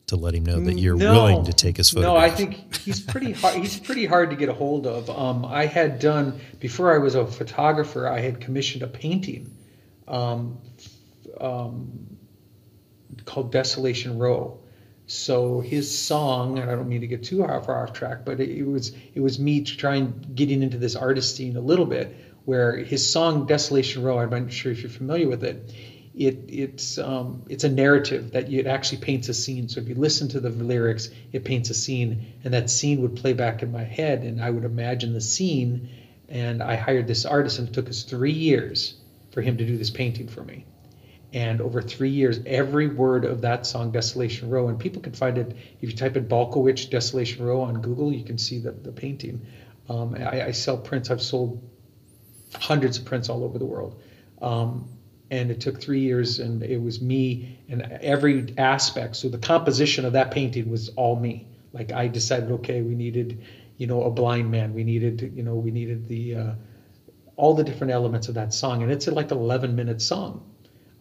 to 0.06 0.16
let 0.16 0.34
him 0.34 0.44
know 0.44 0.60
that 0.60 0.78
you're 0.78 0.96
No. 0.96 1.12
willing 1.12 1.44
to 1.46 1.52
take 1.52 1.76
his 1.78 1.90
photograph? 1.90 2.14
No, 2.14 2.18
I 2.18 2.30
think 2.30 2.76
he's 2.76 3.00
pretty 3.00 3.32
hard. 3.40 3.56
He's 3.56 3.78
pretty 3.80 4.06
hard 4.06 4.30
to 4.30 4.36
get 4.36 4.48
a 4.48 4.52
hold 4.54 4.86
of. 4.86 5.08
Um, 5.10 5.44
I 5.44 5.66
had 5.66 5.98
done 5.98 6.38
before 6.60 6.94
I 6.94 6.98
was 6.98 7.14
a 7.14 7.26
photographer. 7.26 8.06
I 8.08 8.20
had 8.20 8.40
commissioned 8.40 8.82
a 8.82 8.88
painting 8.88 9.54
um, 10.08 10.58
um, 11.40 12.16
called 13.24 13.52
Desolation 13.52 14.18
Row. 14.18 14.58
So 15.12 15.60
his 15.60 15.94
song, 15.94 16.58
and 16.58 16.70
I 16.70 16.74
don't 16.74 16.88
mean 16.88 17.02
to 17.02 17.06
get 17.06 17.22
too 17.22 17.44
far 17.44 17.82
off 17.82 17.92
track, 17.92 18.24
but 18.24 18.40
it, 18.40 18.64
was 18.64 18.92
it 19.14 19.20
was 19.20 19.38
me 19.38 19.60
trying 19.60 20.32
getting 20.34 20.62
into 20.62 20.78
this 20.78 20.96
artist 20.96 21.36
scene 21.36 21.54
a 21.58 21.60
little 21.60 21.84
bit, 21.84 22.16
where 22.46 22.78
his 22.78 23.08
song 23.08 23.44
Desolation 23.44 24.02
Row. 24.02 24.18
I'm 24.18 24.30
not 24.30 24.50
sure 24.50 24.72
if 24.72 24.82
you're 24.82 24.88
familiar 24.88 25.28
with 25.28 25.44
it. 25.44 25.70
It 26.14 26.38
it's 26.48 26.96
um, 26.96 27.44
it's 27.50 27.62
a 27.62 27.68
narrative 27.68 28.32
that 28.32 28.50
it 28.50 28.66
actually 28.66 28.98
paints 28.98 29.28
a 29.28 29.34
scene. 29.34 29.68
So 29.68 29.80
if 29.80 29.88
you 29.88 29.96
listen 29.96 30.28
to 30.28 30.40
the 30.40 30.48
lyrics, 30.48 31.10
it 31.30 31.44
paints 31.44 31.68
a 31.68 31.74
scene, 31.74 32.32
and 32.42 32.54
that 32.54 32.70
scene 32.70 33.02
would 33.02 33.14
play 33.14 33.34
back 33.34 33.62
in 33.62 33.70
my 33.70 33.84
head, 33.84 34.22
and 34.22 34.42
I 34.42 34.48
would 34.48 34.64
imagine 34.64 35.12
the 35.12 35.20
scene. 35.20 35.90
And 36.30 36.62
I 36.62 36.76
hired 36.76 37.06
this 37.06 37.26
artist, 37.26 37.58
and 37.58 37.68
it 37.68 37.74
took 37.74 37.90
us 37.90 38.02
three 38.02 38.32
years 38.32 38.94
for 39.30 39.42
him 39.42 39.58
to 39.58 39.66
do 39.66 39.76
this 39.76 39.90
painting 39.90 40.28
for 40.28 40.42
me 40.42 40.64
and 41.32 41.62
over 41.62 41.80
three 41.80 42.10
years, 42.10 42.40
every 42.44 42.88
word 42.88 43.24
of 43.24 43.40
that 43.40 43.64
song, 43.64 43.90
Desolation 43.90 44.50
Row, 44.50 44.68
and 44.68 44.78
people 44.78 45.00
can 45.00 45.12
find 45.12 45.38
it 45.38 45.56
if 45.80 45.90
you 45.90 45.96
type 45.96 46.16
in 46.16 46.28
Balkowitsch 46.28 46.90
Desolation 46.90 47.44
Row 47.44 47.62
on 47.62 47.80
Google, 47.80 48.12
you 48.12 48.24
can 48.24 48.36
see 48.36 48.58
the, 48.58 48.72
the 48.72 48.92
painting. 48.92 49.46
Um, 49.88 50.14
I, 50.14 50.46
I 50.46 50.50
sell 50.50 50.76
prints. 50.76 51.10
I've 51.10 51.22
sold 51.22 51.62
hundreds 52.54 52.98
of 52.98 53.06
prints 53.06 53.30
all 53.30 53.44
over 53.44 53.58
the 53.58 53.64
world. 53.64 54.02
Um, 54.42 54.90
and 55.30 55.50
it 55.50 55.62
took 55.62 55.80
three 55.80 56.00
years, 56.00 56.38
and 56.38 56.62
it 56.62 56.76
was 56.76 57.00
me 57.00 57.58
and 57.70 57.80
every 58.02 58.54
aspect. 58.58 59.16
So 59.16 59.30
the 59.30 59.38
composition 59.38 60.04
of 60.04 60.12
that 60.12 60.30
painting 60.30 60.70
was 60.70 60.90
all 60.90 61.16
me. 61.16 61.46
Like 61.72 61.92
I 61.92 62.08
decided, 62.08 62.50
okay, 62.50 62.82
we 62.82 62.94
needed, 62.94 63.42
you 63.78 63.86
know, 63.86 64.02
a 64.02 64.10
blind 64.10 64.50
man. 64.50 64.74
We 64.74 64.84
needed, 64.84 65.32
you 65.34 65.42
know, 65.42 65.54
we 65.54 65.70
needed 65.70 66.06
the 66.06 66.34
uh, 66.34 66.50
all 67.36 67.54
the 67.54 67.64
different 67.64 67.94
elements 67.94 68.28
of 68.28 68.34
that 68.34 68.52
song, 68.52 68.82
and 68.82 68.92
it's 68.92 69.08
like 69.08 69.30
an 69.30 69.38
11 69.38 69.74
minute 69.74 70.02
song 70.02 70.51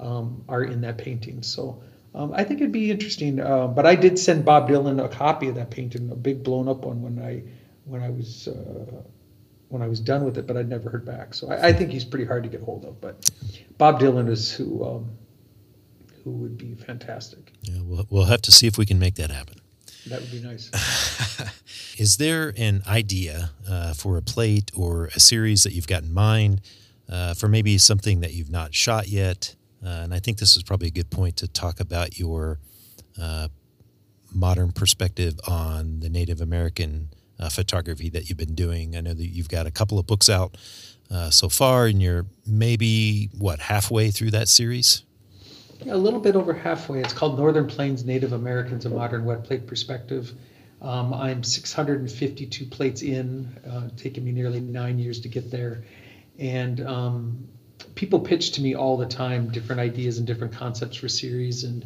um, 0.02 0.44
are 0.50 0.64
in 0.64 0.82
that 0.82 0.98
painting. 0.98 1.44
So 1.44 1.82
um, 2.14 2.34
I 2.34 2.44
think 2.44 2.60
it'd 2.60 2.72
be 2.72 2.92
interesting. 2.92 3.40
Uh, 3.40 3.68
but 3.68 3.86
I 3.86 3.96
did 3.96 4.20
send 4.20 4.44
Bob 4.44 4.70
Dylan 4.70 5.04
a 5.04 5.08
copy 5.08 5.48
of 5.48 5.56
that 5.56 5.70
painting, 5.70 6.12
a 6.12 6.16
big 6.16 6.44
blown 6.44 6.68
up 6.68 6.86
one 6.86 7.02
when 7.02 7.24
I 7.24 7.44
when 7.86 8.02
I 8.04 8.10
was 8.10 8.48
uh, 8.48 9.02
when 9.70 9.82
I 9.82 9.88
was 9.88 10.00
done 10.00 10.26
with 10.26 10.38
it, 10.38 10.46
but 10.48 10.58
I'd 10.58 10.68
never 10.68 10.90
heard 10.90 11.06
back. 11.06 11.34
So 11.34 11.50
I, 11.50 11.70
I 11.70 11.74
think 11.74 11.92
he's 11.92 12.04
pretty 12.04 12.26
hard 12.26 12.44
to 12.44 12.50
get 12.50 12.62
hold 12.62 12.84
of. 12.84 13.00
But 13.00 13.30
Bob 13.78 14.00
Dylan 14.00 14.30
is 14.30 14.52
who 14.52 14.84
um, 14.84 15.12
who 16.24 16.32
would 16.32 16.58
be 16.58 16.74
fantastic. 16.74 17.54
Yeah, 17.62 17.82
we'll, 17.84 18.06
we'll 18.10 18.26
have 18.26 18.42
to 18.44 18.52
see 18.52 18.68
if 18.68 18.78
we 18.78 18.86
can 18.86 19.00
make 19.00 19.16
that 19.16 19.32
happen. 19.32 19.56
That 20.08 20.20
would 20.20 20.32
be 20.32 20.42
nice. 20.42 20.72
Is 21.98 22.18
there 22.18 22.54
an 22.58 22.82
idea 22.88 23.52
uh, 23.70 23.94
for 23.94 24.18
a 24.18 24.22
plate 24.22 24.72
or 24.76 25.08
a 25.16 25.20
series 25.20 25.64
that 25.64 25.74
you've 25.74 25.88
got 25.88 26.02
in 26.02 26.12
mind 26.12 26.62
uh, 27.08 27.36
for 27.36 27.48
maybe 27.48 27.78
something 27.78 28.22
that 28.22 28.34
you've 28.34 28.50
not 28.50 28.74
shot 28.74 29.08
yet? 29.08 29.56
Uh, 29.84 30.02
and 30.04 30.14
I 30.14 30.20
think 30.20 30.38
this 30.38 30.56
is 30.56 30.64
probably 30.64 30.88
a 30.88 30.92
good 30.92 31.10
point 31.10 31.38
to 31.38 31.48
talk 31.48 31.80
about 31.80 32.20
your 32.20 32.60
uh, 33.20 33.48
modern 34.34 34.72
perspective 34.72 35.40
on 35.48 36.00
the 36.00 36.10
Native 36.10 36.42
American 36.42 37.10
uh, 37.40 37.50
photography 37.50 38.10
that 38.10 38.30
you've 38.30 38.38
been 38.38 38.56
doing. 38.56 38.96
I 38.96 39.02
know 39.02 39.14
that 39.14 39.28
you've 39.28 39.50
got 39.50 39.66
a 39.66 39.72
couple 39.72 39.98
of 39.98 40.06
books 40.06 40.30
out 40.30 40.56
uh, 41.10 41.30
so 41.30 41.50
far, 41.50 41.88
and 41.88 42.02
you're 42.02 42.26
maybe, 42.46 43.30
what, 43.38 43.60
halfway 43.60 44.12
through 44.12 44.32
that 44.32 44.48
series? 44.48 45.04
A 45.90 45.98
little 45.98 46.20
bit 46.20 46.36
over 46.36 46.54
halfway. 46.54 47.00
It's 47.00 47.14
called 47.14 47.38
Northern 47.38 47.68
Plains 47.68 48.06
Native 48.06 48.34
Americans: 48.34 48.86
A 48.86 48.90
Modern 48.90 49.26
Wet 49.26 49.44
Plate 49.44 49.66
Perspective. 49.66 50.32
Um, 50.82 51.14
I'm 51.14 51.44
652 51.44 52.66
plates 52.66 53.02
in, 53.02 53.56
uh, 53.70 53.90
taking 53.98 54.24
me 54.24 54.32
nearly 54.32 54.60
nine 54.60 55.00
years 55.00 55.20
to 55.22 55.28
get 55.28 55.50
there, 55.52 55.84
and 56.40 56.86
um, 56.86 57.48
people 57.96 58.20
pitch 58.20 58.54
to 58.54 58.62
me 58.62 58.76
all 58.76 58.98
the 58.98 59.06
time 59.06 59.50
different 59.50 59.82
ideas 59.82 60.18
and 60.18 60.28
different 60.28 60.54
concepts 60.54 60.98
for 60.98 61.10
series, 61.10 61.64
and 61.64 61.86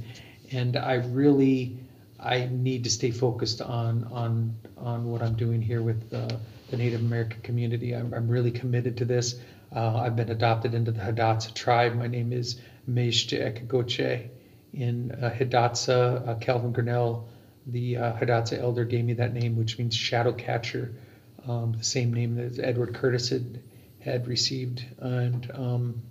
and 0.51 0.77
I 0.77 0.95
really 0.95 1.77
I 2.19 2.47
need 2.51 2.85
to 2.85 2.89
stay 2.89 3.11
focused 3.11 3.61
on 3.61 4.05
on 4.11 4.55
on 4.77 5.05
what 5.05 5.21
I'm 5.21 5.35
doing 5.35 5.61
here 5.61 5.81
with 5.81 6.13
uh, 6.13 6.37
the 6.69 6.77
Native 6.77 7.01
American 7.01 7.41
community. 7.41 7.93
I'm, 7.93 8.13
I'm 8.13 8.27
really 8.27 8.51
committed 8.51 8.97
to 8.97 9.05
this. 9.05 9.35
Uh, 9.75 9.97
I've 9.97 10.15
been 10.15 10.31
adopted 10.31 10.73
into 10.73 10.91
the 10.91 11.01
Hidatsa 11.01 11.53
tribe. 11.53 11.95
My 11.95 12.07
name 12.07 12.31
is 12.31 12.59
Meshte 12.89 13.39
Ekagoche. 13.39 14.29
In 14.73 15.11
uh, 15.11 15.29
Hidatsa, 15.29 16.27
uh, 16.27 16.35
Calvin 16.35 16.73
Grinnell, 16.73 17.29
the 17.65 17.97
uh, 17.97 18.13
Hidatsa 18.13 18.59
elder, 18.59 18.83
gave 18.83 19.05
me 19.05 19.13
that 19.13 19.33
name, 19.33 19.55
which 19.55 19.77
means 19.77 19.95
shadow 19.95 20.33
catcher, 20.33 20.93
um, 21.47 21.73
the 21.77 21.83
same 21.83 22.13
name 22.13 22.35
that 22.35 22.59
Edward 22.59 22.93
Curtis 22.93 23.29
had 23.29 23.61
had 24.05 24.27
received. 24.27 24.85
And 24.99 25.51
um, 25.53 26.01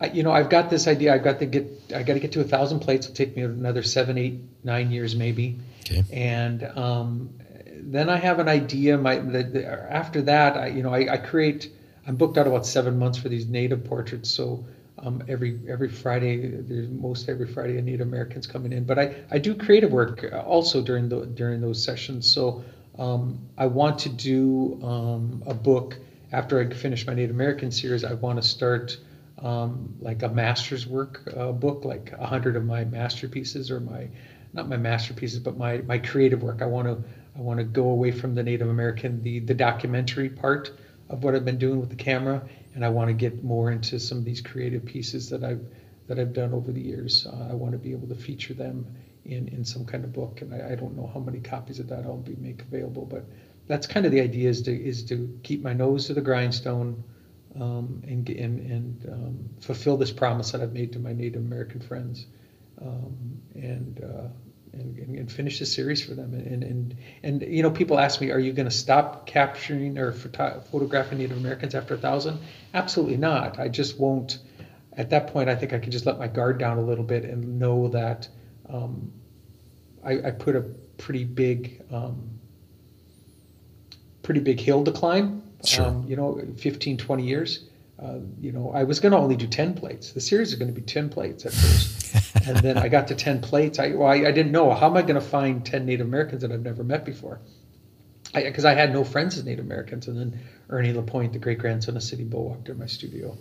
I, 0.00 0.06
you 0.06 0.22
know, 0.22 0.32
I've 0.32 0.48
got 0.48 0.70
this 0.70 0.88
idea. 0.88 1.14
I've 1.14 1.22
got 1.22 1.38
to 1.40 1.46
get. 1.46 1.92
I 1.94 2.02
got 2.02 2.14
to 2.14 2.20
get 2.20 2.32
to 2.32 2.40
a 2.40 2.44
thousand 2.44 2.80
plates. 2.80 3.06
It'll 3.06 3.14
take 3.14 3.36
me 3.36 3.42
another 3.42 3.82
seven, 3.82 4.18
eight, 4.18 4.40
nine 4.64 4.90
years 4.90 5.14
maybe. 5.14 5.58
Okay. 5.82 6.02
And 6.12 6.64
um, 6.64 7.34
then 7.76 8.08
I 8.08 8.16
have 8.16 8.38
an 8.38 8.48
idea. 8.48 8.96
My 8.96 9.18
the, 9.18 9.42
the, 9.44 9.66
after 9.66 10.22
that, 10.22 10.56
I, 10.56 10.66
you 10.68 10.82
know, 10.82 10.92
I, 10.92 11.12
I 11.12 11.16
create. 11.18 11.70
I'm 12.06 12.16
booked 12.16 12.36
out 12.36 12.46
about 12.46 12.66
seven 12.66 12.98
months 12.98 13.18
for 13.18 13.28
these 13.28 13.46
native 13.46 13.84
portraits. 13.84 14.30
So 14.30 14.66
um, 14.98 15.22
every 15.28 15.60
every 15.68 15.88
Friday, 15.88 16.48
there's 16.48 16.88
most 16.88 17.28
every 17.28 17.46
Friday 17.46 17.76
a 17.78 17.82
Native 17.82 18.06
Americans 18.06 18.46
coming 18.46 18.72
in. 18.72 18.84
But 18.84 18.98
I, 18.98 19.14
I 19.30 19.38
do 19.38 19.54
creative 19.54 19.92
work 19.92 20.24
also 20.32 20.82
during 20.82 21.08
the 21.10 21.26
during 21.26 21.60
those 21.60 21.82
sessions. 21.82 22.30
So 22.30 22.64
um, 22.98 23.40
I 23.58 23.66
want 23.66 24.00
to 24.00 24.08
do 24.08 24.80
um, 24.82 25.42
a 25.46 25.54
book 25.54 25.96
after 26.34 26.58
I 26.58 26.68
finish 26.74 27.06
my 27.06 27.14
Native 27.14 27.30
American 27.30 27.70
series. 27.70 28.02
I 28.02 28.14
want 28.14 28.42
to 28.42 28.46
start 28.46 28.98
um, 29.38 29.94
like 30.00 30.24
a 30.24 30.28
master's 30.28 30.84
work 30.84 31.22
uh, 31.36 31.52
book, 31.52 31.84
like 31.84 32.12
a 32.18 32.26
hundred 32.26 32.56
of 32.56 32.64
my 32.64 32.84
masterpieces 32.84 33.70
or 33.70 33.78
my 33.78 34.08
not 34.52 34.68
my 34.68 34.76
masterpieces, 34.76 35.38
but 35.38 35.56
my 35.56 35.78
my 35.78 35.98
creative 35.98 36.42
work. 36.42 36.60
I 36.60 36.66
want 36.66 36.88
to 36.88 37.02
I 37.38 37.40
want 37.40 37.58
to 37.58 37.64
go 37.64 37.88
away 37.90 38.10
from 38.10 38.34
the 38.34 38.42
Native 38.42 38.68
American, 38.68 39.22
the 39.22 39.38
the 39.40 39.54
documentary 39.54 40.28
part 40.28 40.72
of 41.08 41.22
what 41.22 41.36
I've 41.36 41.44
been 41.44 41.58
doing 41.58 41.78
with 41.78 41.90
the 41.90 41.96
camera, 42.10 42.42
and 42.74 42.84
I 42.84 42.88
want 42.88 43.08
to 43.08 43.14
get 43.14 43.44
more 43.44 43.70
into 43.70 44.00
some 44.00 44.18
of 44.18 44.24
these 44.24 44.40
creative 44.40 44.84
pieces 44.84 45.30
that 45.30 45.44
I've 45.44 45.64
that 46.08 46.18
I've 46.18 46.32
done 46.32 46.52
over 46.52 46.72
the 46.72 46.80
years. 46.80 47.26
Uh, 47.26 47.48
I 47.50 47.54
want 47.54 47.72
to 47.72 47.78
be 47.78 47.92
able 47.92 48.08
to 48.08 48.16
feature 48.16 48.54
them 48.54 48.86
in 49.24 49.46
in 49.48 49.64
some 49.64 49.84
kind 49.84 50.02
of 50.02 50.12
book, 50.12 50.42
and 50.42 50.52
I, 50.52 50.72
I 50.72 50.74
don't 50.74 50.96
know 50.96 51.08
how 51.14 51.20
many 51.20 51.38
copies 51.38 51.78
of 51.78 51.88
that 51.90 52.04
I'll 52.04 52.16
be 52.16 52.34
make 52.36 52.62
available, 52.62 53.04
but 53.06 53.24
that's 53.66 53.86
kind 53.86 54.06
of 54.06 54.12
the 54.12 54.20
idea 54.20 54.48
is 54.48 54.62
to 54.62 54.72
is 54.72 55.04
to 55.04 55.38
keep 55.42 55.62
my 55.62 55.72
nose 55.72 56.06
to 56.06 56.14
the 56.14 56.20
grindstone. 56.20 57.02
Um, 57.60 58.02
and 58.04 58.28
and, 58.30 58.58
and 58.68 59.08
um, 59.12 59.48
fulfill 59.60 59.96
this 59.96 60.10
promise 60.10 60.50
that 60.50 60.60
I've 60.60 60.72
made 60.72 60.92
to 60.94 60.98
my 60.98 61.12
Native 61.12 61.40
American 61.40 61.80
friends, 61.80 62.26
um, 62.82 63.40
and, 63.54 64.02
uh, 64.02 64.26
and 64.72 65.16
and 65.16 65.30
finish 65.30 65.60
the 65.60 65.66
series 65.66 66.04
for 66.04 66.14
them. 66.14 66.34
And 66.34 66.64
and 66.64 66.96
and 67.22 67.42
you 67.42 67.62
know, 67.62 67.70
people 67.70 68.00
ask 68.00 68.20
me, 68.20 68.32
are 68.32 68.40
you 68.40 68.52
going 68.52 68.68
to 68.68 68.74
stop 68.74 69.26
capturing 69.26 69.98
or 69.98 70.10
photo- 70.10 70.60
photographing 70.72 71.18
Native 71.18 71.36
Americans 71.36 71.76
after 71.76 71.94
a 71.94 71.98
thousand? 71.98 72.40
Absolutely 72.74 73.18
not. 73.18 73.60
I 73.60 73.68
just 73.68 74.00
won't. 74.00 74.38
At 74.96 75.10
that 75.10 75.28
point, 75.28 75.48
I 75.48 75.54
think 75.54 75.72
I 75.72 75.78
can 75.78 75.92
just 75.92 76.06
let 76.06 76.18
my 76.18 76.26
guard 76.26 76.58
down 76.58 76.78
a 76.78 76.82
little 76.82 77.04
bit 77.04 77.24
and 77.24 77.60
know 77.60 77.88
that 77.88 78.28
um, 78.68 79.12
I, 80.04 80.28
I, 80.28 80.30
put 80.30 80.54
a 80.54 80.60
pretty 80.98 81.24
big, 81.24 81.82
um, 81.90 82.33
pretty 84.24 84.40
big 84.40 84.58
hill 84.58 84.82
to 84.82 84.90
climb 84.90 85.44
Sure. 85.66 85.86
Um, 85.86 86.04
you 86.06 86.16
know, 86.16 86.40
15, 86.56 86.98
20 86.98 87.26
years. 87.26 87.64
Uh, 87.98 88.18
you 88.40 88.52
know, 88.52 88.70
I 88.72 88.84
was 88.84 89.00
going 89.00 89.12
to 89.12 89.18
only 89.18 89.36
do 89.36 89.46
10 89.46 89.74
plates. 89.74 90.12
The 90.12 90.20
series 90.20 90.48
is 90.52 90.56
going 90.56 90.72
to 90.72 90.78
be 90.78 90.84
10 90.84 91.08
plates 91.08 91.46
at 91.46 91.52
first. 91.52 92.14
and 92.46 92.56
then 92.58 92.76
I 92.76 92.88
got 92.88 93.08
to 93.08 93.14
10 93.14 93.40
plates. 93.40 93.78
I, 93.78 93.92
well, 93.92 94.08
I, 94.08 94.16
I 94.16 94.32
didn't 94.32 94.52
know 94.52 94.72
how 94.72 94.90
am 94.90 94.96
I 94.96 95.02
going 95.02 95.14
to 95.14 95.20
find 95.20 95.64
10 95.64 95.86
Native 95.86 96.06
Americans 96.06 96.42
that 96.42 96.52
I've 96.52 96.62
never 96.62 96.84
met 96.84 97.04
before? 97.04 97.40
Because 98.34 98.64
I, 98.64 98.72
I, 98.72 98.74
had 98.74 98.92
no 98.92 99.04
friends 99.04 99.38
as 99.38 99.44
Native 99.44 99.64
Americans. 99.64 100.08
And 100.08 100.18
then 100.18 100.40
Ernie 100.68 100.92
Lapointe, 100.92 101.32
the 101.32 101.38
great 101.38 101.58
grandson 101.58 101.96
of 101.96 102.02
Sitting 102.02 102.28
Bull, 102.28 102.48
walked 102.48 102.68
in 102.68 102.78
my 102.78 102.86
studio. 102.86 103.38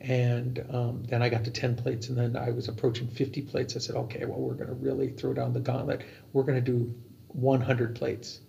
And 0.00 0.64
um, 0.70 1.02
then 1.04 1.20
I 1.20 1.28
got 1.28 1.44
to 1.44 1.50
10 1.50 1.76
plates. 1.76 2.08
And 2.08 2.16
then 2.16 2.36
I 2.36 2.50
was 2.50 2.68
approaching 2.68 3.08
50 3.08 3.42
plates. 3.42 3.74
I 3.76 3.80
said, 3.80 3.96
okay, 3.96 4.24
well, 4.24 4.38
we're 4.38 4.54
going 4.54 4.68
to 4.68 4.74
really 4.74 5.08
throw 5.08 5.34
down 5.34 5.52
the 5.52 5.60
gauntlet. 5.60 6.02
We're 6.32 6.44
going 6.44 6.64
to 6.64 6.72
do 6.72 6.94
100 7.28 7.96
plates. 7.96 8.40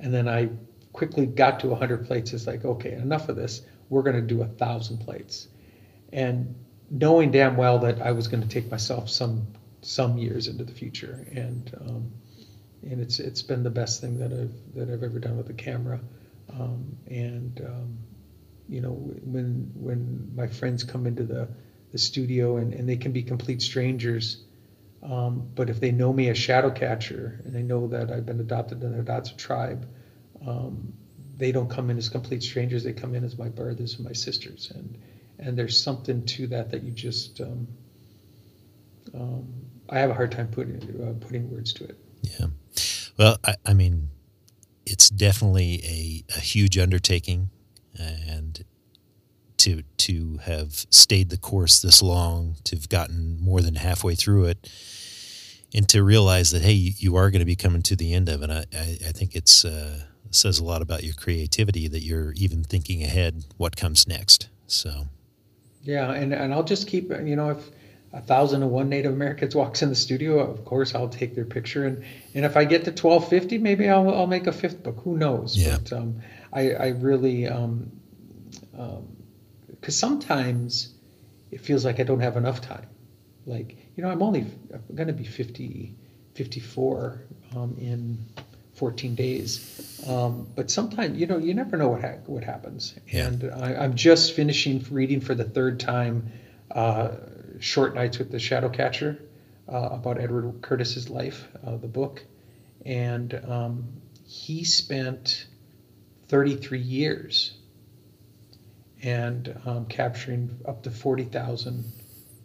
And 0.00 0.12
then 0.12 0.28
I 0.28 0.50
quickly 0.98 1.26
got 1.26 1.60
to 1.60 1.68
100 1.68 2.06
plates. 2.06 2.32
It's 2.32 2.46
like, 2.46 2.64
okay, 2.64 2.92
enough 2.92 3.28
of 3.28 3.36
this 3.36 3.62
we're 3.88 4.02
going 4.02 4.16
to 4.16 4.22
do 4.22 4.42
a 4.42 4.46
thousand 4.46 4.98
plates. 4.98 5.48
And 6.12 6.54
knowing 6.90 7.30
damn 7.30 7.56
well 7.56 7.78
that 7.80 8.00
I 8.00 8.12
was 8.12 8.28
going 8.28 8.42
to 8.42 8.48
take 8.48 8.70
myself 8.70 9.08
some 9.08 9.46
some 9.80 10.18
years 10.18 10.48
into 10.48 10.64
the 10.64 10.72
future, 10.72 11.26
and 11.32 11.70
um, 11.80 12.12
and 12.82 13.00
it's 13.00 13.20
it's 13.20 13.42
been 13.42 13.62
the 13.62 13.70
best 13.70 14.00
thing 14.00 14.18
that 14.18 14.32
I've 14.32 14.74
that 14.74 14.92
I've 14.92 15.02
ever 15.02 15.18
done 15.18 15.36
with 15.36 15.46
the 15.46 15.54
camera. 15.54 16.00
Um, 16.52 16.96
and 17.06 17.60
um, 17.64 17.98
you 18.68 18.80
know 18.80 18.92
when 18.92 19.70
when 19.74 20.32
my 20.34 20.46
friends 20.46 20.84
come 20.84 21.06
into 21.06 21.24
the 21.24 21.48
the 21.92 21.98
studio 21.98 22.56
and, 22.56 22.74
and 22.74 22.88
they 22.88 22.96
can 22.96 23.12
be 23.12 23.22
complete 23.22 23.62
strangers. 23.62 24.44
Um, 25.00 25.48
but 25.54 25.70
if 25.70 25.78
they 25.78 25.92
know 25.92 26.12
me 26.12 26.28
as 26.28 26.36
Shadow 26.36 26.70
Catcher 26.70 27.40
and 27.44 27.54
they 27.54 27.62
know 27.62 27.86
that 27.88 28.10
I've 28.10 28.26
been 28.26 28.40
adopted 28.40 28.82
in 28.82 28.92
the 28.92 29.02
Hidatsa 29.02 29.36
tribe, 29.36 29.86
um, 30.46 30.92
they 31.38 31.52
don't 31.52 31.70
come 31.70 31.88
in 31.88 31.96
as 31.96 32.08
complete 32.08 32.42
strangers. 32.42 32.84
They 32.84 32.92
come 32.92 33.14
in 33.14 33.24
as 33.24 33.38
my 33.38 33.48
brothers 33.48 33.96
and 33.96 34.04
my 34.04 34.12
sisters, 34.12 34.72
and 34.74 34.98
and 35.38 35.56
there's 35.56 35.80
something 35.80 36.24
to 36.26 36.46
that 36.48 36.70
that 36.70 36.82
you 36.82 36.90
just 36.90 37.40
um, 37.40 37.68
um, 39.14 39.46
I 39.88 39.98
have 40.00 40.10
a 40.10 40.14
hard 40.14 40.32
time 40.32 40.48
putting 40.48 40.76
uh, 41.00 41.24
putting 41.24 41.50
words 41.50 41.72
to 41.74 41.84
it. 41.84 41.96
Yeah, 42.22 42.46
well, 43.16 43.38
I, 43.44 43.54
I 43.64 43.74
mean, 43.74 44.10
it's 44.84 45.08
definitely 45.08 45.80
a, 45.84 46.36
a 46.36 46.40
huge 46.40 46.76
undertaking, 46.76 47.50
and 47.96 48.64
to 49.58 49.82
to 49.98 50.38
have 50.38 50.86
stayed 50.90 51.30
the 51.30 51.38
course 51.38 51.80
this 51.80 52.02
long, 52.02 52.56
to 52.64 52.76
have 52.76 52.88
gotten 52.88 53.40
more 53.40 53.60
than 53.60 53.76
halfway 53.76 54.16
through 54.16 54.46
it, 54.46 54.70
and 55.72 55.88
to 55.88 56.02
realize 56.02 56.50
that 56.50 56.62
hey, 56.62 56.72
you, 56.72 56.92
you 56.96 57.16
are 57.16 57.30
going 57.30 57.40
to 57.40 57.46
be 57.46 57.56
coming 57.56 57.82
to 57.82 57.94
the 57.94 58.12
end 58.12 58.28
of 58.28 58.42
it. 58.42 58.50
I 58.50 58.64
I, 58.76 58.98
I 59.08 59.12
think 59.12 59.36
it's. 59.36 59.64
Uh, 59.64 60.00
says 60.30 60.58
a 60.58 60.64
lot 60.64 60.82
about 60.82 61.04
your 61.04 61.14
creativity 61.14 61.88
that 61.88 62.02
you're 62.02 62.32
even 62.32 62.62
thinking 62.64 63.02
ahead 63.02 63.44
what 63.56 63.76
comes 63.76 64.06
next. 64.06 64.48
So, 64.66 65.08
yeah, 65.82 66.12
and, 66.12 66.32
and 66.32 66.52
I'll 66.52 66.64
just 66.64 66.88
keep, 66.88 67.10
you 67.10 67.36
know, 67.36 67.50
if 67.50 67.70
a 68.12 68.20
thousand 68.20 68.62
and 68.62 68.70
one 68.70 68.88
Native 68.88 69.12
Americans 69.12 69.54
walks 69.62 69.82
in 69.82 69.88
the 69.88 69.94
studio, 69.94 70.38
of 70.38 70.64
course 70.64 70.94
I'll 70.94 71.08
take 71.08 71.34
their 71.34 71.44
picture, 71.44 71.86
and 71.86 72.04
and 72.34 72.44
if 72.44 72.56
I 72.56 72.64
get 72.64 72.84
to 72.84 72.92
twelve 72.92 73.28
fifty, 73.28 73.58
maybe 73.58 73.88
I'll 73.88 74.12
I'll 74.12 74.26
make 74.26 74.46
a 74.46 74.52
fifth 74.52 74.82
book. 74.82 75.00
Who 75.04 75.16
knows? 75.16 75.56
Yeah. 75.56 75.78
But 75.78 75.92
um, 75.92 76.20
I 76.52 76.72
I 76.72 76.88
really 76.88 77.46
um, 77.46 77.92
um, 78.78 79.16
because 79.68 79.96
sometimes 79.96 80.94
it 81.50 81.60
feels 81.60 81.84
like 81.84 82.00
I 82.00 82.02
don't 82.02 82.20
have 82.20 82.36
enough 82.36 82.60
time. 82.60 82.86
Like 83.46 83.76
you 83.96 84.02
know, 84.02 84.10
I'm 84.10 84.22
only 84.22 84.46
I'm 84.72 84.94
going 84.94 85.08
to 85.08 85.12
be 85.12 85.24
50, 85.24 85.94
54 86.34 87.20
um, 87.56 87.76
in 87.78 88.18
14 88.78 89.14
days. 89.14 90.04
Um, 90.06 90.46
but 90.54 90.70
sometimes, 90.70 91.18
you 91.18 91.26
know, 91.26 91.38
you 91.38 91.54
never 91.54 91.76
know 91.76 91.88
what 91.88 92.00
ha- 92.00 92.18
what 92.26 92.44
happens. 92.44 92.94
Yeah. 93.08 93.26
And 93.26 93.50
I, 93.52 93.84
am 93.84 93.94
just 93.94 94.34
finishing 94.34 94.84
reading 94.90 95.20
for 95.20 95.34
the 95.34 95.44
third 95.44 95.80
time 95.80 96.32
uh, 96.70 97.16
Short 97.58 97.94
Nights 97.94 98.18
with 98.18 98.30
the 98.30 98.38
Shadow 98.38 98.68
Catcher 98.68 99.20
uh, 99.68 99.88
about 99.92 100.18
Edward 100.20 100.62
Curtis's 100.62 101.10
life, 101.10 101.48
uh, 101.66 101.76
the 101.76 101.88
book. 101.88 102.24
And 102.86 103.34
um, 103.46 103.88
he 104.24 104.64
spent 104.64 105.46
33 106.28 106.78
years 106.78 107.54
and 109.02 109.60
um, 109.64 109.86
capturing 109.86 110.60
up 110.66 110.82
to 110.84 110.90
40,000 110.90 111.84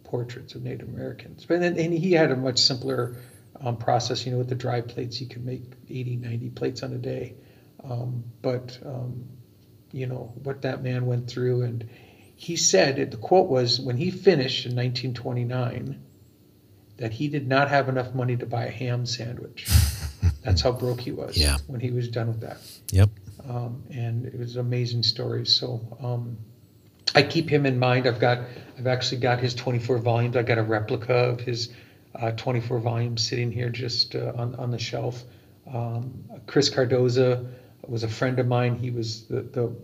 portraits 0.04 0.54
of 0.54 0.62
Native 0.62 0.88
Americans. 0.88 1.44
But 1.44 1.62
and, 1.62 1.76
and 1.76 1.92
he 1.92 2.12
had 2.12 2.30
a 2.30 2.36
much 2.36 2.58
simpler 2.60 3.16
um, 3.60 3.76
process. 3.76 4.24
You 4.24 4.32
know, 4.32 4.38
with 4.38 4.48
the 4.48 4.54
dry 4.54 4.80
plates, 4.80 5.16
he 5.16 5.26
could 5.26 5.44
make 5.44 5.62
80, 5.88 6.16
90 6.16 6.50
plates 6.50 6.82
on 6.82 6.92
a 6.92 6.98
day. 6.98 7.34
Um, 7.82 8.24
but, 8.42 8.78
um, 8.84 9.26
you 9.92 10.06
know, 10.06 10.32
what 10.42 10.62
that 10.62 10.82
man 10.82 11.06
went 11.06 11.28
through. 11.28 11.62
And 11.62 11.88
he 12.34 12.56
said, 12.56 13.10
the 13.10 13.16
quote 13.16 13.48
was, 13.48 13.80
when 13.80 13.96
he 13.96 14.10
finished 14.10 14.66
in 14.66 14.72
1929, 14.72 16.02
that 16.96 17.12
he 17.12 17.28
did 17.28 17.46
not 17.46 17.68
have 17.68 17.88
enough 17.88 18.14
money 18.14 18.36
to 18.36 18.46
buy 18.46 18.64
a 18.66 18.70
ham 18.70 19.06
sandwich. 19.06 19.68
That's 20.42 20.60
how 20.60 20.72
broke 20.72 21.00
he 21.00 21.12
was 21.12 21.36
yeah. 21.36 21.56
when 21.66 21.80
he 21.80 21.90
was 21.90 22.08
done 22.08 22.28
with 22.28 22.40
that. 22.40 22.58
Yep. 22.90 23.10
Um, 23.48 23.82
and 23.90 24.26
it 24.26 24.38
was 24.38 24.56
an 24.56 24.60
amazing 24.60 25.02
stories. 25.02 25.54
So 25.54 25.80
um, 26.00 26.38
I 27.14 27.22
keep 27.22 27.48
him 27.48 27.66
in 27.66 27.78
mind. 27.78 28.06
I've 28.06 28.20
got, 28.20 28.40
I've 28.78 28.86
actually 28.86 29.20
got 29.20 29.40
his 29.40 29.54
24 29.54 29.98
volumes. 29.98 30.36
I've 30.36 30.46
got 30.46 30.58
a 30.58 30.62
replica 30.62 31.14
of 31.14 31.40
his 31.40 31.70
uh, 32.14 32.32
24 32.32 32.78
volumes 32.78 33.26
sitting 33.26 33.50
here 33.50 33.70
just 33.70 34.14
uh, 34.14 34.32
on, 34.36 34.54
on 34.56 34.70
the 34.70 34.78
shelf. 34.78 35.22
Um, 35.72 36.24
Chris 36.46 36.68
Cardozo 36.68 37.46
was 37.86 38.02
a 38.02 38.08
friend 38.08 38.38
of 38.38 38.46
mine. 38.46 38.76
He 38.76 38.90
was 38.90 39.26
the, 39.26 39.42
the 39.42 39.74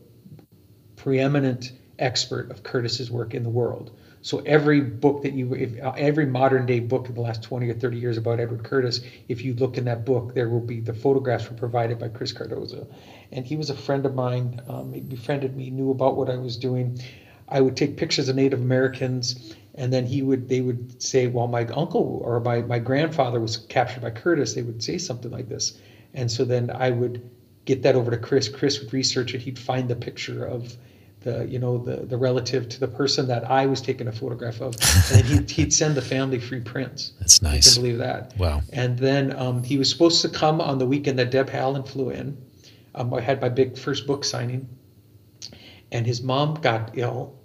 preeminent 0.97 1.72
expert 1.99 2.51
of 2.51 2.62
Curtis's 2.62 3.11
work 3.11 3.35
in 3.35 3.43
the 3.43 3.51
world. 3.51 3.93
So 4.22 4.41
every 4.41 4.83
book 4.83 5.22
that 5.22 5.33
you, 5.33 5.55
if, 5.55 5.83
uh, 5.83 5.93
every 5.97 6.26
modern 6.26 6.66
day 6.66 6.81
book 6.81 7.09
in 7.09 7.14
the 7.14 7.22
last 7.22 7.43
20 7.43 7.70
or 7.70 7.74
30 7.74 7.99
years 7.99 8.18
about 8.18 8.39
Edward 8.39 8.64
Curtis, 8.64 9.01
if 9.28 9.43
you 9.43 9.55
look 9.55 9.78
in 9.78 9.85
that 9.87 10.05
book, 10.05 10.35
there 10.35 10.51
will 10.51 10.61
be 10.61 10.81
the 10.81 10.93
photographs 10.93 11.49
were 11.49 11.57
provided 11.57 11.99
by 11.99 12.09
Chris 12.09 12.33
Cardozo, 12.33 12.87
and 13.33 13.47
he 13.47 13.57
was 13.57 13.70
a 13.70 13.74
friend 13.74 14.05
of 14.05 14.14
mine. 14.14 14.61
Um, 14.68 14.93
he 14.93 15.01
befriended 15.01 15.57
me, 15.57 15.70
knew 15.70 15.91
about 15.91 16.16
what 16.16 16.28
I 16.28 16.37
was 16.37 16.59
doing. 16.59 17.01
I 17.49 17.62
would 17.62 17.76
take 17.76 17.97
pictures 17.97 18.28
of 18.28 18.37
Native 18.37 18.61
Americans 18.61 19.55
and 19.75 19.93
then 19.93 20.07
he 20.07 20.23
would 20.23 20.49
they 20.49 20.61
would 20.61 21.01
say 21.03 21.27
well 21.27 21.47
my 21.47 21.64
uncle 21.66 22.21
or 22.25 22.41
my, 22.41 22.62
my 22.62 22.79
grandfather 22.79 23.41
was 23.41 23.57
captured 23.57 24.03
by 24.03 24.11
curtis 24.11 24.55
they 24.55 24.62
would 24.62 24.83
say 24.83 24.99
something 24.99 25.31
like 25.31 25.49
this. 25.49 25.79
And 26.12 26.31
so 26.31 26.45
then 26.45 26.71
i 26.71 26.91
would 26.91 27.31
get 27.64 27.83
that 27.83 27.95
over 27.95 28.11
to 28.11 28.18
chris. 28.18 28.49
Chris 28.49 28.81
would 28.81 28.93
research 28.93 29.35
it. 29.35 29.41
He'd 29.41 29.59
find 29.59 29.89
the 29.89 29.97
picture 29.97 30.45
of 30.45 30.77
the 31.21 31.47
you 31.47 31.59
know 31.59 31.79
the 31.79 31.97
the 32.07 32.16
relative 32.16 32.68
to 32.71 32.81
the 32.81 32.89
person 32.89 33.29
that 33.29 33.45
i 33.51 33.66
was 33.66 33.83
taking 33.83 34.09
a 34.09 34.12
photograph 34.12 34.61
of. 34.61 34.75
And 35.12 35.25
he'd, 35.27 35.51
he'd 35.51 35.73
send 35.73 35.95
the 35.95 36.03
family 36.03 36.41
free 36.41 36.61
prints. 36.61 37.12
That's 37.21 37.43
nice. 37.43 37.68
I 37.68 37.75
can 37.75 37.83
believe 37.83 37.99
that. 37.99 38.37
Wow. 38.39 38.62
And 38.73 38.99
then 38.99 39.37
um, 39.37 39.62
he 39.62 39.77
was 39.79 39.91
supposed 39.91 40.23
to 40.23 40.29
come 40.29 40.61
on 40.61 40.79
the 40.79 40.87
weekend 40.87 41.18
that 41.18 41.31
deb 41.31 41.51
haaland 41.51 41.89
flew 41.89 42.11
in. 42.11 42.37
Um, 42.95 43.12
i 43.14 43.21
had 43.21 43.41
my 43.41 43.49
big 43.49 43.79
first 43.79 44.07
book 44.07 44.25
signing. 44.25 44.68
And 45.93 46.07
his 46.07 46.23
mom 46.23 46.55
got 46.55 46.93
ill 46.95 47.39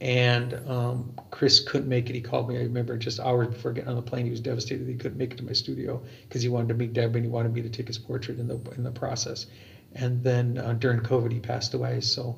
and 0.00 0.54
um, 0.68 1.12
Chris 1.30 1.58
couldn't 1.60 1.88
make 1.88 2.08
it. 2.08 2.14
He 2.14 2.20
called 2.20 2.48
me. 2.48 2.56
I 2.56 2.62
remember 2.62 2.96
just 2.96 3.18
hours 3.18 3.48
before 3.48 3.72
getting 3.72 3.90
on 3.90 3.96
the 3.96 4.02
plane, 4.02 4.24
he 4.24 4.30
was 4.30 4.40
devastated. 4.40 4.86
that 4.86 4.92
He 4.92 4.98
couldn't 4.98 5.18
make 5.18 5.32
it 5.32 5.38
to 5.38 5.44
my 5.44 5.52
studio 5.52 6.00
because 6.22 6.42
he 6.42 6.48
wanted 6.48 6.68
to 6.68 6.74
meet 6.74 6.92
Deb 6.92 7.16
and 7.16 7.24
he 7.24 7.30
wanted 7.30 7.52
me 7.52 7.62
to 7.62 7.68
take 7.68 7.88
his 7.88 7.98
portrait 7.98 8.38
in 8.38 8.46
the 8.46 8.60
in 8.76 8.84
the 8.84 8.92
process. 8.92 9.46
And 9.94 10.22
then 10.22 10.58
uh, 10.58 10.74
during 10.74 11.00
COVID, 11.00 11.32
he 11.32 11.40
passed 11.40 11.74
away. 11.74 12.00
So 12.00 12.36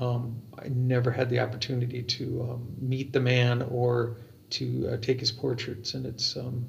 um, 0.00 0.40
I 0.58 0.68
never 0.68 1.10
had 1.10 1.28
the 1.28 1.40
opportunity 1.40 2.02
to 2.02 2.48
um, 2.50 2.74
meet 2.80 3.12
the 3.12 3.20
man 3.20 3.62
or 3.62 4.16
to 4.50 4.88
uh, 4.92 4.96
take 4.98 5.20
his 5.20 5.32
portraits, 5.32 5.94
and 5.94 6.06
it's 6.06 6.36
um, 6.36 6.64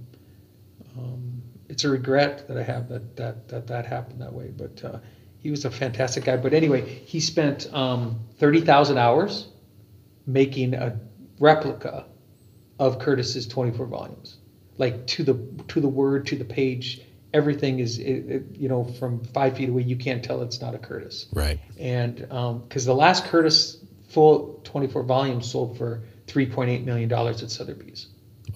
um, 0.97 1.41
it's 1.69 1.83
a 1.83 1.89
regret 1.89 2.47
that 2.47 2.57
I 2.57 2.63
have 2.63 2.89
that 2.89 3.15
that 3.15 3.47
that 3.47 3.67
that 3.67 3.85
happened 3.85 4.21
that 4.21 4.33
way. 4.33 4.51
But 4.55 4.83
uh, 4.83 4.99
he 5.39 5.49
was 5.49 5.63
a 5.63 5.71
fantastic 5.71 6.25
guy. 6.25 6.35
But 6.35 6.53
anyway, 6.53 6.81
he 6.81 7.21
spent 7.21 7.73
um, 7.73 8.19
thirty 8.37 8.59
thousand 8.59 8.97
hours 8.97 9.47
making 10.27 10.73
a 10.73 10.99
replica 11.39 12.05
of 12.79 12.99
Curtis's 12.99 13.47
24 13.47 13.85
volumes, 13.85 14.37
like 14.77 15.07
to 15.07 15.23
the 15.23 15.33
to 15.69 15.79
the 15.79 15.87
word, 15.87 16.27
to 16.27 16.35
the 16.35 16.45
page. 16.45 17.01
Everything 17.33 17.79
is, 17.79 17.99
it, 17.99 18.05
it, 18.05 18.43
you 18.53 18.69
know, 18.69 18.85
from 18.85 19.21
five 19.25 19.57
feet 19.57 19.67
away, 19.67 19.81
you 19.81 19.97
can't 19.97 20.23
tell 20.23 20.41
it's 20.41 20.61
not 20.61 20.73
a 20.73 20.77
Curtis. 20.77 21.25
Right. 21.33 21.59
And 21.77 22.15
because 22.15 22.31
um, 22.31 22.63
the 22.69 22.95
last 22.95 23.25
Curtis 23.25 23.83
full 24.07 24.61
24 24.63 25.03
volumes 25.03 25.51
sold 25.51 25.77
for 25.77 26.03
3.8 26.27 26.85
million 26.85 27.09
dollars 27.09 27.43
at 27.43 27.51
Sotheby's. 27.51 28.07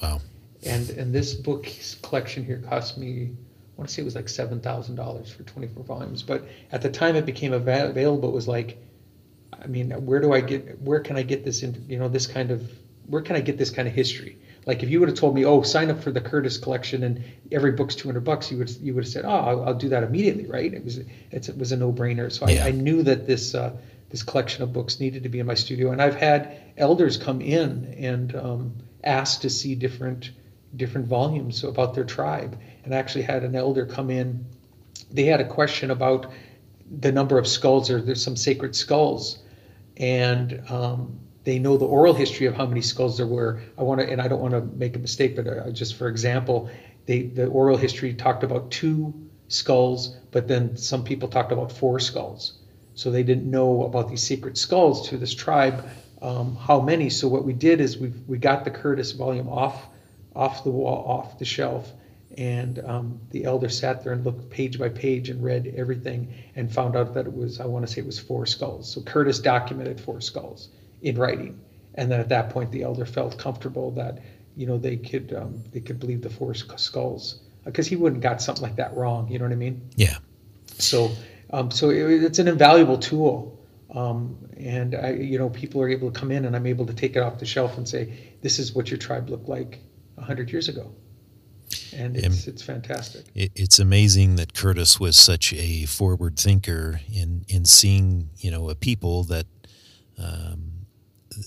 Wow. 0.01 0.21
And 0.63 0.89
and 0.91 1.13
this 1.13 1.33
book 1.33 1.67
collection 2.01 2.45
here 2.45 2.59
cost 2.59 2.97
me, 2.97 3.31
I 3.31 3.77
want 3.77 3.89
to 3.89 3.93
say 3.93 4.01
it 4.01 4.05
was 4.05 4.15
like 4.15 4.29
seven 4.29 4.59
thousand 4.59 4.95
dollars 4.95 5.31
for 5.31 5.43
24 5.43 5.83
volumes. 5.83 6.23
But 6.23 6.47
at 6.71 6.81
the 6.81 6.89
time 6.89 7.15
it 7.15 7.25
became 7.25 7.53
available, 7.53 8.29
it 8.29 8.33
was 8.33 8.47
like 8.47 8.77
I 9.61 9.67
mean, 9.67 9.91
where 10.05 10.19
do 10.19 10.33
I 10.33 10.41
get, 10.41 10.81
where 10.81 10.99
can 10.99 11.17
I 11.17 11.23
get 11.23 11.43
this, 11.43 11.63
in, 11.63 11.85
you 11.87 11.97
know, 11.97 12.07
this 12.07 12.27
kind 12.27 12.51
of, 12.51 12.71
where 13.07 13.21
can 13.21 13.35
I 13.35 13.41
get 13.41 13.57
this 13.57 13.69
kind 13.69 13.87
of 13.87 13.93
history? 13.93 14.37
Like 14.65 14.83
if 14.83 14.89
you 14.89 14.99
would 14.99 15.09
have 15.09 15.17
told 15.17 15.35
me, 15.35 15.45
oh, 15.45 15.61
sign 15.63 15.89
up 15.89 16.03
for 16.03 16.11
the 16.11 16.21
Curtis 16.21 16.57
collection 16.57 17.03
and 17.03 17.23
every 17.51 17.71
book's 17.71 17.95
200 17.95 18.19
bucks, 18.23 18.51
you 18.51 18.57
would 18.59 18.69
you 18.81 18.93
would 18.93 19.03
have 19.03 19.11
said, 19.11 19.25
oh, 19.25 19.29
I'll, 19.29 19.63
I'll 19.65 19.73
do 19.73 19.89
that 19.89 20.03
immediately, 20.03 20.45
right? 20.45 20.71
It 20.71 20.83
was 20.83 20.99
it 21.31 21.57
was 21.57 21.71
a 21.71 21.77
no 21.77 21.91
brainer. 21.91 22.31
So 22.31 22.47
yeah. 22.47 22.65
I, 22.65 22.67
I, 22.67 22.71
knew 22.71 23.01
that 23.03 23.25
this 23.25 23.55
uh, 23.55 23.75
this 24.09 24.21
collection 24.21 24.63
of 24.63 24.73
books 24.73 24.99
needed 24.99 25.23
to 25.23 25.29
be 25.29 25.39
in 25.39 25.47
my 25.47 25.53
studio. 25.53 25.91
And 25.91 26.01
I've 26.01 26.15
had 26.15 26.55
elders 26.77 27.17
come 27.17 27.41
in 27.41 27.95
and 27.97 28.35
um, 28.35 28.73
ask 29.03 29.41
to 29.41 29.49
see 29.49 29.75
different 29.75 30.31
different 30.75 31.07
volumes 31.07 31.63
about 31.63 31.95
their 31.95 32.03
tribe. 32.03 32.59
And 32.83 32.93
I 32.93 32.97
actually 32.97 33.23
had 33.23 33.43
an 33.43 33.55
elder 33.55 33.85
come 33.85 34.09
in. 34.09 34.45
They 35.11 35.25
had 35.25 35.41
a 35.41 35.47
question 35.47 35.89
about 35.89 36.31
the 36.91 37.11
number 37.11 37.37
of 37.37 37.47
skulls, 37.47 37.89
or 37.89 38.01
there's 38.01 38.23
some 38.23 38.35
sacred 38.35 38.75
skulls, 38.75 39.39
and 39.99 40.63
um, 40.69 41.19
they 41.43 41.59
know 41.59 41.77
the 41.77 41.85
oral 41.85 42.13
history 42.13 42.47
of 42.47 42.55
how 42.55 42.65
many 42.65 42.81
skulls 42.81 43.17
there 43.17 43.27
were. 43.27 43.61
I 43.77 43.83
want 43.83 44.01
to, 44.01 44.09
and 44.09 44.21
I 44.21 44.27
don't 44.27 44.41
want 44.41 44.53
to 44.53 44.61
make 44.61 44.95
a 44.95 44.99
mistake, 44.99 45.35
but 45.35 45.47
uh, 45.47 45.69
just 45.71 45.95
for 45.95 46.07
example, 46.07 46.69
they, 47.05 47.23
the 47.23 47.47
oral 47.47 47.77
history 47.77 48.13
talked 48.13 48.43
about 48.43 48.71
two 48.71 49.13
skulls, 49.47 50.15
but 50.31 50.47
then 50.47 50.77
some 50.77 51.03
people 51.03 51.27
talked 51.27 51.51
about 51.51 51.71
four 51.71 51.99
skulls. 51.99 52.59
So 52.93 53.11
they 53.11 53.23
didn't 53.23 53.49
know 53.49 53.83
about 53.83 54.09
these 54.09 54.21
secret 54.21 54.57
skulls 54.57 55.09
to 55.09 55.17
this 55.17 55.33
tribe, 55.33 55.87
um, 56.21 56.55
how 56.55 56.81
many. 56.81 57.09
So 57.09 57.27
what 57.27 57.45
we 57.45 57.53
did 57.53 57.79
is 57.79 57.97
we 57.97 58.09
we 58.27 58.37
got 58.37 58.65
the 58.65 58.71
Curtis 58.71 59.13
volume 59.13 59.47
off 59.47 59.87
off 60.35 60.63
the 60.63 60.69
wall, 60.69 61.05
off 61.07 61.39
the 61.39 61.45
shelf, 61.45 61.91
and 62.37 62.79
um, 62.85 63.19
the 63.31 63.43
elder 63.45 63.69
sat 63.69 64.03
there 64.03 64.13
and 64.13 64.23
looked 64.23 64.49
page 64.49 64.79
by 64.79 64.89
page 64.89 65.29
and 65.29 65.43
read 65.43 65.73
everything 65.75 66.33
and 66.55 66.71
found 66.71 66.95
out 66.95 67.13
that 67.15 67.25
it 67.25 67.33
was 67.33 67.59
I 67.59 67.65
want 67.65 67.87
to 67.87 67.91
say 67.91 68.01
it 68.01 68.05
was 68.05 68.19
four 68.19 68.45
skulls. 68.45 68.91
So 68.91 69.01
Curtis 69.01 69.39
documented 69.39 69.99
four 69.99 70.21
skulls 70.21 70.69
in 71.01 71.17
writing, 71.17 71.59
and 71.95 72.11
then 72.11 72.19
at 72.19 72.29
that 72.29 72.51
point 72.51 72.71
the 72.71 72.83
elder 72.83 73.05
felt 73.05 73.37
comfortable 73.37 73.91
that 73.91 74.19
you 74.55 74.67
know 74.67 74.77
they 74.77 74.97
could 74.97 75.33
um, 75.33 75.63
they 75.71 75.79
could 75.79 75.99
believe 75.99 76.21
the 76.21 76.29
four 76.29 76.53
skulls 76.53 77.41
because 77.65 77.87
he 77.87 77.95
wouldn't 77.95 78.21
got 78.21 78.41
something 78.41 78.63
like 78.63 78.75
that 78.75 78.95
wrong. 78.95 79.29
You 79.29 79.39
know 79.39 79.45
what 79.45 79.51
I 79.51 79.57
mean? 79.57 79.89
Yeah. 79.95 80.17
So 80.77 81.11
um, 81.51 81.71
so 81.71 81.89
it, 81.89 82.23
it's 82.23 82.39
an 82.39 82.47
invaluable 82.47 82.97
tool. 82.97 83.55
Um, 83.93 84.37
and 84.55 84.93
I, 84.93 85.13
you 85.13 85.39
know, 85.39 85.49
people 85.49 85.81
are 85.81 85.89
able 85.89 86.11
to 86.11 86.19
come 86.19 86.31
in, 86.31 86.45
and 86.45 86.55
I'm 86.55 86.67
able 86.67 86.85
to 86.85 86.93
take 86.93 87.15
it 87.15 87.19
off 87.23 87.39
the 87.39 87.45
shelf 87.45 87.77
and 87.77 87.89
say, 87.89 88.35
"This 88.41 88.59
is 88.59 88.73
what 88.73 88.91
your 88.91 88.99
tribe 88.99 89.29
looked 89.29 89.49
like 89.49 89.79
hundred 90.19 90.51
years 90.51 90.69
ago," 90.69 90.93
and 91.93 92.17
it's 92.17 92.47
it's 92.47 92.61
fantastic. 92.61 93.25
It, 93.35 93.51
it's 93.55 93.79
amazing 93.79 94.35
that 94.35 94.53
Curtis 94.53 94.99
was 94.99 95.17
such 95.17 95.53
a 95.53 95.85
forward 95.85 96.37
thinker 96.37 97.01
in 97.11 97.45
in 97.47 97.65
seeing 97.65 98.29
you 98.37 98.51
know 98.51 98.69
a 98.69 98.75
people 98.75 99.23
that 99.25 99.45
um, 100.17 100.79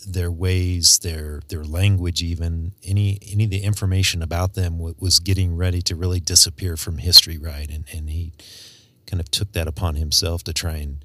their 0.07 0.31
ways, 0.31 0.99
their 1.01 1.41
their 1.49 1.65
language, 1.65 2.23
even 2.23 2.73
any 2.85 3.19
any 3.31 3.45
of 3.45 3.51
the 3.51 3.63
information 3.63 4.23
about 4.23 4.55
them 4.55 4.79
was 4.79 5.19
getting 5.19 5.57
ready 5.57 5.83
to 5.83 5.97
really 5.97 6.21
disappear 6.21 6.77
from 6.77 6.99
history, 6.99 7.39
right? 7.39 7.71
And 7.71 7.85
and 7.93 8.11
he 8.11 8.33
kind 9.07 9.21
of 9.21 9.31
took 9.31 9.53
that 9.53 9.69
upon 9.69 9.97
himself 9.97 10.43
to 10.45 10.53
try 10.53 10.77
and 10.77 11.05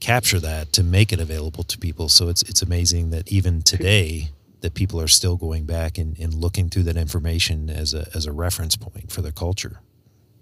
capture 0.00 0.40
that 0.40 0.72
to 0.72 0.82
make 0.82 1.12
it 1.12 1.20
available 1.20 1.62
to 1.64 1.78
people. 1.78 2.08
So 2.08 2.28
it's 2.28 2.42
it's 2.42 2.62
amazing 2.62 3.10
that 3.10 3.30
even 3.30 3.62
today 3.62 4.30
that 4.60 4.74
people 4.74 5.00
are 5.00 5.08
still 5.08 5.36
going 5.36 5.64
back 5.64 5.98
and, 5.98 6.18
and 6.18 6.34
looking 6.34 6.68
through 6.68 6.84
that 6.84 6.96
information 6.96 7.70
as 7.70 7.94
a 7.94 8.08
as 8.14 8.26
a 8.26 8.32
reference 8.32 8.76
point 8.76 9.10
for 9.10 9.22
their 9.22 9.32
culture. 9.32 9.80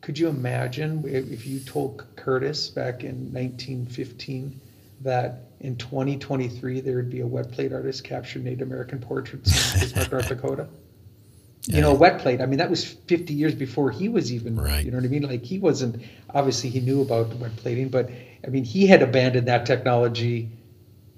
Could 0.00 0.18
you 0.18 0.28
imagine 0.28 1.04
if 1.06 1.46
you 1.46 1.60
told 1.60 2.04
Curtis 2.16 2.68
back 2.68 3.02
in 3.02 3.32
1915 3.32 4.60
that 5.02 5.42
in 5.60 5.76
2023 5.76 6.80
there 6.80 6.96
would 6.96 7.10
be 7.10 7.20
a 7.20 7.26
wet 7.26 7.52
plate 7.52 7.72
artist 7.72 8.04
capture 8.04 8.38
Native 8.38 8.66
American 8.66 9.00
portraits 9.00 9.94
in 9.94 10.10
North 10.10 10.28
Dakota? 10.28 10.68
you 11.66 11.80
know, 11.80 11.92
wet 11.92 12.20
plate. 12.20 12.40
I 12.40 12.46
mean, 12.46 12.58
that 12.58 12.70
was 12.70 12.84
50 12.84 13.34
years 13.34 13.54
before 13.54 13.90
he 13.90 14.08
was 14.08 14.32
even, 14.32 14.56
right. 14.56 14.84
you 14.84 14.90
know 14.90 14.96
what 14.96 15.04
I 15.04 15.08
mean? 15.08 15.22
Like 15.22 15.42
he 15.44 15.58
wasn't, 15.58 16.02
obviously 16.32 16.70
he 16.70 16.80
knew 16.80 17.02
about 17.02 17.34
wet 17.34 17.56
plating, 17.56 17.88
but 17.88 18.10
I 18.44 18.48
mean, 18.48 18.64
he 18.64 18.86
had 18.86 19.02
abandoned 19.02 19.48
that 19.48 19.66
technology 19.66 20.48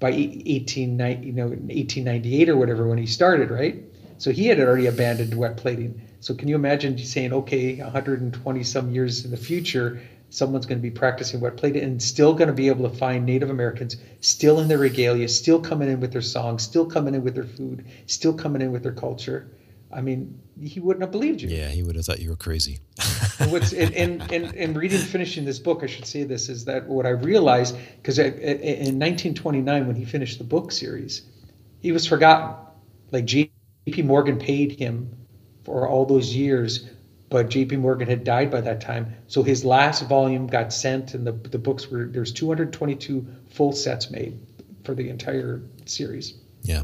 by 0.01 0.09
18, 0.09 0.99
you 1.23 1.31
know, 1.31 1.45
1898 1.45 2.49
or 2.49 2.57
whatever 2.57 2.87
when 2.87 2.97
he 2.97 3.05
started, 3.05 3.51
right? 3.51 3.81
So 4.17 4.31
he 4.31 4.47
had 4.47 4.59
already 4.59 4.87
abandoned 4.87 5.33
wet 5.35 5.57
plating. 5.57 6.01
So 6.19 6.33
can 6.33 6.47
you 6.47 6.55
imagine 6.55 6.97
saying, 6.97 7.31
okay, 7.31 7.75
120 7.75 8.63
some 8.63 8.91
years 8.91 9.23
in 9.23 9.31
the 9.31 9.37
future, 9.37 10.01
someone's 10.31 10.65
going 10.65 10.79
to 10.79 10.81
be 10.81 10.89
practicing 10.89 11.39
wet 11.39 11.55
plating 11.55 11.83
and 11.83 12.01
still 12.01 12.33
going 12.33 12.47
to 12.47 12.53
be 12.53 12.67
able 12.67 12.89
to 12.89 12.95
find 12.97 13.25
Native 13.25 13.51
Americans 13.51 13.95
still 14.21 14.59
in 14.59 14.67
their 14.67 14.79
regalia, 14.79 15.27
still 15.29 15.61
coming 15.61 15.89
in 15.89 15.99
with 15.99 16.11
their 16.11 16.21
songs, 16.21 16.63
still 16.63 16.85
coming 16.85 17.13
in 17.13 17.23
with 17.23 17.35
their 17.35 17.43
food, 17.43 17.85
still 18.07 18.33
coming 18.33 18.61
in 18.61 18.71
with 18.71 18.81
their 18.83 18.91
culture 18.91 19.49
I 19.93 20.01
mean, 20.01 20.39
he 20.59 20.79
wouldn't 20.79 21.01
have 21.01 21.11
believed 21.11 21.41
you. 21.41 21.49
Yeah, 21.49 21.69
he 21.69 21.83
would 21.83 21.95
have 21.95 22.05
thought 22.05 22.19
you 22.19 22.29
were 22.29 22.35
crazy. 22.35 22.79
and 23.39 23.51
what's 23.51 23.73
in, 23.73 23.93
in, 23.93 24.21
in, 24.31 24.53
in, 24.53 24.73
reading 24.73 24.99
finishing 24.99 25.45
this 25.45 25.59
book, 25.59 25.83
I 25.83 25.87
should 25.87 26.05
say 26.05 26.23
this 26.23 26.49
is 26.49 26.65
that 26.65 26.87
what 26.87 27.05
I 27.05 27.09
realized 27.09 27.75
because 27.97 28.19
in 28.19 28.99
1929 28.99 29.87
when 29.87 29.95
he 29.95 30.05
finished 30.05 30.37
the 30.37 30.43
book 30.43 30.71
series, 30.71 31.23
he 31.79 31.91
was 31.91 32.07
forgotten. 32.07 32.55
Like 33.11 33.25
J.P. 33.25 34.03
Morgan 34.03 34.37
paid 34.37 34.79
him 34.79 35.15
for 35.63 35.87
all 35.87 36.05
those 36.05 36.33
years, 36.33 36.89
but 37.29 37.49
J.P. 37.49 37.77
Morgan 37.77 38.07
had 38.07 38.23
died 38.23 38.49
by 38.51 38.61
that 38.61 38.81
time. 38.81 39.13
So 39.27 39.43
his 39.43 39.65
last 39.65 40.07
volume 40.07 40.47
got 40.47 40.71
sent, 40.71 41.13
and 41.13 41.27
the 41.27 41.33
the 41.33 41.59
books 41.59 41.89
were 41.89 42.05
there's 42.05 42.31
222 42.31 43.25
full 43.49 43.73
sets 43.73 44.09
made 44.09 44.39
for 44.83 44.95
the 44.95 45.09
entire 45.09 45.61
series. 45.85 46.35
Yeah. 46.63 46.83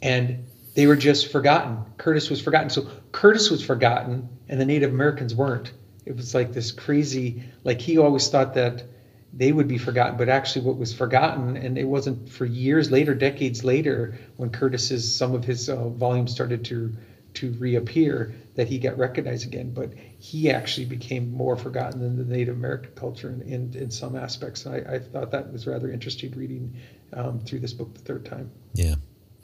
And 0.00 0.46
they 0.78 0.86
were 0.86 0.94
just 0.94 1.32
forgotten. 1.32 1.78
Curtis 1.96 2.30
was 2.30 2.40
forgotten. 2.40 2.70
So 2.70 2.86
Curtis 3.10 3.50
was 3.50 3.64
forgotten, 3.64 4.28
and 4.48 4.60
the 4.60 4.64
Native 4.64 4.92
Americans 4.92 5.34
weren't. 5.34 5.72
It 6.06 6.14
was 6.14 6.36
like 6.36 6.52
this 6.52 6.70
crazy, 6.70 7.42
like 7.64 7.80
he 7.80 7.98
always 7.98 8.28
thought 8.28 8.54
that 8.54 8.84
they 9.32 9.50
would 9.50 9.66
be 9.66 9.78
forgotten, 9.78 10.16
but 10.16 10.28
actually, 10.28 10.66
what 10.66 10.76
was 10.76 10.94
forgotten, 10.94 11.56
and 11.56 11.76
it 11.76 11.82
wasn't 11.82 12.28
for 12.28 12.44
years 12.44 12.92
later, 12.92 13.12
decades 13.16 13.64
later, 13.64 14.20
when 14.36 14.50
Curtis's 14.50 15.12
some 15.12 15.34
of 15.34 15.42
his 15.42 15.68
uh, 15.68 15.88
volumes 15.88 16.30
started 16.30 16.64
to 16.66 16.94
to 17.34 17.50
reappear, 17.54 18.36
that 18.54 18.68
he 18.68 18.78
got 18.78 18.96
recognized 18.98 19.48
again. 19.48 19.72
But 19.74 19.94
he 20.20 20.48
actually 20.48 20.86
became 20.86 21.32
more 21.32 21.56
forgotten 21.56 21.98
than 21.98 22.16
the 22.16 22.36
Native 22.36 22.54
American 22.54 22.92
culture 22.94 23.30
in 23.30 23.42
in, 23.42 23.74
in 23.74 23.90
some 23.90 24.14
aspects. 24.14 24.64
And 24.64 24.76
I, 24.76 24.94
I, 24.94 24.98
thought 25.00 25.32
that 25.32 25.52
was 25.52 25.66
rather 25.66 25.90
interesting 25.90 26.30
reading 26.36 26.76
um, 27.14 27.40
through 27.40 27.58
this 27.58 27.72
book 27.72 27.92
the 27.94 28.00
third 28.00 28.24
time. 28.24 28.52
Yeah. 28.74 28.94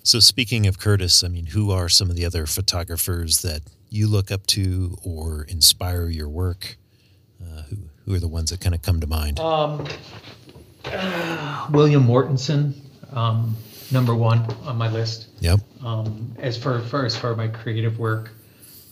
So, 0.07 0.21
speaking 0.21 0.67
of 0.67 0.79
Curtis, 0.79 1.25
I 1.25 1.29
mean, 1.29 1.47
who 1.47 1.71
are 1.71 1.89
some 1.89 2.11
of 2.11 2.17
the 2.17 2.27
other 2.27 2.45
photographers 2.45 3.41
that 3.41 3.63
you 3.89 4.07
look 4.07 4.31
up 4.31 4.47
to 4.49 4.99
or 5.03 5.45
inspire 5.45 6.11
your 6.11 6.29
work? 6.29 6.77
Uh, 7.43 7.63
who, 7.63 7.77
who 8.05 8.15
are 8.15 8.19
the 8.19 8.29
ones 8.29 8.51
that 8.51 8.61
kind 8.61 8.75
of 8.75 8.83
come 8.83 9.01
to 9.01 9.07
mind? 9.07 9.41
Um, 9.41 9.87
uh, 10.85 11.69
William 11.71 12.07
Mortensen, 12.07 12.75
um, 13.15 13.57
number 13.91 14.15
one 14.15 14.41
on 14.65 14.77
my 14.77 14.91
list. 14.91 15.29
Yep. 15.41 15.61
Um, 15.83 16.37
as 16.39 16.63
far, 16.63 16.83
far 16.83 17.07
as 17.07 17.17
far 17.17 17.35
my 17.35 17.49
creative 17.49 17.99
work, 17.99 18.31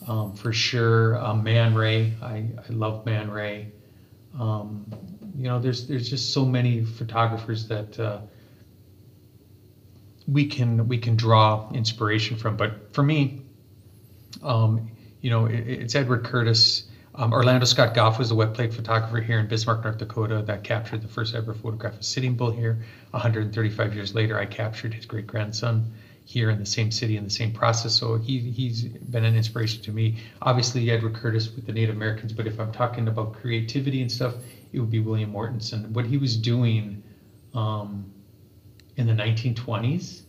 um, 0.07 0.33
for 0.33 0.51
sure, 0.51 1.23
uh, 1.23 1.35
Man 1.35 1.75
Ray. 1.75 2.13
I, 2.23 2.47
I 2.57 2.69
love 2.71 3.05
Man 3.05 3.29
Ray. 3.29 3.71
Um, 4.39 4.91
you 5.37 5.43
know, 5.43 5.59
there's 5.59 5.85
there's 5.87 6.09
just 6.09 6.33
so 6.33 6.43
many 6.43 6.83
photographers 6.83 7.67
that 7.67 7.99
uh, 7.99 8.21
we 10.27 10.45
can 10.45 10.87
we 10.87 10.97
can 10.97 11.15
draw 11.15 11.69
inspiration 11.71 12.37
from. 12.37 12.57
But 12.57 12.93
for 12.93 13.03
me, 13.03 13.41
um, 14.41 14.91
you 15.21 15.29
know, 15.29 15.45
it, 15.45 15.67
it's 15.67 15.95
Edward 15.95 16.25
Curtis. 16.25 16.83
Um, 17.15 17.31
Orlando 17.31 17.65
Scott 17.65 17.93
Goff 17.93 18.17
was 18.17 18.29
the 18.29 18.35
wet 18.35 18.55
plate 18.55 18.73
photographer 18.73 19.21
here 19.21 19.37
in 19.39 19.47
Bismarck, 19.47 19.83
North 19.83 19.99
Dakota, 19.99 20.41
that 20.47 20.63
captured 20.63 21.03
the 21.03 21.07
first 21.07 21.35
ever 21.35 21.53
photograph 21.53 21.95
of 21.95 22.03
Sitting 22.03 22.35
Bull 22.35 22.49
here. 22.49 22.83
135 23.11 23.93
years 23.93 24.15
later, 24.15 24.39
I 24.39 24.47
captured 24.47 24.95
his 24.95 25.05
great 25.05 25.27
grandson 25.27 25.93
here 26.25 26.49
in 26.49 26.57
the 26.57 26.65
same 26.65 26.89
city 26.89 27.17
in 27.17 27.23
the 27.23 27.29
same 27.29 27.51
process. 27.51 27.93
So 27.93 28.17
he 28.17 28.39
he's 28.39 28.83
been 28.83 29.25
an 29.25 29.35
inspiration 29.35 29.83
to 29.83 29.91
me. 29.91 30.17
Obviously, 30.41 30.89
Edward 30.89 31.15
Curtis 31.15 31.53
with 31.53 31.67
the 31.67 31.73
Native 31.73 31.95
Americans, 31.95 32.33
but 32.33 32.47
if 32.47 32.59
I'm 32.59 32.71
talking 32.71 33.07
about 33.07 33.33
creativity 33.33 34.01
and 34.01 34.11
stuff, 34.11 34.33
it 34.71 34.79
would 34.79 34.91
be 34.91 34.99
William 34.99 35.33
Mortensen. 35.33 35.89
What 35.89 36.05
he 36.05 36.17
was 36.17 36.35
doing. 36.37 37.03
Um, 37.53 38.12
in 38.97 39.07
the 39.07 39.13
1920s 39.13 40.21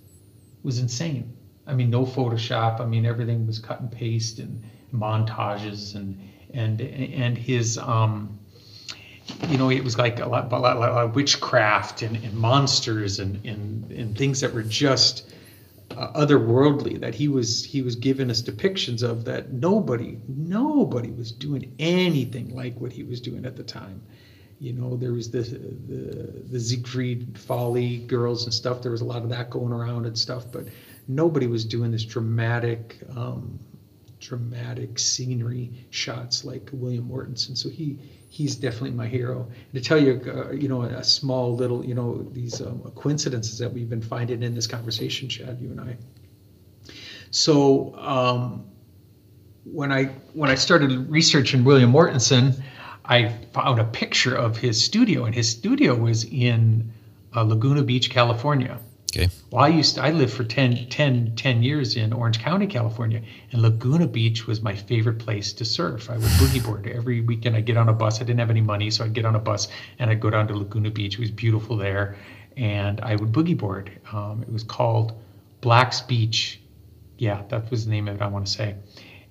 was 0.62 0.78
insane. 0.78 1.36
I 1.66 1.74
mean, 1.74 1.90
no 1.90 2.04
Photoshop. 2.04 2.80
I 2.80 2.86
mean, 2.86 3.06
everything 3.06 3.46
was 3.46 3.58
cut 3.58 3.80
and 3.80 3.90
paste 3.90 4.38
and 4.38 4.62
montages 4.92 5.94
and 5.94 6.20
and 6.52 6.80
and 6.80 7.36
his 7.36 7.78
um, 7.78 8.38
you 9.48 9.56
know, 9.56 9.70
it 9.70 9.82
was 9.82 9.96
like 9.96 10.20
a 10.20 10.26
lot, 10.26 10.52
a 10.52 10.58
lot, 10.58 10.76
a 10.76 10.78
lot 10.78 10.90
of 11.04 11.14
witchcraft 11.14 12.02
and, 12.02 12.16
and 12.16 12.34
monsters 12.34 13.18
and, 13.18 13.44
and 13.46 13.90
and 13.90 14.16
things 14.16 14.40
that 14.40 14.52
were 14.52 14.62
just 14.62 15.32
uh, 15.96 16.12
otherworldly 16.12 17.00
that 17.00 17.14
he 17.14 17.28
was 17.28 17.64
he 17.64 17.82
was 17.82 17.96
giving 17.96 18.30
us 18.30 18.42
depictions 18.42 19.02
of 19.02 19.24
that 19.24 19.52
nobody 19.52 20.18
nobody 20.28 21.10
was 21.10 21.32
doing 21.32 21.74
anything 21.78 22.54
like 22.54 22.78
what 22.80 22.92
he 22.92 23.02
was 23.02 23.20
doing 23.20 23.44
at 23.44 23.56
the 23.56 23.62
time 23.62 24.02
you 24.58 24.72
know, 24.72 24.96
there 24.96 25.12
was 25.12 25.30
the 25.30 25.42
the 25.42 26.42
the 26.50 26.58
Ziegfeld 26.58 27.38
Folly 27.38 27.98
girls 27.98 28.44
and 28.44 28.54
stuff. 28.54 28.82
There 28.82 28.92
was 28.92 29.00
a 29.00 29.04
lot 29.04 29.22
of 29.22 29.28
that 29.30 29.50
going 29.50 29.72
around 29.72 30.06
and 30.06 30.18
stuff, 30.18 30.44
but 30.52 30.66
nobody 31.08 31.46
was 31.46 31.64
doing 31.64 31.90
this 31.90 32.04
dramatic, 32.04 32.98
um, 33.14 33.58
dramatic 34.20 34.98
scenery 34.98 35.86
shots 35.90 36.44
like 36.44 36.70
William 36.72 37.08
Mortensen. 37.08 37.56
So 37.56 37.68
he 37.68 37.98
he's 38.28 38.56
definitely 38.56 38.90
my 38.90 39.06
hero. 39.06 39.46
And 39.72 39.74
to 39.74 39.80
tell 39.80 39.98
you, 40.02 40.20
uh, 40.26 40.52
you 40.52 40.68
know, 40.68 40.82
a 40.82 41.04
small 41.04 41.54
little, 41.54 41.84
you 41.84 41.94
know, 41.94 42.26
these 42.32 42.60
um, 42.60 42.80
coincidences 42.96 43.58
that 43.58 43.72
we've 43.72 43.88
been 43.88 44.02
finding 44.02 44.42
in 44.42 44.54
this 44.54 44.66
conversation, 44.66 45.28
Chad, 45.28 45.60
you 45.60 45.70
and 45.70 45.80
I. 45.80 45.96
So 47.30 47.94
um, 47.96 48.64
when 49.64 49.92
I 49.92 50.04
when 50.32 50.50
I 50.50 50.54
started 50.54 51.10
researching 51.10 51.64
William 51.64 51.92
Mortensen, 51.92 52.60
I 53.04 53.28
found 53.52 53.78
a 53.78 53.84
picture 53.84 54.34
of 54.34 54.56
his 54.56 54.82
studio, 54.82 55.24
and 55.24 55.34
his 55.34 55.48
studio 55.50 55.94
was 55.94 56.24
in 56.24 56.92
uh, 57.34 57.42
Laguna 57.42 57.82
Beach, 57.82 58.10
California. 58.10 58.78
Okay. 59.16 59.28
Well, 59.50 59.64
I 59.64 59.68
used 59.68 59.94
to, 59.94 60.02
I 60.02 60.10
lived 60.10 60.32
for 60.32 60.42
10, 60.42 60.88
10, 60.88 61.36
10 61.36 61.62
years 61.62 61.96
in 61.96 62.12
Orange 62.12 62.40
County, 62.40 62.66
California, 62.66 63.22
and 63.52 63.62
Laguna 63.62 64.08
Beach 64.08 64.46
was 64.46 64.60
my 64.60 64.74
favorite 64.74 65.20
place 65.20 65.52
to 65.54 65.64
surf. 65.64 66.10
I 66.10 66.14
would 66.14 66.22
boogie 66.22 66.64
board 66.64 66.88
every 66.88 67.20
weekend. 67.20 67.54
I'd 67.54 67.66
get 67.66 67.76
on 67.76 67.88
a 67.88 67.92
bus. 67.92 68.20
I 68.20 68.24
didn't 68.24 68.40
have 68.40 68.50
any 68.50 68.60
money, 68.60 68.90
so 68.90 69.04
I'd 69.04 69.12
get 69.12 69.24
on 69.24 69.36
a 69.36 69.40
bus 69.40 69.68
and 69.98 70.10
I'd 70.10 70.20
go 70.20 70.30
down 70.30 70.48
to 70.48 70.56
Laguna 70.56 70.90
Beach. 70.90 71.14
It 71.14 71.20
was 71.20 71.30
beautiful 71.30 71.76
there, 71.76 72.16
and 72.56 73.00
I 73.02 73.14
would 73.14 73.30
boogie 73.30 73.56
board. 73.56 73.92
Um, 74.10 74.42
it 74.42 74.52
was 74.52 74.64
called 74.64 75.12
Black's 75.60 76.00
Beach. 76.00 76.60
Yeah, 77.18 77.42
that 77.50 77.70
was 77.70 77.84
the 77.84 77.92
name 77.92 78.08
of 78.08 78.16
it. 78.16 78.22
I 78.22 78.26
want 78.26 78.46
to 78.46 78.52
say, 78.52 78.74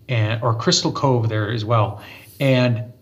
and 0.07 0.41
or 0.41 0.55
Crystal 0.55 0.93
Cove 0.93 1.27
there 1.27 1.51
as 1.51 1.65
well. 1.65 2.01
And 2.39 2.92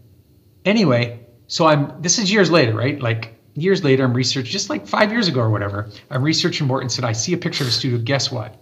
anyway, 0.66 1.20
so 1.47 1.66
I'm. 1.68 2.01
This 2.01 2.20
is 2.20 2.32
years 2.32 2.49
later, 2.51 2.74
right? 2.74 2.99
Like 2.99 3.36
years 3.53 3.84
later, 3.84 4.03
I'm 4.03 4.14
researching, 4.14 4.51
just 4.51 4.70
like 4.70 4.88
five 4.88 5.12
years 5.12 5.28
ago 5.28 5.41
or 5.41 5.49
whatever, 5.49 5.89
I'm 6.09 6.24
researching 6.24 6.68
Morton 6.68 6.89
Mortensen. 6.89 7.03
I 7.03 7.12
see 7.14 7.34
a 7.34 7.38
picture 7.38 7.64
of 7.64 7.70
a 7.70 7.72
studio. 7.72 7.99
Guess 7.99 8.32
what? 8.32 8.57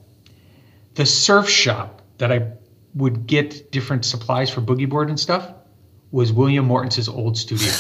The 0.96 1.06
surf 1.06 1.50
shop 1.50 2.02
that 2.18 2.32
I 2.32 2.54
would 2.96 3.28
get 3.28 3.72
different 3.72 4.06
supplies 4.06 4.50
for 4.50 4.62
boogie 4.62 4.90
board 4.90 5.10
and 5.10 5.20
stuff 5.20 5.54
was 6.12 6.34
William 6.34 6.66
Morton's 6.66 7.08
old 7.08 7.38
studio. 7.38 7.72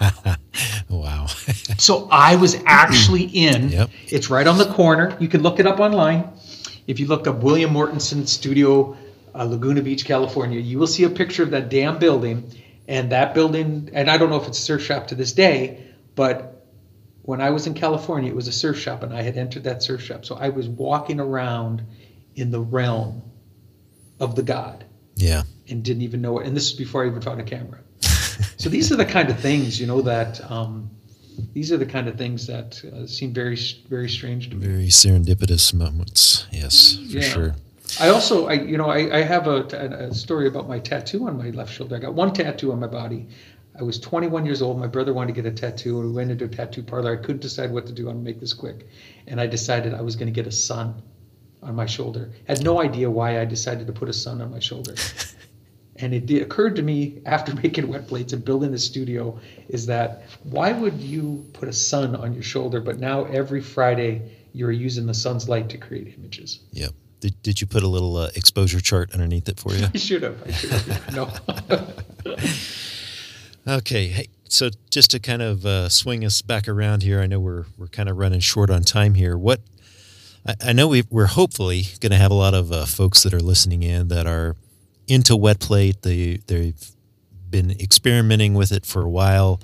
wow. 0.88 1.26
so 1.78 2.08
I 2.10 2.36
was 2.36 2.56
actually 2.64 3.24
in, 3.24 3.70
Yep. 3.70 3.90
it's 4.06 4.30
right 4.30 4.46
on 4.46 4.58
the 4.58 4.72
corner. 4.72 5.16
You 5.20 5.28
can 5.28 5.42
look 5.42 5.58
it 5.58 5.66
up 5.66 5.80
online. 5.80 6.28
If 6.86 7.00
you 7.00 7.06
look 7.06 7.26
up 7.26 7.42
William 7.42 7.70
Mortensen 7.72 8.26
Studio, 8.26 8.96
uh, 9.34 9.44
Laguna 9.44 9.82
Beach, 9.82 10.04
California, 10.04 10.60
you 10.60 10.78
will 10.78 10.86
see 10.86 11.04
a 11.04 11.10
picture 11.10 11.42
of 11.42 11.50
that 11.50 11.68
damn 11.68 11.98
building. 11.98 12.50
And 12.90 13.12
that 13.12 13.34
building, 13.34 13.90
and 13.92 14.10
I 14.10 14.18
don't 14.18 14.30
know 14.30 14.40
if 14.42 14.48
it's 14.48 14.58
a 14.58 14.62
surf 14.62 14.82
shop 14.82 15.06
to 15.08 15.14
this 15.14 15.32
day, 15.32 15.86
but 16.16 16.66
when 17.22 17.40
I 17.40 17.50
was 17.50 17.68
in 17.68 17.74
California, 17.74 18.28
it 18.28 18.34
was 18.34 18.48
a 18.48 18.52
surf 18.52 18.76
shop, 18.76 19.04
and 19.04 19.14
I 19.14 19.22
had 19.22 19.36
entered 19.36 19.62
that 19.62 19.80
surf 19.80 20.02
shop. 20.02 20.24
So 20.24 20.34
I 20.34 20.48
was 20.48 20.68
walking 20.68 21.20
around 21.20 21.82
in 22.34 22.50
the 22.50 22.58
realm 22.60 23.22
of 24.18 24.34
the 24.34 24.42
god 24.42 24.84
Yeah. 25.14 25.44
and 25.68 25.84
didn't 25.84 26.02
even 26.02 26.20
know 26.20 26.40
it. 26.40 26.48
And 26.48 26.56
this 26.56 26.66
is 26.66 26.72
before 26.72 27.04
I 27.04 27.06
even 27.06 27.20
found 27.22 27.40
a 27.40 27.44
camera. 27.44 27.78
so 28.56 28.68
these 28.68 28.90
are 28.90 28.96
the 28.96 29.04
kind 29.04 29.30
of 29.30 29.38
things, 29.38 29.80
you 29.80 29.86
know, 29.86 30.02
that 30.02 30.40
um, 30.50 30.90
these 31.52 31.70
are 31.70 31.76
the 31.76 31.86
kind 31.86 32.08
of 32.08 32.18
things 32.18 32.48
that 32.48 32.82
uh, 32.84 33.06
seem 33.06 33.32
very, 33.32 33.56
very 33.88 34.08
strange 34.08 34.50
to 34.50 34.56
me. 34.56 34.66
Very 34.66 34.88
serendipitous 34.88 35.72
moments. 35.72 36.46
Yes, 36.50 36.96
for 37.08 37.18
Yeah. 37.18 37.22
sure. 37.22 37.56
I 37.98 38.08
also, 38.08 38.46
I 38.46 38.54
you 38.54 38.76
know, 38.76 38.88
I, 38.88 39.18
I 39.18 39.22
have 39.22 39.46
a, 39.46 39.64
a 40.10 40.14
story 40.14 40.46
about 40.46 40.68
my 40.68 40.78
tattoo 40.78 41.26
on 41.26 41.38
my 41.38 41.50
left 41.50 41.72
shoulder. 41.72 41.96
I 41.96 41.98
got 41.98 42.14
one 42.14 42.32
tattoo 42.32 42.72
on 42.72 42.80
my 42.80 42.86
body. 42.86 43.28
I 43.78 43.82
was 43.82 43.98
21 43.98 44.44
years 44.44 44.60
old. 44.62 44.78
My 44.78 44.86
brother 44.86 45.14
wanted 45.14 45.34
to 45.34 45.42
get 45.42 45.50
a 45.50 45.54
tattoo, 45.54 46.00
and 46.00 46.10
we 46.10 46.14
went 46.14 46.30
into 46.30 46.44
a 46.44 46.48
tattoo 46.48 46.82
parlor. 46.82 47.12
I 47.12 47.16
couldn't 47.16 47.40
decide 47.40 47.70
what 47.70 47.86
to 47.86 47.92
do. 47.92 48.08
I'm 48.08 48.16
gonna 48.16 48.24
make 48.24 48.40
this 48.40 48.52
quick, 48.52 48.86
and 49.26 49.40
I 49.40 49.46
decided 49.46 49.94
I 49.94 50.02
was 50.02 50.16
going 50.16 50.26
to 50.26 50.32
get 50.32 50.46
a 50.46 50.52
sun 50.52 51.02
on 51.62 51.74
my 51.74 51.86
shoulder. 51.86 52.30
Had 52.46 52.62
no 52.62 52.80
idea 52.80 53.10
why 53.10 53.40
I 53.40 53.44
decided 53.44 53.86
to 53.86 53.92
put 53.92 54.08
a 54.08 54.12
sun 54.12 54.40
on 54.40 54.50
my 54.50 54.58
shoulder. 54.58 54.94
and 55.96 56.14
it 56.14 56.30
occurred 56.42 56.76
to 56.76 56.82
me 56.82 57.20
after 57.26 57.54
making 57.62 57.88
wet 57.88 58.08
plates 58.08 58.32
and 58.32 58.44
building 58.44 58.72
the 58.72 58.78
studio 58.78 59.38
is 59.68 59.86
that 59.86 60.22
why 60.42 60.72
would 60.72 60.94
you 61.00 61.44
put 61.52 61.68
a 61.68 61.72
sun 61.72 62.16
on 62.16 62.32
your 62.32 62.42
shoulder? 62.42 62.80
But 62.80 62.98
now 62.98 63.24
every 63.24 63.60
Friday 63.60 64.36
you're 64.52 64.72
using 64.72 65.06
the 65.06 65.14
sun's 65.14 65.48
light 65.48 65.68
to 65.70 65.78
create 65.78 66.14
images. 66.18 66.60
Yep. 66.72 66.92
Did, 67.20 67.42
did 67.42 67.60
you 67.60 67.66
put 67.66 67.82
a 67.82 67.88
little 67.88 68.16
uh, 68.16 68.30
exposure 68.34 68.80
chart 68.80 69.12
underneath 69.12 69.48
it 69.48 69.60
for 69.60 69.74
you? 69.74 69.86
I 69.94 69.98
should 69.98 70.22
have. 70.22 70.42
I 70.46 70.50
should 70.52 70.70
have. 70.70 71.14
No. 71.14 72.36
Okay. 73.68 74.08
Hey, 74.08 74.28
so 74.48 74.70
just 74.88 75.10
to 75.10 75.20
kind 75.20 75.42
of 75.42 75.66
uh, 75.66 75.88
swing 75.88 76.24
us 76.24 76.42
back 76.42 76.66
around 76.66 77.02
here, 77.02 77.20
I 77.20 77.26
know 77.26 77.38
we're 77.38 77.66
we're 77.76 77.88
kind 77.88 78.08
of 78.08 78.16
running 78.16 78.40
short 78.40 78.70
on 78.70 78.82
time 78.82 79.14
here. 79.14 79.36
What 79.36 79.60
I, 80.46 80.54
I 80.68 80.72
know 80.72 80.88
we 80.88 81.04
we're 81.10 81.26
hopefully 81.26 81.84
going 82.00 82.10
to 82.12 82.18
have 82.18 82.30
a 82.30 82.34
lot 82.34 82.54
of 82.54 82.72
uh, 82.72 82.86
folks 82.86 83.22
that 83.22 83.34
are 83.34 83.40
listening 83.40 83.82
in 83.82 84.08
that 84.08 84.26
are 84.26 84.56
into 85.06 85.36
wet 85.36 85.60
plate. 85.60 86.02
They 86.02 86.40
they've 86.46 86.90
been 87.48 87.70
experimenting 87.72 88.54
with 88.54 88.72
it 88.72 88.86
for 88.86 89.02
a 89.02 89.10
while. 89.10 89.60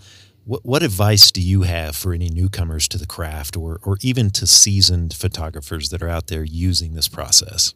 What 0.46 0.64
what 0.64 0.82
advice 0.84 1.32
do 1.32 1.42
you 1.42 1.62
have 1.62 1.96
for 1.96 2.14
any 2.14 2.28
newcomers 2.28 2.86
to 2.88 2.98
the 2.98 3.06
craft, 3.06 3.56
or 3.56 3.80
or 3.82 3.98
even 4.00 4.30
to 4.30 4.46
seasoned 4.46 5.12
photographers 5.12 5.88
that 5.88 6.00
are 6.02 6.08
out 6.08 6.28
there 6.28 6.44
using 6.44 6.94
this 6.94 7.08
process? 7.08 7.74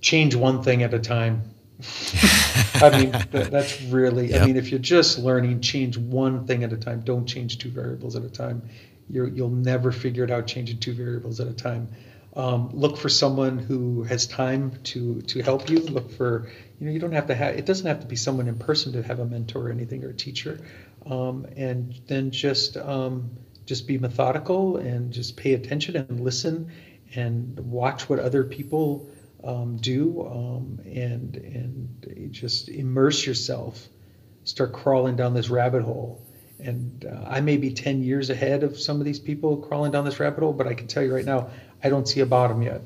Change 0.00 0.36
one 0.36 0.62
thing 0.62 0.84
at 0.84 0.94
a 0.94 1.00
time. 1.00 1.42
I 2.74 2.90
mean, 2.90 3.10
that, 3.32 3.48
that's 3.50 3.82
really, 3.82 4.34
I 4.36 4.46
mean, 4.46 4.56
if 4.56 4.70
you're 4.70 4.78
just 4.78 5.18
learning, 5.18 5.60
change 5.60 5.98
one 5.98 6.46
thing 6.46 6.62
at 6.62 6.72
a 6.72 6.76
time. 6.76 7.00
Don't 7.00 7.26
change 7.26 7.58
two 7.58 7.70
variables 7.70 8.14
at 8.14 8.22
a 8.22 8.30
time. 8.30 8.62
You're, 9.10 9.28
you'll 9.28 9.48
never 9.50 9.90
figure 9.90 10.22
it 10.22 10.30
out 10.30 10.46
changing 10.46 10.78
two 10.78 10.92
variables 10.92 11.40
at 11.40 11.48
a 11.48 11.52
time. 11.52 11.88
Um, 12.36 12.70
look 12.72 12.96
for 12.96 13.08
someone 13.08 13.58
who 13.58 14.02
has 14.04 14.26
time 14.26 14.72
to, 14.84 15.20
to 15.22 15.40
help 15.40 15.70
you. 15.70 15.78
Look 15.78 16.10
for, 16.10 16.50
you 16.80 16.86
know, 16.86 16.92
you 16.92 16.98
don't 16.98 17.12
have 17.12 17.28
to 17.28 17.34
have, 17.34 17.56
it 17.56 17.64
doesn't 17.64 17.86
have 17.86 18.00
to 18.00 18.06
be 18.06 18.16
someone 18.16 18.48
in 18.48 18.58
person 18.58 18.92
to 18.94 19.02
have 19.02 19.20
a 19.20 19.24
mentor 19.24 19.68
or 19.68 19.70
anything 19.70 20.02
or 20.04 20.10
a 20.10 20.14
teacher. 20.14 20.60
Um, 21.06 21.46
and 21.56 21.94
then 22.08 22.32
just, 22.32 22.76
um, 22.76 23.30
just 23.66 23.86
be 23.86 23.98
methodical 23.98 24.76
and 24.76 25.12
just 25.12 25.36
pay 25.36 25.54
attention 25.54 25.96
and 25.96 26.20
listen 26.20 26.70
and 27.14 27.58
watch 27.60 28.08
what 28.08 28.18
other 28.18 28.44
people 28.44 29.08
um, 29.42 29.76
do 29.76 30.26
um, 30.26 30.80
and 30.84 31.36
and 31.36 32.30
just 32.32 32.68
immerse 32.68 33.26
yourself 33.26 33.88
start 34.44 34.72
crawling 34.72 35.16
down 35.16 35.34
this 35.34 35.48
rabbit 35.48 35.82
hole 35.82 36.22
and 36.58 37.04
uh, 37.04 37.24
i 37.28 37.40
may 37.40 37.56
be 37.56 37.72
10 37.72 38.02
years 38.02 38.30
ahead 38.30 38.62
of 38.62 38.78
some 38.78 39.00
of 39.00 39.04
these 39.04 39.18
people 39.18 39.58
crawling 39.58 39.92
down 39.92 40.04
this 40.04 40.18
rabbit 40.18 40.40
hole 40.40 40.52
but 40.52 40.66
i 40.66 40.74
can 40.74 40.86
tell 40.86 41.02
you 41.02 41.14
right 41.14 41.24
now 41.24 41.50
i 41.84 41.88
don't 41.88 42.08
see 42.08 42.20
a 42.20 42.26
bottom 42.26 42.62
yet 42.62 42.82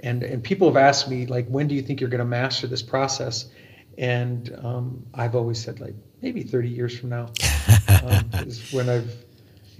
and 0.00 0.22
and 0.22 0.44
people 0.44 0.68
have 0.68 0.76
asked 0.76 1.08
me 1.08 1.26
like 1.26 1.46
when 1.48 1.66
do 1.66 1.74
you 1.74 1.82
think 1.82 2.00
you're 2.00 2.10
going 2.10 2.18
to 2.18 2.24
master 2.24 2.66
this 2.66 2.82
process 2.82 3.46
and 3.98 4.56
um, 4.62 5.04
i've 5.14 5.34
always 5.34 5.62
said 5.62 5.80
like 5.80 5.94
maybe 6.20 6.42
30 6.42 6.68
years 6.68 6.98
from 6.98 7.08
now 7.08 7.30
um, 8.04 8.30
is 8.46 8.72
when 8.72 8.88
i've 8.88 9.12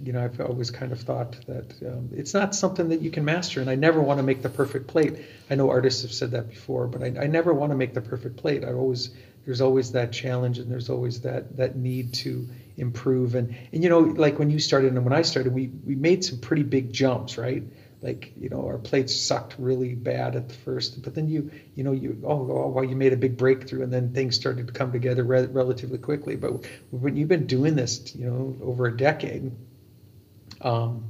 you 0.02 0.12
know, 0.12 0.24
I've 0.24 0.40
always 0.40 0.70
kind 0.70 0.92
of 0.92 1.00
thought 1.00 1.36
that 1.46 1.74
um, 1.86 2.10
it's 2.12 2.34
not 2.34 2.54
something 2.54 2.88
that 2.88 3.00
you 3.00 3.10
can 3.10 3.24
master, 3.24 3.60
and 3.60 3.70
I 3.70 3.76
never 3.76 4.00
want 4.00 4.18
to 4.18 4.22
make 4.22 4.42
the 4.42 4.48
perfect 4.48 4.88
plate. 4.88 5.14
I 5.48 5.54
know 5.54 5.70
artists 5.70 6.02
have 6.02 6.12
said 6.12 6.32
that 6.32 6.48
before, 6.48 6.86
but 6.88 7.02
I, 7.02 7.24
I 7.24 7.26
never 7.26 7.54
want 7.54 7.70
to 7.70 7.76
make 7.76 7.94
the 7.94 8.00
perfect 8.00 8.36
plate. 8.36 8.64
I 8.64 8.72
always 8.72 9.10
there's 9.44 9.60
always 9.60 9.92
that 9.92 10.12
challenge, 10.12 10.58
and 10.58 10.70
there's 10.70 10.90
always 10.90 11.20
that 11.20 11.56
that 11.56 11.76
need 11.76 12.14
to 12.14 12.48
improve. 12.76 13.34
And 13.34 13.54
and 13.72 13.82
you 13.82 13.90
know, 13.90 14.00
like 14.00 14.38
when 14.38 14.50
you 14.50 14.58
started 14.58 14.92
and 14.92 15.04
when 15.04 15.12
I 15.12 15.22
started, 15.22 15.54
we 15.54 15.68
we 15.86 15.94
made 15.94 16.24
some 16.24 16.38
pretty 16.38 16.64
big 16.64 16.92
jumps, 16.92 17.38
right? 17.38 17.62
Like 18.03 18.32
you 18.38 18.48
know, 18.48 18.66
our 18.66 18.78
plates 18.78 19.14
sucked 19.14 19.55
really 19.59 19.94
bad 19.94 20.36
at 20.36 20.48
the 20.48 20.55
first, 20.55 21.03
but 21.03 21.14
then 21.14 21.28
you 21.28 21.50
you 21.76 21.84
know 21.84 21.92
you 21.92 22.20
oh, 22.24 22.50
oh 22.50 22.68
well 22.68 22.84
you 22.84 22.96
made 22.96 23.12
a 23.12 23.16
big 23.16 23.36
breakthrough, 23.36 23.82
and 23.82 23.92
then 23.92 24.12
things 24.12 24.34
started 24.34 24.66
to 24.66 24.72
come 24.72 24.92
together 24.92 25.22
re- 25.22 25.46
relatively 25.46 25.98
quickly. 25.98 26.36
But 26.36 26.66
when 26.90 27.16
you've 27.16 27.28
been 27.28 27.46
doing 27.46 27.76
this, 27.76 28.14
you 28.16 28.26
know, 28.26 28.57
over 28.62 28.86
a 28.86 28.96
decade 28.96 29.53
um, 30.62 31.05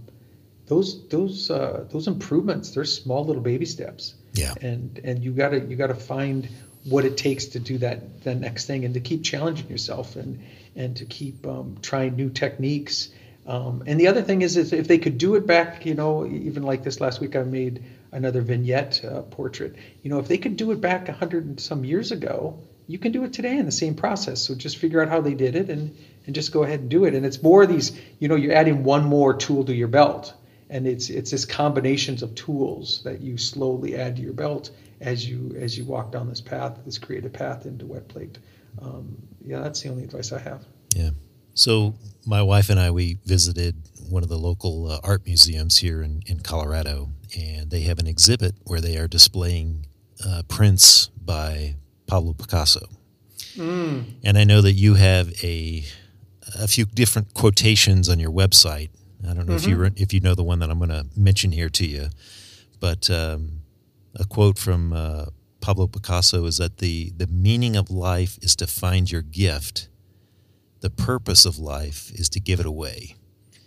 those 0.67 1.07
those 1.09 1.51
uh, 1.51 1.85
those 1.91 2.09
improvements 2.09 2.71
they're 2.71 2.85
small 2.85 3.25
little 3.25 3.43
baby 3.43 3.67
steps 3.67 4.15
Yeah. 4.33 4.55
and 4.61 5.01
and 5.05 5.23
you 5.23 5.33
gotta 5.33 5.61
you 5.61 5.77
gotta 5.77 5.95
find 5.95 6.49
what 6.85 7.05
it 7.05 7.17
takes 7.17 7.47
to 7.47 7.59
do 7.61 7.79
that 7.79 8.23
the 8.25 8.35
next 8.35 8.67
thing 8.67 8.85
and 8.85 8.95
to 8.95 9.01
keep 9.01 9.23
challenging 9.23 9.69
yourself 9.69 10.17
and 10.17 10.43
and 10.75 10.97
to 10.97 11.05
keep 11.05 11.47
um, 11.47 11.77
trying 11.83 12.17
new 12.17 12.31
techniques 12.31 13.11
um, 13.47 13.83
and 13.87 13.99
the 13.99 14.09
other 14.09 14.23
thing 14.23 14.43
is, 14.43 14.57
is 14.57 14.73
if 14.73 14.87
they 14.87 14.99
could 14.99 15.19
do 15.19 15.35
it 15.35 15.47
back 15.47 15.85
you 15.87 15.95
know 15.95 16.27
even 16.27 16.63
like 16.63 16.83
this 16.83 17.01
last 17.01 17.21
week 17.21 17.37
i 17.37 17.43
made 17.43 17.85
another 18.13 18.43
vignette 18.43 19.05
uh, 19.05 19.23
portrait. 19.23 19.75
You 20.03 20.11
know 20.11 20.19
if 20.19 20.29
they 20.29 20.39
could 20.39 20.57
do 20.57 20.71
it 20.71 20.81
back 20.81 21.09
a 21.09 21.13
hundred 21.13 21.47
and 21.47 21.59
some 21.59 21.85
years 21.85 22.13
ago 22.13 22.63
you 22.87 22.99
can 22.99 23.13
do 23.13 23.25
it 23.25 23.33
today 23.33 23.57
in 23.57 23.65
the 23.65 23.73
same 23.73 23.95
process. 23.95 24.43
So 24.43 24.55
just 24.55 24.77
figure 24.77 25.01
out 25.01 25.09
how 25.09 25.21
they 25.21 25.35
did 25.35 25.57
it 25.57 25.71
and 25.71 25.97
and 26.27 26.35
just 26.35 26.53
go 26.53 26.63
ahead 26.63 26.81
and 26.81 26.89
do 26.89 27.05
it. 27.05 27.15
And 27.15 27.27
it's 27.27 27.43
more 27.43 27.63
of 27.63 27.69
these 27.69 27.99
you 28.19 28.29
know 28.29 28.37
you're 28.37 28.55
adding 28.55 28.85
one 28.85 29.05
more 29.05 29.35
tool 29.35 29.65
to 29.65 29.75
your 29.75 29.89
belt. 29.89 30.35
And 30.69 30.87
it's 30.87 31.11
it's 31.11 31.31
this 31.31 31.45
combinations 31.45 32.23
of 32.23 32.35
tools 32.35 33.03
that 33.05 33.21
you 33.21 33.39
slowly 33.39 33.97
add 33.97 34.17
to 34.17 34.23
your 34.23 34.35
belt 34.35 34.71
as 35.01 35.27
you 35.27 35.57
as 35.59 35.77
you 35.77 35.85
walk 35.85 36.13
down 36.13 36.29
this 36.29 36.41
path 36.41 36.79
this 36.85 36.99
creative 36.99 37.33
path 37.33 37.67
into 37.67 37.87
wet 37.87 38.09
plate. 38.09 38.39
Um, 38.81 39.17
yeah 39.45 39.61
that's 39.61 39.81
the 39.81 39.89
only 39.89 40.05
advice 40.05 40.33
i 40.33 40.39
have. 40.39 40.65
Yeah. 40.95 41.11
So 41.55 41.95
my 42.27 42.43
wife 42.43 42.71
and 42.71 42.79
I 42.79 42.91
we 42.91 43.19
visited 43.25 43.77
one 44.09 44.23
of 44.23 44.29
the 44.29 44.39
local 44.39 44.91
uh, 44.91 45.01
art 45.03 45.25
museums 45.27 45.79
here 45.79 46.03
in, 46.03 46.23
in 46.27 46.41
Colorado, 46.41 47.09
and 47.37 47.71
they 47.71 47.81
have 47.83 47.99
an 47.99 48.07
exhibit 48.07 48.55
where 48.65 48.81
they 48.81 48.97
are 48.99 49.09
displaying 49.09 49.87
uh, 50.25 50.43
prints 50.49 51.09
by 51.25 51.77
Pablo 52.07 52.35
Picasso. 52.35 52.89
Mm. 53.57 54.05
And 54.23 54.39
I 54.39 54.45
know 54.45 54.61
that 54.61 54.73
you 54.73 54.95
have 54.95 55.33
a 55.43 55.85
a 56.59 56.69
few 56.69 56.85
different 56.85 57.33
quotations 57.35 58.09
on 58.09 58.19
your 58.19 58.31
website. 58.31 58.91
I 59.29 59.35
don't 59.35 59.47
know 59.47 59.55
mm-hmm. 59.55 59.73
if 59.73 59.97
you 59.97 60.05
if 60.05 60.13
you 60.13 60.21
know 60.21 60.35
the 60.35 60.43
one 60.43 60.59
that 60.59 60.71
I'm 60.71 60.79
going 60.79 60.91
to 60.91 61.07
mention 61.17 61.53
here 61.53 61.69
to 61.71 61.87
you, 61.87 62.09
but 62.81 63.09
um, 63.11 63.63
a 64.15 64.25
quote 64.25 64.59
from 64.59 64.93
uh, 64.93 65.27
Pablo 65.61 65.87
Picasso 65.87 66.45
is 66.47 66.59
that 66.59 66.79
the 66.79 67.13
the 67.17 67.27
meaning 67.27 67.77
of 67.77 67.91
life 67.91 68.39
is 68.43 68.57
to 68.57 68.67
find 68.67 69.11
your 69.11 69.23
gift. 69.23 69.89
The 70.83 70.91
purpose 70.91 71.45
of 71.45 71.61
life 71.61 72.11
is 72.13 72.29
to 72.31 72.41
give 72.41 72.59
it 72.59 72.67
away. 72.67 73.15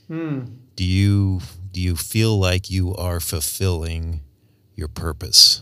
Mm. 0.09 0.57
Do 0.75 0.83
you 0.83 1.39
do 1.71 1.79
you 1.79 1.95
feel 1.95 2.37
like 2.37 2.69
you 2.69 2.93
are 2.93 3.21
fulfilling 3.21 4.19
your 4.75 4.89
purpose? 4.89 5.61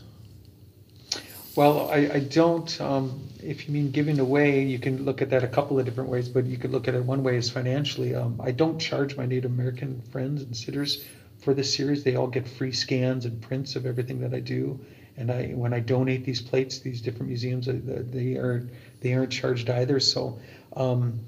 Well, 1.56 1.92
I, 1.92 2.10
I 2.16 2.20
don't. 2.22 2.82
Um, 2.82 3.30
if 3.44 3.68
you 3.68 3.74
mean 3.76 3.92
giving 3.92 4.20
away, 4.20 4.64
you 4.64 4.80
can 4.80 5.06
look 5.06 5.22
at 5.22 5.30
that 5.30 5.44
a 5.44 5.48
couple 5.48 5.78
of 5.78 5.86
different 5.86 6.10
ways, 6.10 6.28
but 6.28 6.46
you 6.46 6.58
could 6.58 6.72
look 6.72 6.88
at 6.88 6.96
it 6.96 7.06
one 7.06 7.22
way 7.22 7.38
is 7.38 7.52
financially. 7.52 8.16
Um, 8.16 8.42
I 8.44 8.50
don't 8.50 8.80
charge 8.80 9.16
my 9.16 9.28
Native 9.28 9.52
American 9.52 10.02
friends 10.12 10.42
and 10.42 10.58
sitters 10.58 11.06
for 11.38 11.54
this 11.54 11.72
series. 11.72 12.04
They 12.04 12.16
all 12.16 12.26
get 12.26 12.48
free 12.48 12.72
scans 12.72 13.26
and 13.26 13.40
prints 13.40 13.76
of 13.76 13.86
everything 13.86 14.22
that 14.22 14.34
I 14.34 14.40
do. 14.40 14.80
And 15.18 15.32
I, 15.32 15.50
when 15.50 15.72
I 15.72 15.82
donate 15.82 16.26
these 16.26 16.42
plates, 16.42 16.80
these 16.80 17.00
different 17.00 17.28
museums, 17.28 17.68
uh, 17.68 17.80
they 17.84 18.38
are 18.38 18.68
they 19.02 19.14
aren't 19.14 19.32
charged 19.32 19.70
either. 19.70 20.00
So 20.00 20.40
um, 20.76 21.20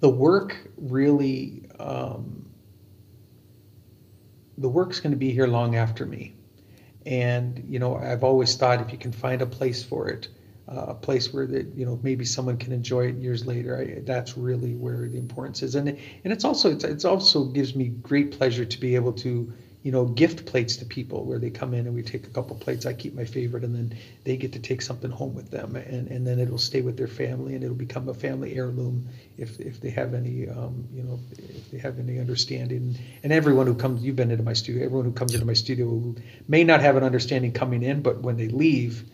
the 0.00 0.08
work 0.08 0.56
really, 0.76 1.64
um, 1.78 2.48
the 4.58 4.68
work's 4.68 5.00
going 5.00 5.12
to 5.12 5.18
be 5.18 5.30
here 5.30 5.46
long 5.46 5.76
after 5.76 6.06
me. 6.06 6.34
And 7.04 7.64
you 7.68 7.78
know, 7.78 7.96
I've 7.96 8.24
always 8.24 8.56
thought 8.56 8.80
if 8.80 8.92
you 8.92 8.98
can 8.98 9.12
find 9.12 9.40
a 9.42 9.46
place 9.46 9.82
for 9.82 10.08
it, 10.08 10.28
uh, 10.68 10.86
a 10.88 10.94
place 10.94 11.32
where 11.32 11.46
that 11.46 11.74
you 11.76 11.86
know 11.86 12.00
maybe 12.02 12.24
someone 12.24 12.56
can 12.56 12.72
enjoy 12.72 13.06
it 13.08 13.16
years 13.16 13.46
later, 13.46 13.78
I, 13.78 14.00
that's 14.00 14.36
really 14.36 14.74
where 14.74 15.08
the 15.08 15.18
importance 15.18 15.62
is. 15.62 15.76
And 15.76 15.88
and 15.88 16.32
it's 16.32 16.44
also 16.44 16.72
it's, 16.72 16.84
it's 16.84 17.04
also 17.04 17.44
gives 17.44 17.76
me 17.76 17.88
great 17.88 18.36
pleasure 18.36 18.64
to 18.64 18.80
be 18.80 18.96
able 18.96 19.12
to 19.14 19.52
you 19.86 19.92
know, 19.92 20.04
gift 20.04 20.46
plates 20.46 20.74
to 20.78 20.84
people 20.84 21.24
where 21.24 21.38
they 21.38 21.48
come 21.48 21.72
in 21.72 21.86
and 21.86 21.94
we 21.94 22.02
take 22.02 22.26
a 22.26 22.30
couple 22.30 22.56
plates. 22.56 22.86
I 22.86 22.92
keep 22.92 23.14
my 23.14 23.24
favorite, 23.24 23.62
and 23.62 23.72
then 23.72 23.96
they 24.24 24.36
get 24.36 24.52
to 24.54 24.58
take 24.58 24.82
something 24.82 25.12
home 25.12 25.32
with 25.32 25.52
them, 25.52 25.76
and, 25.76 26.08
and 26.08 26.26
then 26.26 26.40
it'll 26.40 26.58
stay 26.58 26.80
with 26.80 26.96
their 26.96 27.06
family, 27.06 27.54
and 27.54 27.62
it'll 27.62 27.76
become 27.76 28.08
a 28.08 28.14
family 28.14 28.56
heirloom 28.56 29.08
if 29.38 29.60
if 29.60 29.80
they 29.80 29.90
have 29.90 30.12
any, 30.12 30.48
um, 30.48 30.88
you 30.92 31.04
know, 31.04 31.20
if 31.38 31.70
they 31.70 31.78
have 31.78 32.00
any 32.00 32.18
understanding. 32.18 32.98
And 33.22 33.32
everyone 33.32 33.68
who 33.68 33.76
comes, 33.76 34.02
you've 34.02 34.16
been 34.16 34.32
into 34.32 34.42
my 34.42 34.54
studio. 34.54 34.84
Everyone 34.84 35.04
who 35.04 35.12
comes 35.12 35.34
into 35.34 35.46
my 35.46 35.52
studio 35.52 36.16
may 36.48 36.64
not 36.64 36.80
have 36.80 36.96
an 36.96 37.04
understanding 37.04 37.52
coming 37.52 37.84
in, 37.84 38.02
but 38.02 38.20
when 38.22 38.36
they 38.36 38.48
leave. 38.48 39.04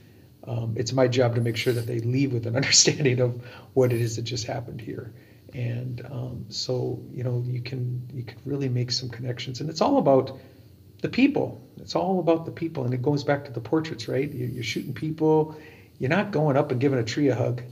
Um, 0.44 0.74
it's 0.78 0.92
my 0.92 1.06
job 1.06 1.34
to 1.34 1.42
make 1.42 1.58
sure 1.58 1.74
that 1.74 1.86
they 1.86 2.00
leave 2.00 2.32
with 2.32 2.46
an 2.46 2.56
understanding 2.62 3.20
of 3.20 3.44
what 3.74 3.92
it 3.92 4.00
is 4.00 4.16
that 4.16 4.22
just 4.22 4.46
happened 4.46 4.80
here 4.80 5.12
and 5.54 6.04
um, 6.10 6.46
so 6.48 6.98
you 7.12 7.22
know 7.22 7.44
you 7.46 7.60
can 7.60 8.02
you 8.12 8.22
can 8.22 8.38
really 8.44 8.68
make 8.68 8.90
some 8.90 9.08
connections 9.10 9.60
and 9.60 9.68
it's 9.68 9.80
all 9.80 9.98
about 9.98 10.38
the 11.02 11.08
people. 11.08 11.68
It's 11.76 11.94
all 11.94 12.20
about 12.20 12.46
the 12.46 12.52
people, 12.52 12.84
and 12.84 12.94
it 12.94 13.02
goes 13.02 13.24
back 13.24 13.44
to 13.44 13.52
the 13.52 13.60
portraits, 13.60 14.08
right? 14.08 14.32
You're 14.32 14.62
shooting 14.62 14.94
people. 14.94 15.56
You're 15.98 16.10
not 16.10 16.30
going 16.30 16.56
up 16.56 16.70
and 16.70 16.80
giving 16.80 16.98
a 16.98 17.04
tree 17.04 17.28
a 17.28 17.34
hug. 17.34 17.62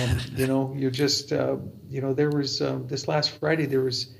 Um, 0.00 0.18
you 0.34 0.46
know, 0.46 0.74
you're 0.76 0.90
just, 0.90 1.32
uh, 1.32 1.56
you 1.88 2.00
know, 2.00 2.12
there 2.12 2.30
was 2.30 2.60
um, 2.60 2.86
this 2.88 3.08
last 3.08 3.38
Friday. 3.38 3.66
There 3.66 3.82
was, 3.82 4.14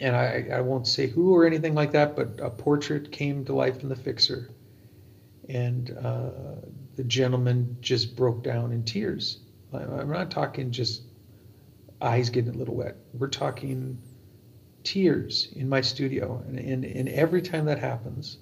and 0.00 0.16
I, 0.16 0.48
I 0.52 0.60
won't 0.60 0.86
say 0.86 1.06
who 1.06 1.34
or 1.34 1.46
anything 1.46 1.74
like 1.74 1.92
that, 1.92 2.16
but 2.16 2.40
a 2.42 2.50
portrait 2.50 3.12
came 3.12 3.44
to 3.44 3.54
life 3.54 3.82
in 3.82 3.88
the 3.88 3.96
fixer, 3.96 4.50
and 5.48 5.90
uh, 5.90 6.30
the 6.96 7.04
gentleman 7.04 7.76
just 7.80 8.16
broke 8.16 8.42
down 8.42 8.72
in 8.72 8.84
tears. 8.84 9.38
I'm 9.72 10.10
not 10.10 10.32
talking 10.32 10.72
just 10.72 11.02
eyes 12.00 12.30
getting 12.30 12.54
a 12.54 12.58
little 12.58 12.74
wet. 12.74 12.96
We're 13.12 13.28
talking 13.28 13.98
tears 14.84 15.48
in 15.54 15.68
my 15.68 15.80
studio, 15.80 16.42
and, 16.46 16.58
and, 16.58 16.84
and 16.84 17.08
every 17.08 17.42
time 17.42 17.66
that 17.66 17.78
happens, 17.78 18.38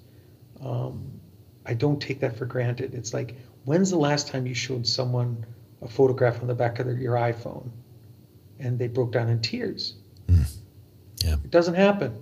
um, 0.61 1.19
I 1.65 1.73
don't 1.73 2.01
take 2.01 2.19
that 2.21 2.37
for 2.37 2.45
granted. 2.45 2.93
It's 2.93 3.13
like, 3.13 3.35
when's 3.65 3.89
the 3.89 3.99
last 3.99 4.27
time 4.27 4.47
you 4.47 4.53
showed 4.53 4.87
someone 4.87 5.45
a 5.81 5.87
photograph 5.87 6.41
on 6.41 6.47
the 6.47 6.55
back 6.55 6.79
of 6.79 6.85
their, 6.85 6.97
your 6.97 7.15
iPhone, 7.15 7.69
and 8.59 8.79
they 8.79 8.87
broke 8.87 9.11
down 9.11 9.29
in 9.29 9.41
tears? 9.41 9.95
Mm. 10.27 10.51
Yeah, 11.23 11.33
it 11.33 11.51
doesn't 11.51 11.75
happen. 11.75 12.21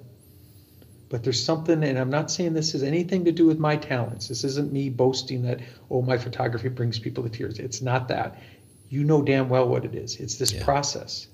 But 1.09 1.24
there's 1.24 1.41
something, 1.41 1.84
and 1.84 1.97
I'm 1.97 2.09
not 2.09 2.30
saying 2.30 2.53
this 2.53 2.74
has 2.74 2.84
anything 2.84 3.26
to 3.26 3.32
do 3.32 3.45
with 3.45 3.59
my 3.59 3.78
talents. 3.78 4.28
This 4.28 4.43
isn't 4.43 4.74
me 4.74 4.89
boasting 4.89 5.43
that, 5.43 5.61
oh, 5.89 6.01
my 6.01 6.18
photography 6.18 6.68
brings 6.68 6.99
people 6.99 7.24
to 7.24 7.30
tears. 7.30 7.59
It's 7.59 7.82
not 7.82 8.09
that. 8.09 8.41
You 8.89 9.05
know 9.05 9.22
damn 9.22 9.47
well 9.47 9.70
what 9.70 9.86
it 9.86 9.95
is. 9.95 10.18
It's 10.18 10.36
this 10.36 10.51
yeah. 10.51 10.65
process. 10.65 11.28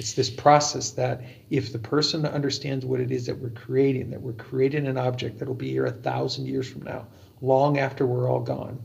It's 0.00 0.14
this 0.14 0.30
process 0.30 0.92
that 0.92 1.20
if 1.50 1.74
the 1.74 1.78
person 1.78 2.24
understands 2.24 2.86
what 2.86 3.00
it 3.00 3.10
is 3.12 3.26
that 3.26 3.38
we're 3.38 3.50
creating, 3.50 4.08
that 4.12 4.22
we're 4.22 4.32
creating 4.32 4.86
an 4.86 4.96
object 4.96 5.38
that'll 5.38 5.52
be 5.52 5.72
here 5.72 5.84
a 5.84 5.92
thousand 5.92 6.46
years 6.46 6.66
from 6.66 6.84
now, 6.84 7.06
long 7.42 7.76
after 7.76 8.06
we're 8.06 8.26
all 8.26 8.40
gone, 8.40 8.80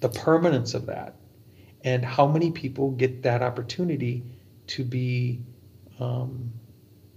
the 0.00 0.08
permanence 0.08 0.74
of 0.74 0.86
that, 0.86 1.14
and 1.84 2.04
how 2.04 2.26
many 2.26 2.50
people 2.50 2.90
get 2.90 3.22
that 3.22 3.42
opportunity 3.42 4.24
to 4.66 4.82
be 4.82 5.38
um, 6.00 6.52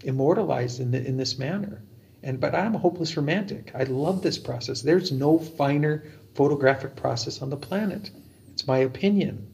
immortalized 0.04 0.80
in, 0.80 0.92
the, 0.92 1.04
in 1.04 1.18
this 1.18 1.40
manner. 1.40 1.82
And 2.22 2.40
but 2.40 2.54
I'm 2.54 2.76
a 2.76 2.78
hopeless 2.78 3.18
romantic. 3.18 3.72
I 3.74 3.86
love 3.86 4.22
this 4.22 4.38
process. 4.38 4.84
There's 4.84 5.12
no 5.12 5.40
finer 5.40 6.04
photographic 6.36 6.96
process 6.96 7.42
on 7.42 7.50
the 7.50 7.58
planet. 7.58 8.12
It's 8.52 8.68
my 8.68 8.78
opinion. 8.78 9.48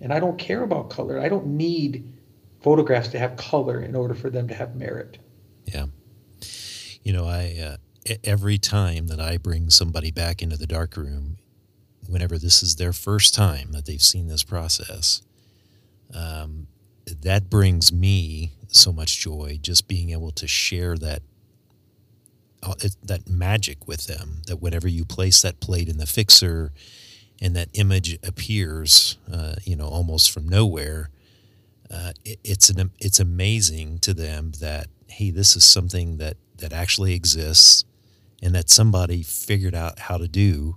And 0.00 0.10
I 0.10 0.20
don't 0.20 0.38
care 0.38 0.62
about 0.62 0.88
color. 0.88 1.20
I 1.20 1.28
don't 1.28 1.48
need 1.48 2.14
photographs 2.68 3.08
to 3.08 3.18
have 3.18 3.34
color 3.38 3.80
in 3.80 3.96
order 3.96 4.14
for 4.14 4.28
them 4.28 4.46
to 4.46 4.52
have 4.52 4.76
merit. 4.76 5.16
Yeah. 5.64 5.86
You 7.02 7.14
know, 7.14 7.24
I 7.24 7.56
uh, 7.64 8.14
every 8.22 8.58
time 8.58 9.06
that 9.06 9.18
I 9.18 9.38
bring 9.38 9.70
somebody 9.70 10.10
back 10.10 10.42
into 10.42 10.58
the 10.58 10.66
dark 10.66 10.94
room, 10.94 11.38
whenever 12.06 12.36
this 12.36 12.62
is 12.62 12.76
their 12.76 12.92
first 12.92 13.34
time 13.34 13.72
that 13.72 13.86
they've 13.86 14.02
seen 14.02 14.28
this 14.28 14.44
process, 14.44 15.22
um, 16.12 16.66
that 17.22 17.48
brings 17.48 17.90
me 17.90 18.52
so 18.66 18.92
much 18.92 19.18
joy 19.18 19.58
just 19.62 19.88
being 19.88 20.10
able 20.10 20.30
to 20.32 20.46
share 20.46 20.98
that 20.98 21.22
uh, 22.62 22.74
that 23.02 23.26
magic 23.26 23.88
with 23.88 24.06
them 24.08 24.42
that 24.46 24.60
whenever 24.60 24.88
you 24.88 25.06
place 25.06 25.40
that 25.40 25.58
plate 25.58 25.88
in 25.88 25.96
the 25.96 26.06
fixer 26.06 26.72
and 27.40 27.56
that 27.56 27.70
image 27.72 28.18
appears 28.22 29.16
uh, 29.32 29.54
you 29.64 29.74
know 29.74 29.86
almost 29.86 30.30
from 30.30 30.46
nowhere 30.46 31.08
uh, 31.90 32.12
it, 32.24 32.38
it's 32.44 32.68
an 32.68 32.90
it's 32.98 33.20
amazing 33.20 33.98
to 34.00 34.14
them 34.14 34.52
that 34.60 34.88
hey, 35.08 35.30
this 35.30 35.56
is 35.56 35.64
something 35.64 36.18
that 36.18 36.36
that 36.58 36.72
actually 36.72 37.14
exists 37.14 37.84
and 38.42 38.54
that 38.54 38.68
somebody 38.70 39.22
figured 39.22 39.74
out 39.74 39.98
how 39.98 40.16
to 40.16 40.28
do, 40.28 40.76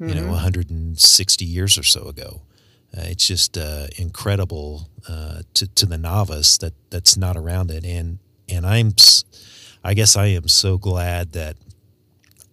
mm-hmm. 0.00 0.08
you 0.08 0.14
know, 0.14 0.28
160 0.28 1.44
mm-hmm. 1.44 1.52
years 1.52 1.76
or 1.76 1.82
so 1.82 2.08
ago. 2.08 2.42
Uh, 2.96 3.02
it's 3.06 3.26
just 3.26 3.58
uh, 3.58 3.88
incredible 3.98 4.88
uh, 5.08 5.42
to 5.54 5.66
to 5.66 5.86
the 5.86 5.98
novice 5.98 6.58
that 6.58 6.74
that's 6.90 7.16
not 7.16 7.36
around 7.36 7.70
it, 7.70 7.84
and 7.84 8.18
and 8.48 8.64
I'm, 8.64 8.92
I 9.82 9.94
guess 9.94 10.16
I 10.16 10.26
am 10.26 10.46
so 10.46 10.78
glad 10.78 11.32
that 11.32 11.56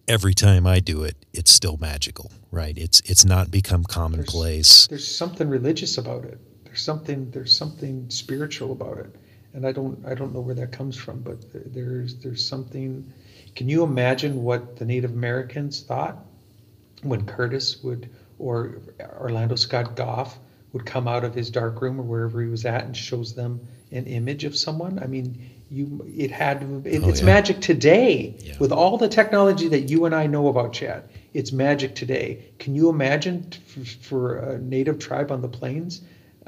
every 0.08 0.34
time 0.34 0.66
I 0.66 0.80
do 0.80 1.04
it, 1.04 1.16
it's 1.32 1.52
still 1.52 1.78
magical, 1.78 2.32
right? 2.50 2.76
It's 2.76 3.02
it's 3.02 3.24
not 3.24 3.52
become 3.52 3.84
commonplace. 3.84 4.88
There's, 4.88 5.02
there's 5.02 5.16
something 5.16 5.48
religious 5.48 6.00
about 6.00 6.26
it 6.26 6.40
there's 6.72 6.82
something 6.84 7.30
there's 7.32 7.56
something 7.56 8.10
spiritual 8.10 8.72
about 8.72 8.98
it 8.98 9.14
and 9.54 9.68
i 9.68 9.74
don't 9.74 10.06
i 10.06 10.14
don't 10.14 10.34
know 10.34 10.40
where 10.40 10.56
that 10.56 10.72
comes 10.72 10.96
from 10.96 11.20
but 11.20 11.38
there's 11.74 12.16
there's 12.16 12.48
something 12.48 13.12
can 13.58 13.68
you 13.68 13.84
imagine 13.84 14.42
what 14.42 14.78
the 14.78 14.86
native 14.86 15.12
americans 15.12 15.82
thought 15.82 16.24
when 17.04 17.26
curtis 17.26 17.84
would 17.84 18.10
or 18.40 18.78
orlando 19.20 19.56
scott 19.56 19.98
goff 19.98 20.40
would 20.72 20.86
come 20.86 21.10
out 21.10 21.26
of 21.26 21.36
his 21.36 21.50
dark 21.50 21.82
room 21.82 22.00
or 22.00 22.04
wherever 22.04 22.42
he 22.42 22.48
was 22.48 22.66
at 22.66 22.86
and 22.86 22.96
shows 22.96 23.36
them 23.36 23.60
an 23.92 24.06
image 24.06 24.46
of 24.46 24.56
someone 24.56 24.98
i 25.04 25.08
mean 25.08 25.50
you 25.70 26.10
it 26.16 26.32
had 26.32 26.64
it, 26.86 27.04
oh, 27.04 27.10
it's 27.10 27.20
yeah. 27.20 27.26
magic 27.26 27.60
today 27.60 28.34
yeah. 28.40 28.54
with 28.60 28.72
all 28.72 28.98
the 28.98 29.10
technology 29.10 29.68
that 29.68 29.90
you 29.90 30.06
and 30.06 30.16
i 30.16 30.26
know 30.26 30.48
about 30.48 30.72
chad 30.72 31.04
it's 31.34 31.52
magic 31.52 31.96
today 31.96 32.46
can 32.60 32.76
you 32.76 32.88
imagine 32.88 33.46
for, 33.66 33.84
for 34.02 34.38
a 34.38 34.58
native 34.58 35.00
tribe 35.00 35.34
on 35.34 35.42
the 35.42 35.50
plains 35.50 36.00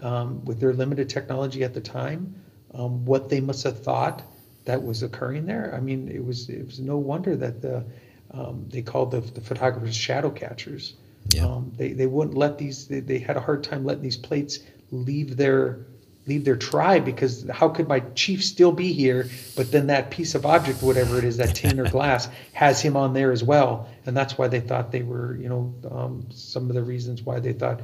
um, 0.03 0.45
with 0.45 0.59
their 0.59 0.73
limited 0.73 1.09
technology 1.09 1.63
at 1.63 1.73
the 1.73 1.81
time, 1.81 2.35
um, 2.73 3.05
what 3.05 3.29
they 3.29 3.39
must 3.39 3.63
have 3.63 3.83
thought 3.83 4.21
that 4.65 4.83
was 4.83 5.03
occurring 5.03 5.45
there. 5.45 5.73
I 5.75 5.79
mean, 5.79 6.09
it 6.09 6.23
was 6.23 6.49
it 6.49 6.65
was 6.65 6.79
no 6.79 6.97
wonder 6.97 7.35
that 7.35 7.61
the 7.61 7.83
um, 8.31 8.65
they 8.69 8.81
called 8.81 9.11
the, 9.11 9.21
the 9.21 9.41
photographers 9.41 9.95
shadow 9.95 10.29
catchers. 10.29 10.95
Yeah. 11.29 11.45
Um, 11.45 11.71
they 11.75 11.93
they 11.93 12.07
wouldn't 12.07 12.37
let 12.37 12.57
these. 12.57 12.87
They, 12.87 12.99
they 12.99 13.19
had 13.19 13.37
a 13.37 13.41
hard 13.41 13.63
time 13.63 13.85
letting 13.85 14.03
these 14.03 14.17
plates 14.17 14.59
leave 14.91 15.37
their 15.37 15.85
leave 16.25 16.45
their 16.45 16.55
tribe 16.55 17.03
because 17.03 17.49
how 17.49 17.67
could 17.67 17.87
my 17.87 17.99
chief 18.15 18.41
still 18.41 18.71
be 18.71 18.93
here 18.93 19.29
but 19.57 19.69
then 19.73 19.87
that 19.87 20.09
piece 20.09 20.35
of 20.35 20.45
object 20.45 20.81
whatever 20.81 21.17
it 21.17 21.25
is 21.25 21.35
that 21.35 21.53
tin 21.53 21.77
or 21.81 21.89
glass 21.89 22.29
has 22.53 22.79
him 22.81 22.95
on 22.95 23.13
there 23.13 23.33
as 23.33 23.43
well 23.43 23.89
and 24.05 24.15
that's 24.15 24.37
why 24.37 24.47
they 24.47 24.61
thought 24.61 24.89
they 24.89 25.01
were 25.01 25.35
you 25.35 25.49
know 25.49 25.75
um, 25.91 26.25
some 26.31 26.69
of 26.69 26.75
the 26.75 26.81
reasons 26.81 27.23
why 27.23 27.41
they 27.41 27.51
thought 27.51 27.81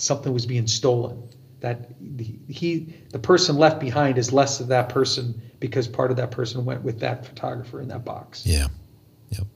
something 0.00 0.32
was 0.32 0.46
being 0.46 0.66
stolen. 0.66 1.28
That 1.60 1.90
the, 2.00 2.38
he, 2.48 2.94
the 3.10 3.18
person 3.18 3.56
left 3.56 3.80
behind 3.80 4.16
is 4.16 4.32
less 4.32 4.60
of 4.60 4.68
that 4.68 4.88
person 4.88 5.40
because 5.58 5.88
part 5.88 6.10
of 6.10 6.16
that 6.18 6.30
person 6.30 6.64
went 6.64 6.82
with 6.82 7.00
that 7.00 7.26
photographer 7.26 7.80
in 7.80 7.88
that 7.88 8.04
box. 8.04 8.46
Yeah. 8.46 8.68
Yep. 9.30 9.46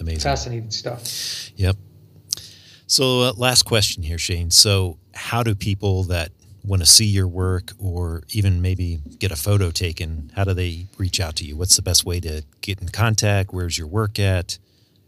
Amazing. 0.00 0.20
Fascinating 0.20 0.70
stuff. 0.70 1.50
Yep. 1.56 1.76
So, 2.86 3.20
uh, 3.20 3.32
last 3.36 3.64
question 3.64 4.02
here, 4.02 4.18
Shane. 4.18 4.50
So, 4.50 4.98
how 5.14 5.42
do 5.42 5.54
people 5.54 6.04
that 6.04 6.32
want 6.64 6.80
to 6.80 6.86
see 6.86 7.04
your 7.04 7.26
work 7.26 7.72
or 7.78 8.22
even 8.30 8.62
maybe 8.62 9.00
get 9.18 9.32
a 9.32 9.36
photo 9.36 9.70
taken, 9.70 10.30
how 10.34 10.44
do 10.44 10.54
they 10.54 10.86
reach 10.96 11.20
out 11.20 11.36
to 11.36 11.44
you? 11.44 11.56
What's 11.56 11.76
the 11.76 11.82
best 11.82 12.04
way 12.04 12.20
to 12.20 12.44
get 12.60 12.80
in 12.80 12.88
contact? 12.88 13.52
Where's 13.52 13.76
your 13.76 13.88
work 13.88 14.18
at? 14.18 14.58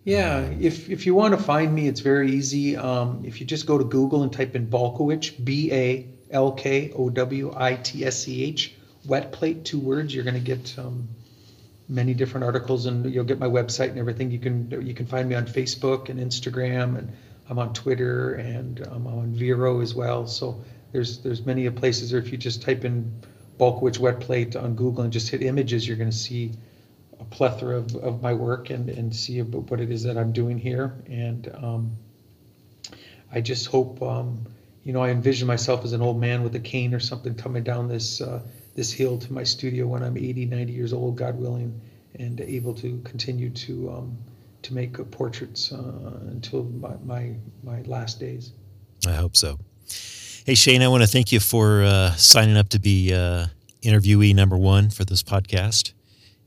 Yeah, 0.04 0.40
if, 0.60 0.90
if 0.90 1.06
you 1.06 1.14
want 1.14 1.36
to 1.36 1.42
find 1.42 1.74
me, 1.74 1.88
it's 1.88 2.00
very 2.00 2.30
easy. 2.30 2.76
Um, 2.76 3.22
if 3.24 3.40
you 3.40 3.46
just 3.46 3.66
go 3.66 3.78
to 3.78 3.84
Google 3.84 4.22
and 4.22 4.32
type 4.32 4.54
in 4.54 4.66
Balkowitsch, 4.66 5.42
B 5.44 5.72
A 5.72 6.08
L 6.30 6.52
K 6.52 6.92
O 6.96 7.10
W 7.10 7.52
I 7.56 7.76
T 7.76 8.04
S 8.04 8.24
C 8.24 8.44
H, 8.44 8.74
wet 9.06 9.32
plate, 9.32 9.64
two 9.64 9.78
words, 9.78 10.14
you're 10.14 10.24
going 10.24 10.34
to 10.34 10.40
get 10.40 10.78
um, 10.78 11.08
many 11.88 12.14
different 12.14 12.44
articles, 12.44 12.86
and 12.86 13.12
you'll 13.12 13.24
get 13.24 13.38
my 13.38 13.46
website 13.46 13.90
and 13.90 13.98
everything. 13.98 14.30
You 14.30 14.38
can 14.38 14.86
you 14.86 14.94
can 14.94 15.06
find 15.06 15.28
me 15.28 15.34
on 15.34 15.46
Facebook 15.46 16.08
and 16.08 16.18
Instagram, 16.20 16.98
and 16.98 17.12
I'm 17.48 17.58
on 17.58 17.72
Twitter, 17.72 18.34
and 18.34 18.80
I'm 18.80 19.06
on 19.06 19.32
Vero 19.34 19.80
as 19.80 19.94
well. 19.94 20.26
So 20.26 20.62
there's 20.92 21.18
there's 21.18 21.44
many 21.44 21.68
places. 21.70 22.12
Or 22.12 22.18
if 22.18 22.32
you 22.32 22.38
just 22.38 22.62
type 22.62 22.84
in 22.84 23.12
Balkowitsch 23.58 23.98
wet 23.98 24.20
plate 24.20 24.56
on 24.56 24.74
Google 24.74 25.04
and 25.04 25.12
just 25.12 25.28
hit 25.28 25.42
images, 25.42 25.86
you're 25.86 25.96
going 25.96 26.10
to 26.10 26.16
see 26.16 26.52
a 27.20 27.24
plethora 27.24 27.76
of, 27.76 27.94
of 27.96 28.22
my 28.22 28.32
work 28.32 28.70
and, 28.70 28.88
and 28.88 29.14
see 29.14 29.40
what 29.40 29.80
it 29.80 29.90
is 29.90 30.02
that 30.02 30.18
I'm 30.18 30.32
doing 30.32 30.58
here. 30.58 30.92
And 31.06 31.48
um, 31.54 31.92
I 33.32 33.40
just 33.40 33.66
hope, 33.66 34.02
um, 34.02 34.46
you 34.84 34.92
know, 34.92 35.02
I 35.02 35.10
envision 35.10 35.46
myself 35.46 35.84
as 35.84 35.92
an 35.92 36.02
old 36.02 36.20
man 36.20 36.42
with 36.42 36.54
a 36.54 36.60
cane 36.60 36.94
or 36.94 37.00
something 37.00 37.34
coming 37.34 37.64
down 37.64 37.88
this 37.88 38.20
uh, 38.20 38.40
this 38.74 38.92
hill 38.92 39.18
to 39.18 39.32
my 39.32 39.44
studio 39.44 39.86
when 39.86 40.02
I'm 40.02 40.16
80, 40.16 40.46
90 40.46 40.72
years 40.72 40.92
old, 40.92 41.16
God 41.16 41.38
willing, 41.38 41.80
and 42.18 42.40
able 42.40 42.74
to 42.74 43.00
continue 43.04 43.50
to 43.50 43.90
um, 43.90 44.18
to 44.62 44.74
make 44.74 45.10
portraits 45.10 45.72
uh, 45.72 46.20
until 46.28 46.64
my, 46.64 46.94
my, 47.04 47.34
my 47.62 47.82
last 47.82 48.18
days. 48.18 48.52
I 49.06 49.12
hope 49.12 49.36
so. 49.36 49.58
Hey 50.46 50.54
Shane, 50.54 50.82
I 50.82 50.88
want 50.88 51.02
to 51.02 51.08
thank 51.08 51.32
you 51.32 51.40
for 51.40 51.82
uh, 51.82 52.12
signing 52.12 52.56
up 52.56 52.70
to 52.70 52.78
be 52.78 53.12
uh, 53.12 53.46
interviewee 53.82 54.34
number 54.34 54.56
one 54.56 54.90
for 54.90 55.04
this 55.04 55.22
podcast 55.22 55.92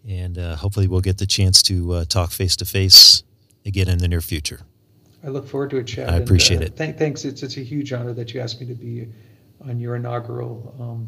and 0.08 0.38
uh, 0.38 0.56
hopefully 0.56 0.88
we'll 0.88 1.02
get 1.02 1.18
the 1.18 1.26
chance 1.26 1.62
to 1.64 1.94
uh, 1.94 2.06
talk 2.06 2.32
face 2.32 2.56
to 2.56 2.66
face 2.66 3.24
again 3.66 3.90
in 3.90 3.98
the 4.00 4.08
near 4.08 4.22
future. 4.22 4.62
I 5.24 5.30
look 5.30 5.48
forward 5.48 5.72
to 5.72 5.78
a 5.78 5.84
chat. 5.84 6.10
I 6.10 6.18
appreciate 6.18 6.58
and, 6.58 6.64
uh, 6.64 6.68
it. 6.68 6.78
Th- 6.78 6.96
thanks. 6.96 7.26
It's, 7.26 7.44
it's 7.44 7.58
a 7.58 7.62
huge 7.62 7.92
honor 7.94 8.14
that 8.14 8.34
you 8.34 8.40
asked 8.40 8.62
me 8.62 8.68
to 8.68 8.76
be 8.76 9.08
on 9.68 9.80
your 9.80 9.96
inaugural 9.96 10.76
um, 10.80 11.08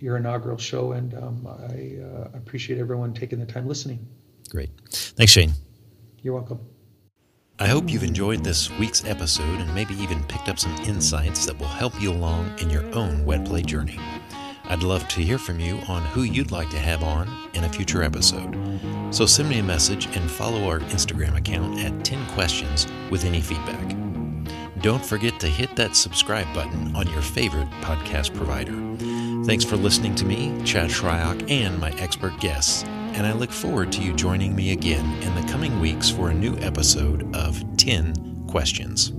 your 0.00 0.16
inaugural 0.16 0.58
show, 0.58 0.92
and 0.92 1.14
um, 1.14 1.46
I 1.46 2.02
uh, 2.02 2.36
appreciate 2.36 2.78
everyone 2.78 3.14
taking 3.14 3.38
the 3.38 3.46
time 3.46 3.66
listening. 3.66 4.06
Great. 4.50 4.70
Thanks, 4.90 5.32
Shane. 5.32 5.52
You're 6.22 6.34
welcome. 6.34 6.60
I 7.58 7.68
hope 7.68 7.88
you've 7.88 8.02
enjoyed 8.02 8.42
this 8.42 8.68
week's 8.78 9.04
episode 9.04 9.60
and 9.60 9.72
maybe 9.74 9.94
even 9.94 10.22
picked 10.24 10.48
up 10.48 10.58
some 10.58 10.74
insights 10.78 11.46
that 11.46 11.56
will 11.58 11.68
help 11.68 11.98
you 12.02 12.10
along 12.10 12.58
in 12.58 12.68
your 12.68 12.84
own 12.94 13.24
wet 13.24 13.44
plate 13.44 13.66
journey. 13.66 13.98
I'd 14.66 14.82
love 14.82 15.06
to 15.08 15.20
hear 15.20 15.38
from 15.38 15.60
you 15.60 15.78
on 15.88 16.02
who 16.06 16.22
you'd 16.22 16.50
like 16.50 16.70
to 16.70 16.78
have 16.78 17.02
on 17.02 17.28
in 17.54 17.64
a 17.64 17.68
future 17.68 18.02
episode. 18.02 18.58
So 19.10 19.26
send 19.26 19.48
me 19.48 19.58
a 19.58 19.62
message 19.62 20.06
and 20.16 20.30
follow 20.30 20.68
our 20.68 20.80
Instagram 20.80 21.36
account 21.36 21.78
at 21.80 22.04
Tin 22.04 22.24
Questions 22.28 22.86
with 23.10 23.24
any 23.24 23.40
feedback. 23.40 23.96
Don't 24.80 25.04
forget 25.04 25.38
to 25.40 25.46
hit 25.46 25.76
that 25.76 25.96
subscribe 25.96 26.52
button 26.54 26.94
on 26.94 27.06
your 27.08 27.22
favorite 27.22 27.70
podcast 27.80 28.34
provider. 28.34 28.74
Thanks 29.44 29.64
for 29.64 29.76
listening 29.76 30.14
to 30.16 30.24
me, 30.24 30.60
Chad 30.64 30.90
Shryock, 30.90 31.50
and 31.50 31.78
my 31.78 31.90
expert 31.92 32.38
guests, 32.40 32.84
and 32.84 33.26
I 33.26 33.32
look 33.32 33.50
forward 33.50 33.92
to 33.92 34.02
you 34.02 34.12
joining 34.12 34.56
me 34.56 34.72
again 34.72 35.22
in 35.22 35.34
the 35.34 35.52
coming 35.52 35.80
weeks 35.80 36.10
for 36.10 36.30
a 36.30 36.34
new 36.34 36.56
episode 36.58 37.34
of 37.34 37.62
Tin 37.76 38.44
Questions. 38.48 39.12